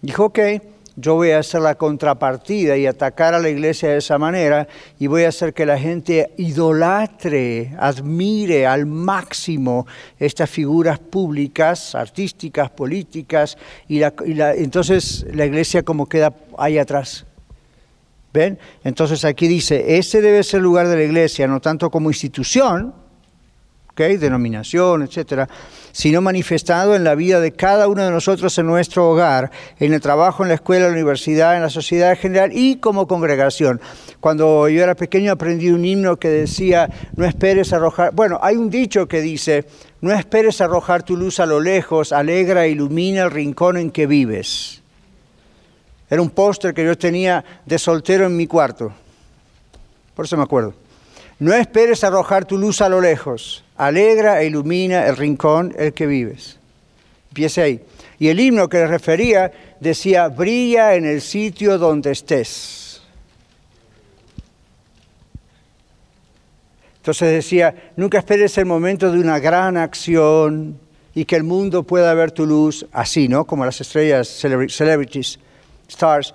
Dijo, 0.01 0.25
ok, 0.25 0.39
yo 0.99 1.15
voy 1.15 1.31
a 1.31 1.39
hacer 1.39 1.61
la 1.61 1.75
contrapartida 1.75 2.75
y 2.75 2.85
atacar 2.85 3.33
a 3.33 3.39
la 3.39 3.49
iglesia 3.49 3.89
de 3.89 3.97
esa 3.97 4.17
manera 4.17 4.67
y 4.99 5.07
voy 5.07 5.23
a 5.23 5.29
hacer 5.29 5.53
que 5.53 5.65
la 5.65 5.79
gente 5.79 6.33
idolatre, 6.37 7.73
admire 7.79 8.67
al 8.67 8.85
máximo 8.85 9.87
estas 10.19 10.49
figuras 10.49 10.99
públicas, 10.99 11.95
artísticas, 11.95 12.69
políticas, 12.69 13.57
y, 13.87 14.01
entonces 14.03 15.25
la 15.33 15.45
iglesia 15.45 15.83
como 15.83 16.07
queda 16.07 16.33
ahí 16.57 16.77
atrás. 16.77 17.25
¿Ven? 18.33 18.59
Entonces 18.83 19.25
aquí 19.25 19.47
dice, 19.47 19.97
ese 19.97 20.21
debe 20.21 20.43
ser 20.43 20.57
el 20.57 20.63
lugar 20.63 20.87
de 20.87 20.97
la 20.97 21.03
iglesia, 21.03 21.47
no 21.47 21.61
tanto 21.61 21.89
como 21.89 22.09
institución, 22.09 22.93
denominación, 24.07 25.03
etcétera, 25.03 25.47
sino 25.91 26.21
manifestado 26.21 26.95
en 26.95 27.03
la 27.03 27.15
vida 27.15 27.39
de 27.39 27.51
cada 27.51 27.87
uno 27.87 28.03
de 28.03 28.11
nosotros 28.11 28.57
en 28.57 28.67
nuestro 28.67 29.09
hogar, 29.09 29.51
en 29.79 29.93
el 29.93 30.01
trabajo, 30.01 30.43
en 30.43 30.49
la 30.49 30.55
escuela, 30.55 30.85
en 30.85 30.91
la 30.91 30.97
universidad, 30.97 31.55
en 31.55 31.61
la 31.61 31.69
sociedad 31.69 32.11
en 32.11 32.17
general 32.17 32.51
y 32.53 32.77
como 32.77 33.07
congregación. 33.07 33.81
Cuando 34.19 34.67
yo 34.69 34.83
era 34.83 34.95
pequeño 34.95 35.31
aprendí 35.31 35.69
un 35.69 35.85
himno 35.85 36.17
que 36.17 36.29
decía, 36.29 36.89
no 37.15 37.25
esperes 37.25 37.73
arrojar, 37.73 38.13
bueno, 38.13 38.39
hay 38.41 38.55
un 38.55 38.69
dicho 38.69 39.07
que 39.07 39.21
dice, 39.21 39.65
no 40.01 40.13
esperes 40.13 40.61
arrojar 40.61 41.03
tu 41.03 41.17
luz 41.17 41.39
a 41.39 41.45
lo 41.45 41.59
lejos, 41.59 42.11
alegra 42.13 42.65
e 42.65 42.69
ilumina 42.69 43.23
el 43.23 43.31
rincón 43.31 43.77
en 43.77 43.91
que 43.91 44.07
vives. 44.07 44.81
Era 46.09 46.21
un 46.21 46.29
póster 46.29 46.73
que 46.73 46.83
yo 46.83 46.97
tenía 46.97 47.43
de 47.65 47.77
soltero 47.77 48.25
en 48.25 48.35
mi 48.35 48.47
cuarto. 48.47 48.91
Por 50.15 50.25
eso 50.25 50.35
me 50.37 50.43
acuerdo. 50.43 50.73
No 51.39 51.53
esperes 51.53 52.03
arrojar 52.03 52.43
tu 52.43 52.57
luz 52.57 52.81
a 52.81 52.89
lo 52.89 52.99
lejos, 52.99 53.63
alegra 53.77 54.41
e 54.41 54.47
ilumina 54.47 55.07
el 55.07 55.15
rincón 55.15 55.73
el 55.77 55.93
que 55.93 56.05
vives. 56.05 56.57
Empiece 57.29 57.61
ahí. 57.61 57.81
Y 58.19 58.27
el 58.27 58.39
himno 58.39 58.67
que 58.67 58.79
le 58.79 58.87
refería 58.87 59.51
decía, 59.79 60.27
brilla 60.27 60.95
en 60.95 61.05
el 61.05 61.21
sitio 61.21 61.77
donde 61.77 62.11
estés. 62.11 63.01
Entonces 66.97 67.31
decía, 67.31 67.73
nunca 67.95 68.17
esperes 68.17 68.57
el 68.57 68.65
momento 68.65 69.09
de 69.09 69.19
una 69.19 69.39
gran 69.39 69.77
acción 69.77 70.77
y 71.15 71.23
que 71.23 71.37
el 71.37 71.43
mundo 71.43 71.83
pueda 71.83 72.13
ver 72.13 72.31
tu 72.31 72.45
luz 72.45 72.85
así, 72.91 73.29
¿no? 73.29 73.45
Como 73.45 73.63
las 73.63 73.79
estrellas, 73.79 74.27
celebrities, 74.27 75.39
stars. 75.87 76.33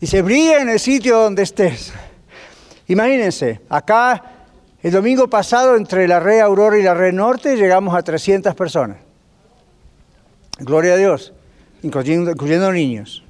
Dice, 0.00 0.22
brilla 0.22 0.60
en 0.60 0.70
el 0.70 0.80
sitio 0.80 1.18
donde 1.18 1.44
estés. 1.44 1.92
Imagínense, 2.88 3.60
acá 3.68 4.22
el 4.82 4.92
domingo 4.92 5.28
pasado 5.28 5.76
entre 5.76 6.08
la 6.08 6.20
red 6.20 6.40
Aurora 6.40 6.78
y 6.78 6.82
la 6.82 6.94
red 6.94 7.12
Norte 7.12 7.56
llegamos 7.56 7.94
a 7.94 8.02
300 8.02 8.54
personas. 8.54 8.98
Gloria 10.58 10.94
a 10.94 10.96
Dios, 10.96 11.32
incluyendo, 11.82 12.72
niños. 12.72 13.22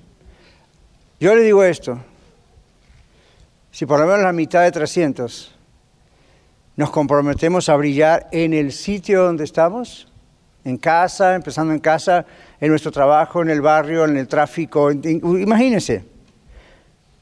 Yo 1.20 1.34
le 1.34 1.42
digo 1.42 1.64
esto, 1.64 1.98
si 3.72 3.84
por 3.84 3.98
lo 3.98 4.06
menos 4.06 4.22
la 4.22 4.32
mitad 4.32 4.62
de 4.62 4.72
300 4.72 5.54
nos 6.76 6.90
comprometemos 6.90 7.68
a 7.68 7.76
brillar 7.76 8.28
en 8.30 8.54
el 8.54 8.70
sitio 8.72 9.24
donde 9.24 9.44
estamos, 9.44 10.06
en 10.64 10.76
casa, 10.76 11.34
empezando 11.34 11.72
en 11.72 11.80
casa, 11.80 12.24
en 12.60 12.68
nuestro 12.68 12.92
trabajo, 12.92 13.42
en 13.42 13.50
el 13.50 13.60
barrio, 13.60 14.04
en 14.04 14.16
el 14.16 14.28
tráfico, 14.28 14.92
imagínense, 14.92 16.04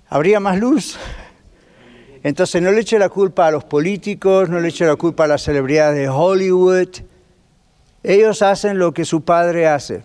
habría 0.09 0.41
más 0.41 0.59
luz. 0.59 0.99
Entonces 2.27 2.61
no 2.61 2.73
le 2.73 2.81
eche 2.81 2.99
la 2.99 3.09
culpa 3.09 3.47
a 3.47 3.53
los 3.53 3.63
políticos, 3.63 4.49
no 4.49 4.59
le 4.59 4.67
eche 4.67 4.85
la 4.85 4.97
culpa 4.97 5.23
a 5.23 5.27
las 5.29 5.43
celebridades 5.43 5.97
de 5.97 6.09
Hollywood. 6.09 6.89
Ellos 8.03 8.43
hacen 8.43 8.81
lo 8.81 8.93
que 8.93 9.05
su 9.05 9.21
padre 9.21 9.69
hace. 9.69 10.03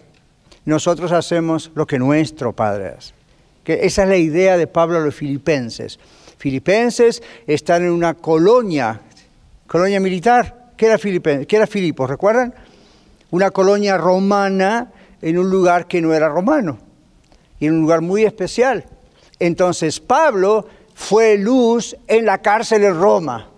Nosotros 0.66 1.12
hacemos 1.14 1.72
lo 1.74 1.88
que 1.88 1.98
nuestro 1.98 2.54
padre 2.54 2.90
hace. 2.90 3.16
Que 3.64 3.88
esa 3.88 4.04
es 4.04 4.10
la 4.10 4.18
idea 4.18 4.56
de 4.56 4.68
Pablo 4.68 5.00
a 5.00 5.02
los 5.02 5.16
filipenses. 5.16 5.98
Filipenses 6.38 7.24
están 7.48 7.86
en 7.86 7.92
una 7.92 8.14
colonia, 8.14 9.02
colonia 9.66 10.00
militar. 10.00 10.74
¿Qué 10.78 10.86
era, 10.86 11.00
¿Qué 11.00 11.56
era 11.56 11.66
Filipos? 11.66 12.08
¿Recuerdan? 12.08 12.54
Una 13.32 13.50
colonia 13.50 13.98
romana 13.98 14.92
en 15.24 15.40
un 15.40 15.50
lugar 15.50 15.88
que 15.88 16.00
no 16.04 16.14
era 16.14 16.30
romano, 16.30 16.78
y 17.60 17.66
en 17.66 17.74
un 17.74 17.82
lugar 17.82 18.02
muy 18.02 18.26
especial. 18.26 18.86
Entonces 19.40 20.00
Pablo 20.00 20.68
fue 21.12 21.38
luz 21.38 21.94
en 22.08 22.26
la 22.26 22.38
cárcel 22.38 22.86
en 22.86 22.98
Roma. 22.98 23.50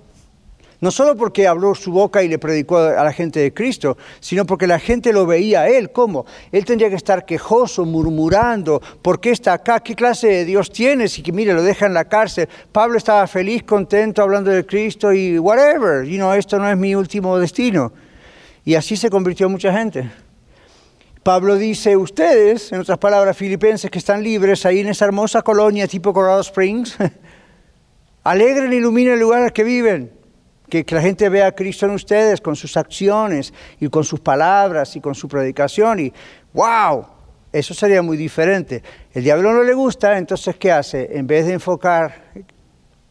No 0.81 0.89
solo 0.89 1.15
porque 1.15 1.45
habló 1.45 1.75
su 1.75 1.91
boca 1.91 2.23
y 2.23 2.27
le 2.27 2.39
predicó 2.39 2.79
a 2.79 3.03
la 3.03 3.13
gente 3.13 3.41
de 3.41 3.53
Cristo, 3.53 3.95
sino 4.19 4.43
porque 4.43 4.65
la 4.65 4.79
gente 4.79 5.13
lo 5.13 5.27
veía 5.27 5.61
a 5.61 5.69
él. 5.69 5.91
¿Cómo? 5.91 6.25
Él 6.51 6.65
tendría 6.65 6.89
que 6.89 6.95
estar 6.95 7.25
quejoso, 7.25 7.85
murmurando. 7.85 8.81
¿Por 9.03 9.21
qué 9.21 9.29
está 9.29 9.53
acá? 9.53 9.81
¿Qué 9.81 9.93
clase 9.93 10.29
de 10.29 10.45
Dios 10.45 10.71
tienes? 10.71 11.19
Y 11.19 11.21
que 11.21 11.31
mire, 11.31 11.53
lo 11.53 11.61
deja 11.61 11.85
en 11.85 11.93
la 11.93 12.05
cárcel. 12.05 12.49
Pablo 12.71 12.97
estaba 12.97 13.27
feliz, 13.27 13.61
contento, 13.61 14.23
hablando 14.23 14.49
de 14.49 14.65
Cristo 14.65 15.13
y 15.13 15.37
whatever. 15.37 16.07
You 16.07 16.17
know, 16.17 16.33
esto 16.33 16.57
no 16.57 16.67
es 16.67 16.75
mi 16.75 16.95
último 16.95 17.37
destino. 17.37 17.93
Y 18.65 18.73
así 18.73 18.97
se 18.97 19.11
convirtió 19.11 19.47
mucha 19.47 19.71
gente. 19.71 20.09
Pablo 21.23 21.55
dice, 21.55 21.95
ustedes, 21.95 22.73
en 22.73 22.81
otras 22.81 22.97
palabras, 22.97 23.37
filipenses 23.37 23.89
que 23.89 23.97
están 23.97 24.21
libres 24.21 24.65
ahí 24.65 24.79
en 24.79 24.89
esa 24.89 25.05
hermosa 25.05 25.41
colonia 25.41 25.87
tipo 25.87 26.11
Colorado 26.11 26.41
Springs, 26.41 26.97
alegren 28.23 28.71
y 28.73 28.77
iluminen 28.77 29.13
el 29.13 29.19
lugar 29.19 29.51
que 29.53 29.63
viven 29.63 30.23
que, 30.81 30.95
la 30.95 31.01
gente 31.01 31.29
vea 31.29 31.47
a 31.47 31.51
Cristo 31.51 31.85
en 31.85 31.91
ustedes 31.91 32.41
con 32.41 32.55
sus 32.55 32.75
acciones 32.77 33.53
y 33.79 33.89
con 33.89 34.03
sus 34.03 34.19
palabras 34.19 34.95
y 34.95 35.01
con 35.01 35.13
su 35.13 35.27
predicación 35.27 35.99
y 35.99 36.13
wow, 36.53 37.05
eso 37.51 37.75
sería 37.75 38.01
muy 38.01 38.17
diferente. 38.17 38.81
El 39.13 39.23
diablo 39.23 39.53
no 39.53 39.61
le 39.61 39.73
gusta, 39.73 40.17
entonces 40.17 40.55
¿qué 40.55 40.71
hace? 40.71 41.09
En 41.11 41.27
vez 41.27 41.45
de 41.45 41.53
enfocar 41.53 42.31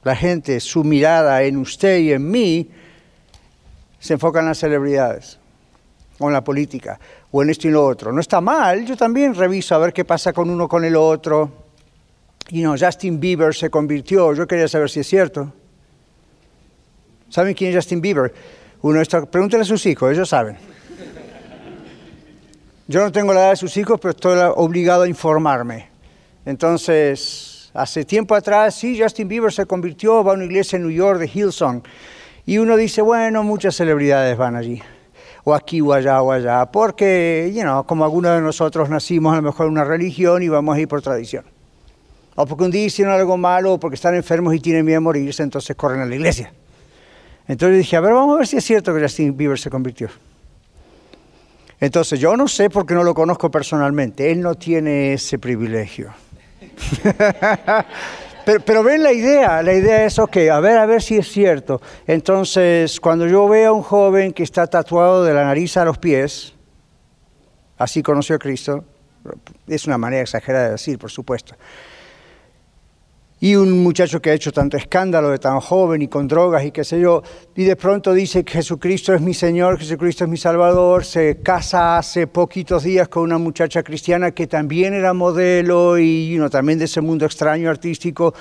la 0.02 0.16
gente 0.16 0.58
su 0.58 0.82
mirada 0.82 1.42
en 1.44 1.56
usted 1.58 1.98
y 1.98 2.12
en 2.12 2.28
mí, 2.28 2.68
se 4.00 4.14
enfoca 4.14 4.40
en 4.40 4.46
las 4.46 4.58
celebridades 4.58 5.38
o 6.18 6.26
en 6.26 6.32
la 6.32 6.42
política 6.42 6.98
o 7.30 7.42
en 7.42 7.50
esto 7.50 7.68
y 7.68 7.70
lo 7.70 7.86
otro. 7.86 8.10
No 8.10 8.20
está 8.20 8.40
mal, 8.40 8.84
yo 8.84 8.96
también 8.96 9.34
reviso 9.34 9.76
a 9.76 9.78
ver 9.78 9.92
qué 9.92 10.04
pasa 10.04 10.32
con 10.32 10.50
uno 10.50 10.66
con 10.66 10.84
el 10.84 10.96
otro. 10.96 11.61
Y 12.53 12.61
no, 12.61 12.74
Justin 12.78 13.18
Bieber 13.18 13.55
se 13.55 13.70
convirtió, 13.70 14.34
yo 14.34 14.46
quería 14.46 14.68
saber 14.68 14.90
si 14.90 15.00
es 15.00 15.07
cierto. 15.07 15.50
¿Saben 17.30 17.55
quién 17.55 17.70
es 17.70 17.76
Justin 17.76 18.03
Bieber? 18.03 18.34
Uno 18.82 19.00
está, 19.00 19.24
pregúntenle 19.24 19.62
a 19.62 19.66
sus 19.66 19.86
hijos, 19.86 20.12
ellos 20.12 20.28
saben. 20.28 20.59
Yo 22.86 23.00
no 23.00 23.11
tengo 23.11 23.32
la 23.32 23.40
edad 23.40 23.50
de 23.53 23.57
sus 23.57 23.74
hijos, 23.78 23.98
pero 23.98 24.11
estoy 24.11 24.38
obligado 24.55 25.05
a 25.05 25.09
informarme. 25.09 25.88
Entonces, 26.44 27.70
hace 27.72 28.05
tiempo 28.05 28.34
atrás, 28.34 28.74
sí, 28.74 29.00
Justin 29.00 29.28
Bieber 29.28 29.50
se 29.50 29.64
convirtió, 29.64 30.22
va 30.22 30.32
a 30.32 30.34
una 30.34 30.44
iglesia 30.44 30.76
en 30.76 30.82
New 30.82 30.90
York 30.90 31.20
de 31.20 31.30
Hillsong. 31.32 31.82
Y 32.44 32.59
uno 32.59 32.76
dice, 32.76 33.00
bueno, 33.00 33.42
muchas 33.44 33.76
celebridades 33.76 34.36
van 34.36 34.57
allí. 34.57 34.82
O 35.44 35.55
aquí 35.55 35.80
o 35.80 35.94
allá 35.94 36.20
o 36.20 36.30
allá. 36.30 36.66
Porque, 36.66 37.50
you 37.55 37.62
know, 37.62 37.86
como 37.86 38.05
algunos 38.05 38.34
de 38.34 38.42
nosotros 38.42 38.90
nacimos 38.90 39.32
a 39.32 39.36
lo 39.36 39.42
mejor 39.42 39.68
en 39.68 39.72
una 39.72 39.84
religión 39.84 40.42
y 40.42 40.48
vamos 40.48 40.76
a 40.76 40.80
ir 40.80 40.86
por 40.86 41.00
tradición. 41.00 41.46
O 42.35 42.47
porque 42.47 42.64
un 42.64 42.70
día 42.70 42.85
hicieron 42.85 43.14
algo 43.14 43.37
malo 43.37 43.74
o 43.74 43.80
porque 43.80 43.97
están 43.97 44.14
enfermos 44.14 44.55
y 44.55 44.61
tienen 44.61 44.85
miedo 44.85 44.99
a 44.99 45.01
morirse, 45.01 45.43
entonces 45.43 45.76
corren 45.76 46.01
a 46.01 46.07
la 46.07 46.14
iglesia. 46.14 46.53
Entonces 47.47 47.78
dije, 47.78 47.97
a 47.97 48.01
ver, 48.01 48.12
vamos 48.12 48.37
a 48.37 48.39
ver 48.39 48.47
si 48.47 48.57
es 48.57 48.64
cierto 48.64 48.95
que 48.95 49.01
Justin 49.01 49.37
Bieber 49.37 49.59
se 49.59 49.68
convirtió. 49.68 50.09
Entonces 51.80 52.20
yo 52.20 52.37
no 52.37 52.47
sé 52.47 52.70
porque 52.70 52.95
no 52.95 53.03
lo 53.03 53.12
conozco 53.12 53.51
personalmente, 53.51 54.30
él 54.30 54.41
no 54.41 54.55
tiene 54.55 55.14
ese 55.14 55.39
privilegio. 55.39 56.12
pero, 58.64 58.83
ven 58.83 59.03
la 59.03 59.12
idea, 59.12 59.62
la 59.62 59.74
idea 59.74 60.05
es, 60.05 60.18
ok, 60.18 60.37
a 60.53 60.61
ver, 60.61 60.78
a 60.78 60.87
ver 60.87 61.03
si 61.03 61.16
es 61.16 61.28
cierto. 61.28 61.83
Entonces, 62.07 63.01
cuando 63.01 63.26
yo 63.26 63.49
veo 63.49 63.70
a 63.70 63.72
un 63.72 63.83
joven 63.83 64.33
que 64.33 64.45
está 64.45 64.66
tatuado 64.68 65.24
de 65.24 65.35
la 65.35 65.45
nariz 65.45 65.76
a 65.76 65.85
los 65.85 65.99
pies, 65.99 66.55
así 67.76 68.03
conoció 68.03 68.37
a 68.37 68.39
Cristo, 68.39 68.85
es 69.66 69.87
una 69.87 69.99
manera 69.99 70.22
exagerada 70.22 70.66
de 70.66 70.70
decir, 70.72 70.99
por 70.99 71.11
supuesto, 71.11 71.57
y 73.43 73.57
un 73.57 73.82
muchacho 73.82 74.22
que 74.22 74.30
ha 74.30 74.34
hecho 74.34 74.53
tanto 74.53 74.76
escándalo 74.76 75.30
de 75.30 75.38
tan 75.38 75.59
joven 75.59 76.01
y 76.01 76.07
con 76.07 76.28
drogas 76.28 76.64
y 76.64 76.70
qué 76.70 76.84
sé 76.84 77.01
yo, 77.01 77.24
y 77.57 77.64
de 77.64 77.74
pronto 77.74 78.14
dice 78.14 78.45
que 78.45 78.53
Jesucristo 78.53 79.12
es 79.12 79.20
mi 79.20 79.34
Señor, 79.34 79.80
Jesucristo 79.80 80.22
es 80.22 80.30
mi 80.30 80.36
Salvador, 80.36 81.05
se 81.05 81.40
casa 81.43 81.99
hace 81.99 82.28
poquitos 82.28 82.84
días 82.84 83.09
con 83.09 83.24
una 83.24 83.38
muchacha 83.38 83.82
cristiana 83.82 84.30
que 84.30 84.47
también 84.47 84.95
era 84.95 85.12
modelo 85.12 85.99
y 85.99 86.40
también 86.53 86.78
de 86.78 86.84
ese 86.84 87.01
mundo 87.01 87.26
extraño 87.26 87.68
artístico, 87.68 88.32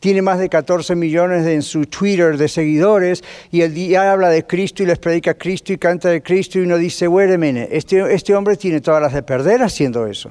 tiene 0.00 0.20
más 0.20 0.38
de 0.38 0.50
14 0.50 0.94
millones 0.96 1.46
en 1.46 1.62
su 1.62 1.86
Twitter 1.86 2.36
de 2.36 2.48
seguidores 2.48 3.24
y 3.50 3.62
el 3.62 3.72
día 3.72 4.12
habla 4.12 4.28
de 4.28 4.46
Cristo 4.46 4.82
y 4.82 4.86
les 4.86 4.98
predica 4.98 5.30
a 5.30 5.34
Cristo 5.38 5.72
y 5.72 5.78
canta 5.78 6.10
de 6.10 6.22
Cristo 6.22 6.58
y 6.58 6.62
uno 6.64 6.76
dice, 6.76 7.08
wait 7.08 7.30
este, 7.70 8.14
este 8.14 8.34
hombre 8.34 8.58
tiene 8.58 8.82
todas 8.82 9.00
las 9.00 9.14
de 9.14 9.22
perder 9.22 9.62
haciendo 9.62 10.06
eso. 10.06 10.30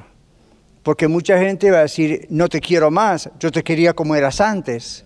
Porque 0.86 1.08
mucha 1.08 1.40
gente 1.40 1.72
va 1.72 1.80
a 1.80 1.82
decir, 1.82 2.28
no 2.30 2.48
te 2.48 2.62
quiero 2.62 2.92
más, 2.92 3.32
yo 3.40 3.52
te 3.52 3.64
quería 3.64 3.94
como 3.94 4.14
eras 4.14 4.40
antes. 4.40 5.04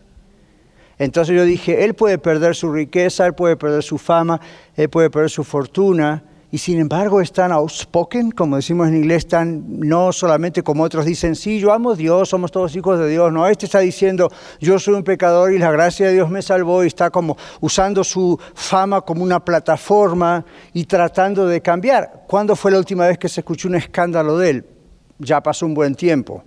Entonces 0.98 1.34
yo 1.34 1.46
dije, 1.46 1.86
él 1.86 1.94
puede 1.94 2.18
perder 2.18 2.54
su 2.54 2.70
riqueza, 2.70 3.26
él 3.26 3.34
puede 3.34 3.56
perder 3.56 3.82
su 3.82 3.98
fama, 3.98 4.42
él 4.76 4.90
puede 4.90 5.10
perder 5.10 5.30
su 5.30 5.46
fortuna, 5.46 6.22
y 6.52 6.58
sin 6.58 6.82
embargo 6.82 7.22
es 7.22 7.32
tan 7.32 7.54
outspoken, 7.54 8.32
como 8.32 8.58
decimos 8.58 8.90
en 8.90 8.98
inglés, 8.98 9.26
tan 9.26 9.80
no 9.80 10.12
solamente 10.12 10.64
como 10.64 10.84
otros 10.84 11.06
dicen, 11.06 11.34
sí, 11.34 11.62
yo 11.62 11.72
amo 11.72 11.92
a 11.92 11.96
Dios, 11.96 12.28
somos 12.28 12.52
todos 12.52 12.76
hijos 12.76 13.00
de 13.00 13.08
Dios. 13.08 13.32
No, 13.32 13.48
este 13.48 13.66
está 13.66 13.80
diciendo, 13.80 14.30
yo 14.60 14.80
soy 14.80 14.96
un 14.96 15.04
pecador 15.06 15.54
y 15.54 15.60
la 15.60 15.72
gracia 15.72 16.08
de 16.08 16.14
Dios 16.14 16.30
me 16.30 16.42
salvó 16.42 16.84
y 16.84 16.88
está 16.88 17.10
como 17.10 17.38
usando 17.62 18.04
su 18.04 18.38
fama 18.54 19.00
como 19.00 19.24
una 19.24 19.40
plataforma 19.46 20.44
y 20.74 20.84
tratando 20.84 21.48
de 21.48 21.62
cambiar. 21.62 22.26
¿Cuándo 22.28 22.58
fue 22.58 22.70
la 22.70 22.80
última 22.80 23.08
vez 23.08 23.18
que 23.18 23.30
se 23.30 23.40
escuchó 23.40 23.70
un 23.70 23.76
escándalo 23.76 24.38
de 24.38 24.50
él? 24.50 24.66
Ya 25.20 25.42
pasó 25.42 25.66
un 25.66 25.74
buen 25.74 25.96
tiempo. 25.96 26.44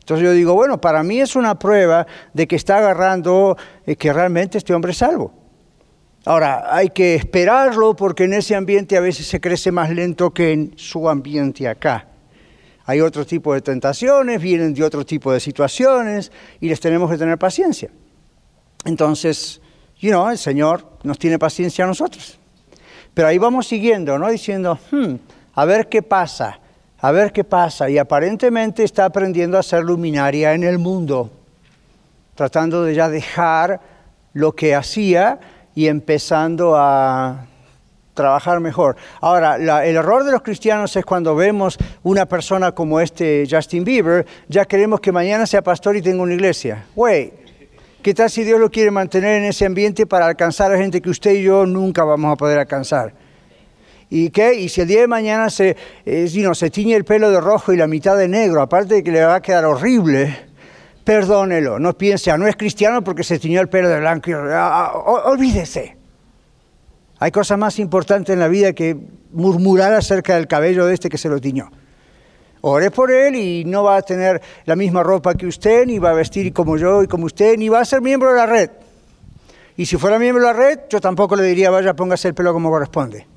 Entonces 0.00 0.24
yo 0.24 0.32
digo, 0.32 0.52
bueno, 0.52 0.80
para 0.80 1.02
mí 1.02 1.20
es 1.20 1.34
una 1.34 1.58
prueba 1.58 2.06
de 2.34 2.46
que 2.46 2.56
está 2.56 2.76
agarrando 2.76 3.56
eh, 3.86 3.96
que 3.96 4.12
realmente 4.12 4.58
este 4.58 4.74
hombre 4.74 4.92
es 4.92 4.98
salvo. 4.98 5.32
Ahora, 6.26 6.74
hay 6.74 6.90
que 6.90 7.14
esperarlo 7.14 7.94
porque 7.96 8.24
en 8.24 8.34
ese 8.34 8.54
ambiente 8.54 8.96
a 8.96 9.00
veces 9.00 9.26
se 9.26 9.40
crece 9.40 9.70
más 9.72 9.90
lento 9.90 10.32
que 10.32 10.52
en 10.52 10.72
su 10.76 11.08
ambiente 11.08 11.68
acá. 11.68 12.08
Hay 12.86 13.00
otro 13.00 13.24
tipo 13.24 13.54
de 13.54 13.62
tentaciones, 13.62 14.42
vienen 14.42 14.74
de 14.74 14.84
otro 14.84 15.06
tipo 15.06 15.32
de 15.32 15.40
situaciones 15.40 16.32
y 16.60 16.68
les 16.68 16.80
tenemos 16.80 17.10
que 17.10 17.16
tener 17.16 17.38
paciencia. 17.38 17.90
Entonces, 18.84 19.60
you 19.98 20.12
el 20.28 20.38
Señor 20.38 20.86
nos 21.02 21.18
tiene 21.18 21.38
paciencia 21.38 21.84
a 21.84 21.88
nosotros. 21.88 22.38
Pero 23.14 23.28
ahí 23.28 23.38
vamos 23.38 23.66
siguiendo, 23.66 24.18
¿no? 24.18 24.28
Diciendo, 24.28 24.78
hmm, 24.90 25.14
a 25.54 25.64
ver 25.64 25.88
qué 25.88 26.02
pasa 26.02 26.60
a 27.04 27.12
ver 27.12 27.32
qué 27.32 27.44
pasa. 27.44 27.90
Y 27.90 27.98
aparentemente 27.98 28.82
está 28.82 29.04
aprendiendo 29.04 29.58
a 29.58 29.62
ser 29.62 29.84
luminaria 29.84 30.54
en 30.54 30.62
el 30.62 30.78
mundo, 30.78 31.30
tratando 32.34 32.82
de 32.82 32.94
ya 32.94 33.10
dejar 33.10 33.78
lo 34.32 34.52
que 34.52 34.74
hacía 34.74 35.38
y 35.74 35.88
empezando 35.88 36.74
a 36.78 37.44
trabajar 38.14 38.58
mejor. 38.60 38.96
Ahora, 39.20 39.56
el 39.84 39.96
error 39.96 40.24
de 40.24 40.32
los 40.32 40.40
cristianos 40.40 40.96
es 40.96 41.04
cuando 41.04 41.36
vemos 41.36 41.76
una 42.04 42.24
persona 42.24 42.72
como 42.72 42.98
este 42.98 43.46
Justin 43.50 43.84
Bieber, 43.84 44.24
ya 44.48 44.64
queremos 44.64 44.98
que 45.00 45.12
mañana 45.12 45.44
sea 45.44 45.60
pastor 45.60 45.96
y 45.96 46.00
tenga 46.00 46.22
una 46.22 46.32
iglesia. 46.32 46.86
Wait, 46.96 47.34
¿qué 48.00 48.14
tal 48.14 48.30
si 48.30 48.44
Dios 48.44 48.58
lo 48.58 48.70
quiere 48.70 48.90
mantener 48.90 49.42
en 49.42 49.44
ese 49.44 49.66
ambiente 49.66 50.06
para 50.06 50.24
alcanzar 50.24 50.72
a 50.72 50.78
gente 50.78 51.02
que 51.02 51.10
usted 51.10 51.32
y 51.32 51.42
yo 51.42 51.66
nunca 51.66 52.02
vamos 52.02 52.32
a 52.32 52.36
poder 52.36 52.58
alcanzar? 52.58 53.23
¿Y 54.14 54.30
qué? 54.30 54.54
Y 54.54 54.68
si 54.68 54.80
el 54.80 54.86
día 54.86 55.00
de 55.00 55.08
mañana 55.08 55.50
se, 55.50 55.76
eh, 56.06 56.54
se 56.54 56.70
tiñe 56.70 56.94
el 56.94 57.04
pelo 57.04 57.32
de 57.32 57.40
rojo 57.40 57.72
y 57.72 57.76
la 57.76 57.88
mitad 57.88 58.16
de 58.16 58.28
negro, 58.28 58.62
aparte 58.62 58.94
de 58.94 59.02
que 59.02 59.10
le 59.10 59.24
va 59.24 59.34
a 59.34 59.42
quedar 59.42 59.64
horrible, 59.64 60.38
perdónelo. 61.02 61.80
No 61.80 61.98
piense, 61.98 62.30
ah, 62.30 62.38
no 62.38 62.46
es 62.46 62.54
cristiano 62.54 63.02
porque 63.02 63.24
se 63.24 63.40
tiñó 63.40 63.60
el 63.60 63.68
pelo 63.68 63.88
de 63.88 63.98
blanco. 63.98 64.30
Ah, 64.32 64.92
ah, 64.94 65.22
olvídese. 65.24 65.96
Hay 67.18 67.32
cosas 67.32 67.58
más 67.58 67.80
importantes 67.80 68.32
en 68.32 68.38
la 68.38 68.46
vida 68.46 68.72
que 68.72 68.96
murmurar 69.32 69.92
acerca 69.92 70.36
del 70.36 70.46
cabello 70.46 70.86
de 70.86 70.94
este 70.94 71.08
que 71.08 71.18
se 71.18 71.28
lo 71.28 71.40
tiñó. 71.40 71.72
Ore 72.60 72.92
por 72.92 73.10
él 73.10 73.34
y 73.34 73.64
no 73.64 73.82
va 73.82 73.96
a 73.96 74.02
tener 74.02 74.40
la 74.64 74.76
misma 74.76 75.02
ropa 75.02 75.34
que 75.34 75.48
usted, 75.48 75.86
ni 75.86 75.98
va 75.98 76.10
a 76.10 76.14
vestir 76.14 76.52
como 76.52 76.76
yo 76.76 77.02
y 77.02 77.08
como 77.08 77.26
usted, 77.26 77.56
ni 77.58 77.68
va 77.68 77.80
a 77.80 77.84
ser 77.84 78.00
miembro 78.00 78.30
de 78.30 78.36
la 78.36 78.46
red. 78.46 78.70
Y 79.76 79.86
si 79.86 79.96
fuera 79.96 80.20
miembro 80.20 80.46
de 80.46 80.52
la 80.52 80.56
red, 80.56 80.78
yo 80.88 81.00
tampoco 81.00 81.34
le 81.34 81.42
diría, 81.42 81.70
vaya, 81.70 81.96
póngase 81.96 82.28
el 82.28 82.34
pelo 82.34 82.52
como 82.52 82.70
corresponde. 82.70 83.33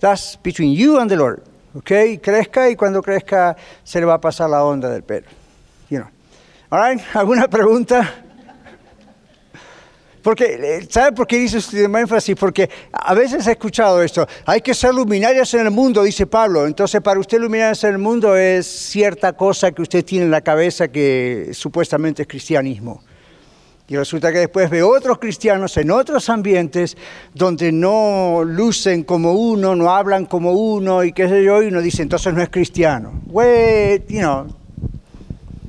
That's 0.00 0.38
between 0.42 0.74
you 0.74 0.98
and 0.98 1.10
the 1.10 1.16
Lord. 1.16 1.42
¿Ok? 1.74 2.20
Crezca 2.22 2.70
y 2.70 2.76
cuando 2.76 3.02
crezca 3.02 3.56
se 3.82 3.98
le 3.98 4.06
va 4.06 4.14
a 4.14 4.20
pasar 4.20 4.50
la 4.50 4.64
onda 4.64 4.88
del 4.90 5.02
pelo. 5.02 5.26
You 5.90 5.98
know. 5.98 6.08
All 6.70 7.00
¿Alguna 7.14 7.48
pregunta? 7.48 8.24
Porque, 10.24 10.58
eh, 10.58 10.86
¿sabe 10.88 11.12
por 11.12 11.26
qué 11.26 11.38
dice 11.38 11.58
usted 11.58 11.84
énfasis? 11.84 12.34
Porque 12.34 12.70
a 12.90 13.12
veces 13.12 13.46
he 13.46 13.52
escuchado 13.52 14.02
esto, 14.02 14.26
hay 14.46 14.62
que 14.62 14.72
ser 14.72 14.94
luminarias 14.94 15.52
en 15.52 15.66
el 15.66 15.70
mundo, 15.70 16.02
dice 16.02 16.26
Pablo. 16.26 16.66
Entonces, 16.66 17.02
para 17.02 17.20
usted 17.20 17.38
luminarias 17.38 17.84
en 17.84 17.90
el 17.90 17.98
mundo 17.98 18.34
es 18.34 18.66
cierta 18.66 19.34
cosa 19.34 19.70
que 19.72 19.82
usted 19.82 20.02
tiene 20.02 20.24
en 20.24 20.30
la 20.30 20.40
cabeza 20.40 20.88
que 20.88 21.50
supuestamente 21.52 22.22
es 22.22 22.28
cristianismo. 22.28 23.02
Y 23.86 23.96
resulta 23.96 24.32
que 24.32 24.38
después 24.38 24.70
ve 24.70 24.82
otros 24.82 25.18
cristianos 25.18 25.76
en 25.76 25.90
otros 25.90 26.30
ambientes 26.30 26.96
donde 27.34 27.70
no 27.70 28.42
lucen 28.42 29.04
como 29.04 29.32
uno, 29.32 29.76
no 29.76 29.94
hablan 29.94 30.24
como 30.24 30.52
uno 30.52 31.04
y 31.04 31.12
qué 31.12 31.28
sé 31.28 31.44
yo, 31.44 31.62
y 31.62 31.66
uno 31.66 31.82
dice, 31.82 32.02
entonces 32.02 32.32
no 32.32 32.42
es 32.42 32.48
cristiano. 32.48 33.20
Wait, 33.26 34.08
you 34.08 34.20
know, 34.20 34.46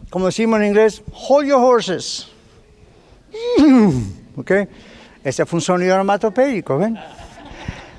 como 0.09 0.28
decimos 0.28 0.61
en 0.61 0.68
inglés, 0.68 1.03
hold 1.11 1.47
your 1.47 1.61
horses. 1.61 2.32
okay? 4.38 4.66
Ese 5.22 5.45
fue 5.45 5.57
un 5.57 5.61
sonido 5.61 5.95
onomatopéyico, 5.95 6.78
¿ven? 6.78 6.97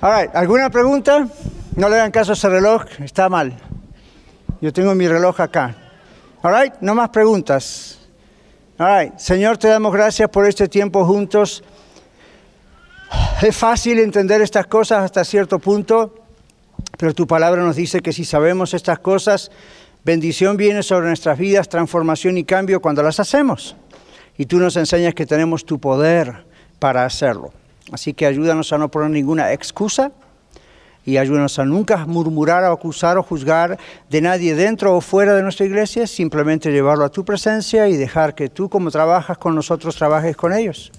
All 0.01 0.23
right, 0.23 0.35
¿alguna 0.35 0.71
pregunta? 0.71 1.29
No 1.75 1.91
le 1.91 1.97
hagan 1.97 2.11
caso 2.11 2.33
a 2.33 2.35
ese 2.35 2.49
reloj, 2.49 2.85
está 3.01 3.29
mal. 3.29 3.55
Yo 4.63 4.73
tengo 4.73 4.95
mi 4.95 5.07
reloj 5.07 5.41
acá. 5.41 5.75
All 6.41 6.55
right, 6.55 6.73
no 6.81 6.95
más 6.95 7.11
preguntas. 7.11 7.96
All 8.79 9.13
Señor, 9.17 9.57
te 9.57 9.69
damos 9.69 9.91
gracias 9.91 10.29
por 10.29 10.47
este 10.47 10.69
tiempo 10.69 11.07
juntos. 11.07 11.65
Es 13.41 13.57
fácil 13.57 13.99
entender 13.99 14.43
estas 14.43 14.67
cosas 14.67 15.03
hasta 15.03 15.25
cierto 15.25 15.59
punto, 15.59 16.15
pero 16.99 17.15
tu 17.15 17.27
palabra 17.27 17.63
nos 17.63 17.77
dice 17.77 18.01
que 18.01 18.13
si 18.13 18.27
sabemos 18.27 18.75
estas 18.75 18.99
cosas, 18.99 19.51
bendición 20.05 20.59
viene 20.59 20.83
sobre 20.83 21.07
nuestras 21.07 21.39
vidas, 21.39 21.71
transformación 21.71 22.37
y 22.37 22.45
cambio 22.45 22.83
cuando 22.83 23.03
las 23.03 23.19
hacemos. 23.19 23.77
Y 24.37 24.45
tú 24.45 24.59
nos 24.59 24.77
enseñas 24.77 25.15
que 25.15 25.25
tenemos 25.25 25.65
tu 25.65 25.79
poder 25.79 26.45
para 26.79 27.07
hacerlo. 27.07 27.53
Así 27.93 28.13
que 28.13 28.27
ayúdanos 28.27 28.75
a 28.75 28.79
no 28.79 28.91
poner 28.91 29.09
ninguna 29.09 29.55
excusa 29.55 30.13
y 31.07 31.17
ayúdanos 31.17 31.59
a 31.59 31.65
nunca 31.65 32.05
murmurar, 32.05 32.65
o 32.65 32.73
acusar 32.73 33.17
o 33.17 33.23
juzgar 33.23 33.79
de 34.11 34.21
nadie 34.21 34.55
dentro 34.55 34.95
o 34.95 35.01
fuera 35.01 35.35
de 35.35 35.43
nuestra 35.43 35.65
iglesia, 35.65 36.07
simplemente 36.07 36.71
llevarlo 36.71 37.05
a 37.05 37.09
tu 37.09 37.25
presencia 37.25 37.89
y 37.89 37.97
dejar 37.97 38.35
que 38.35 38.51
tú 38.51 38.69
como 38.69 38.91
trabajas 38.91 39.39
con 39.39 39.55
nosotros 39.55 39.97
trabajes 39.97 40.37
con 40.37 40.53
ellos. 40.53 40.93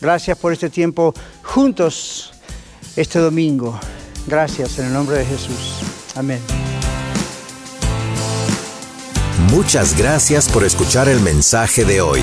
Gracias 0.00 0.36
por 0.38 0.52
este 0.52 0.70
tiempo 0.70 1.14
juntos 1.42 2.32
este 2.96 3.18
domingo. 3.18 3.78
Gracias 4.26 4.78
en 4.78 4.86
el 4.86 4.92
nombre 4.92 5.18
de 5.18 5.26
Jesús. 5.26 5.80
Amén. 6.16 6.40
Muchas 9.50 9.96
gracias 9.96 10.48
por 10.48 10.64
escuchar 10.64 11.08
el 11.08 11.20
mensaje 11.20 11.84
de 11.84 12.00
hoy. 12.00 12.22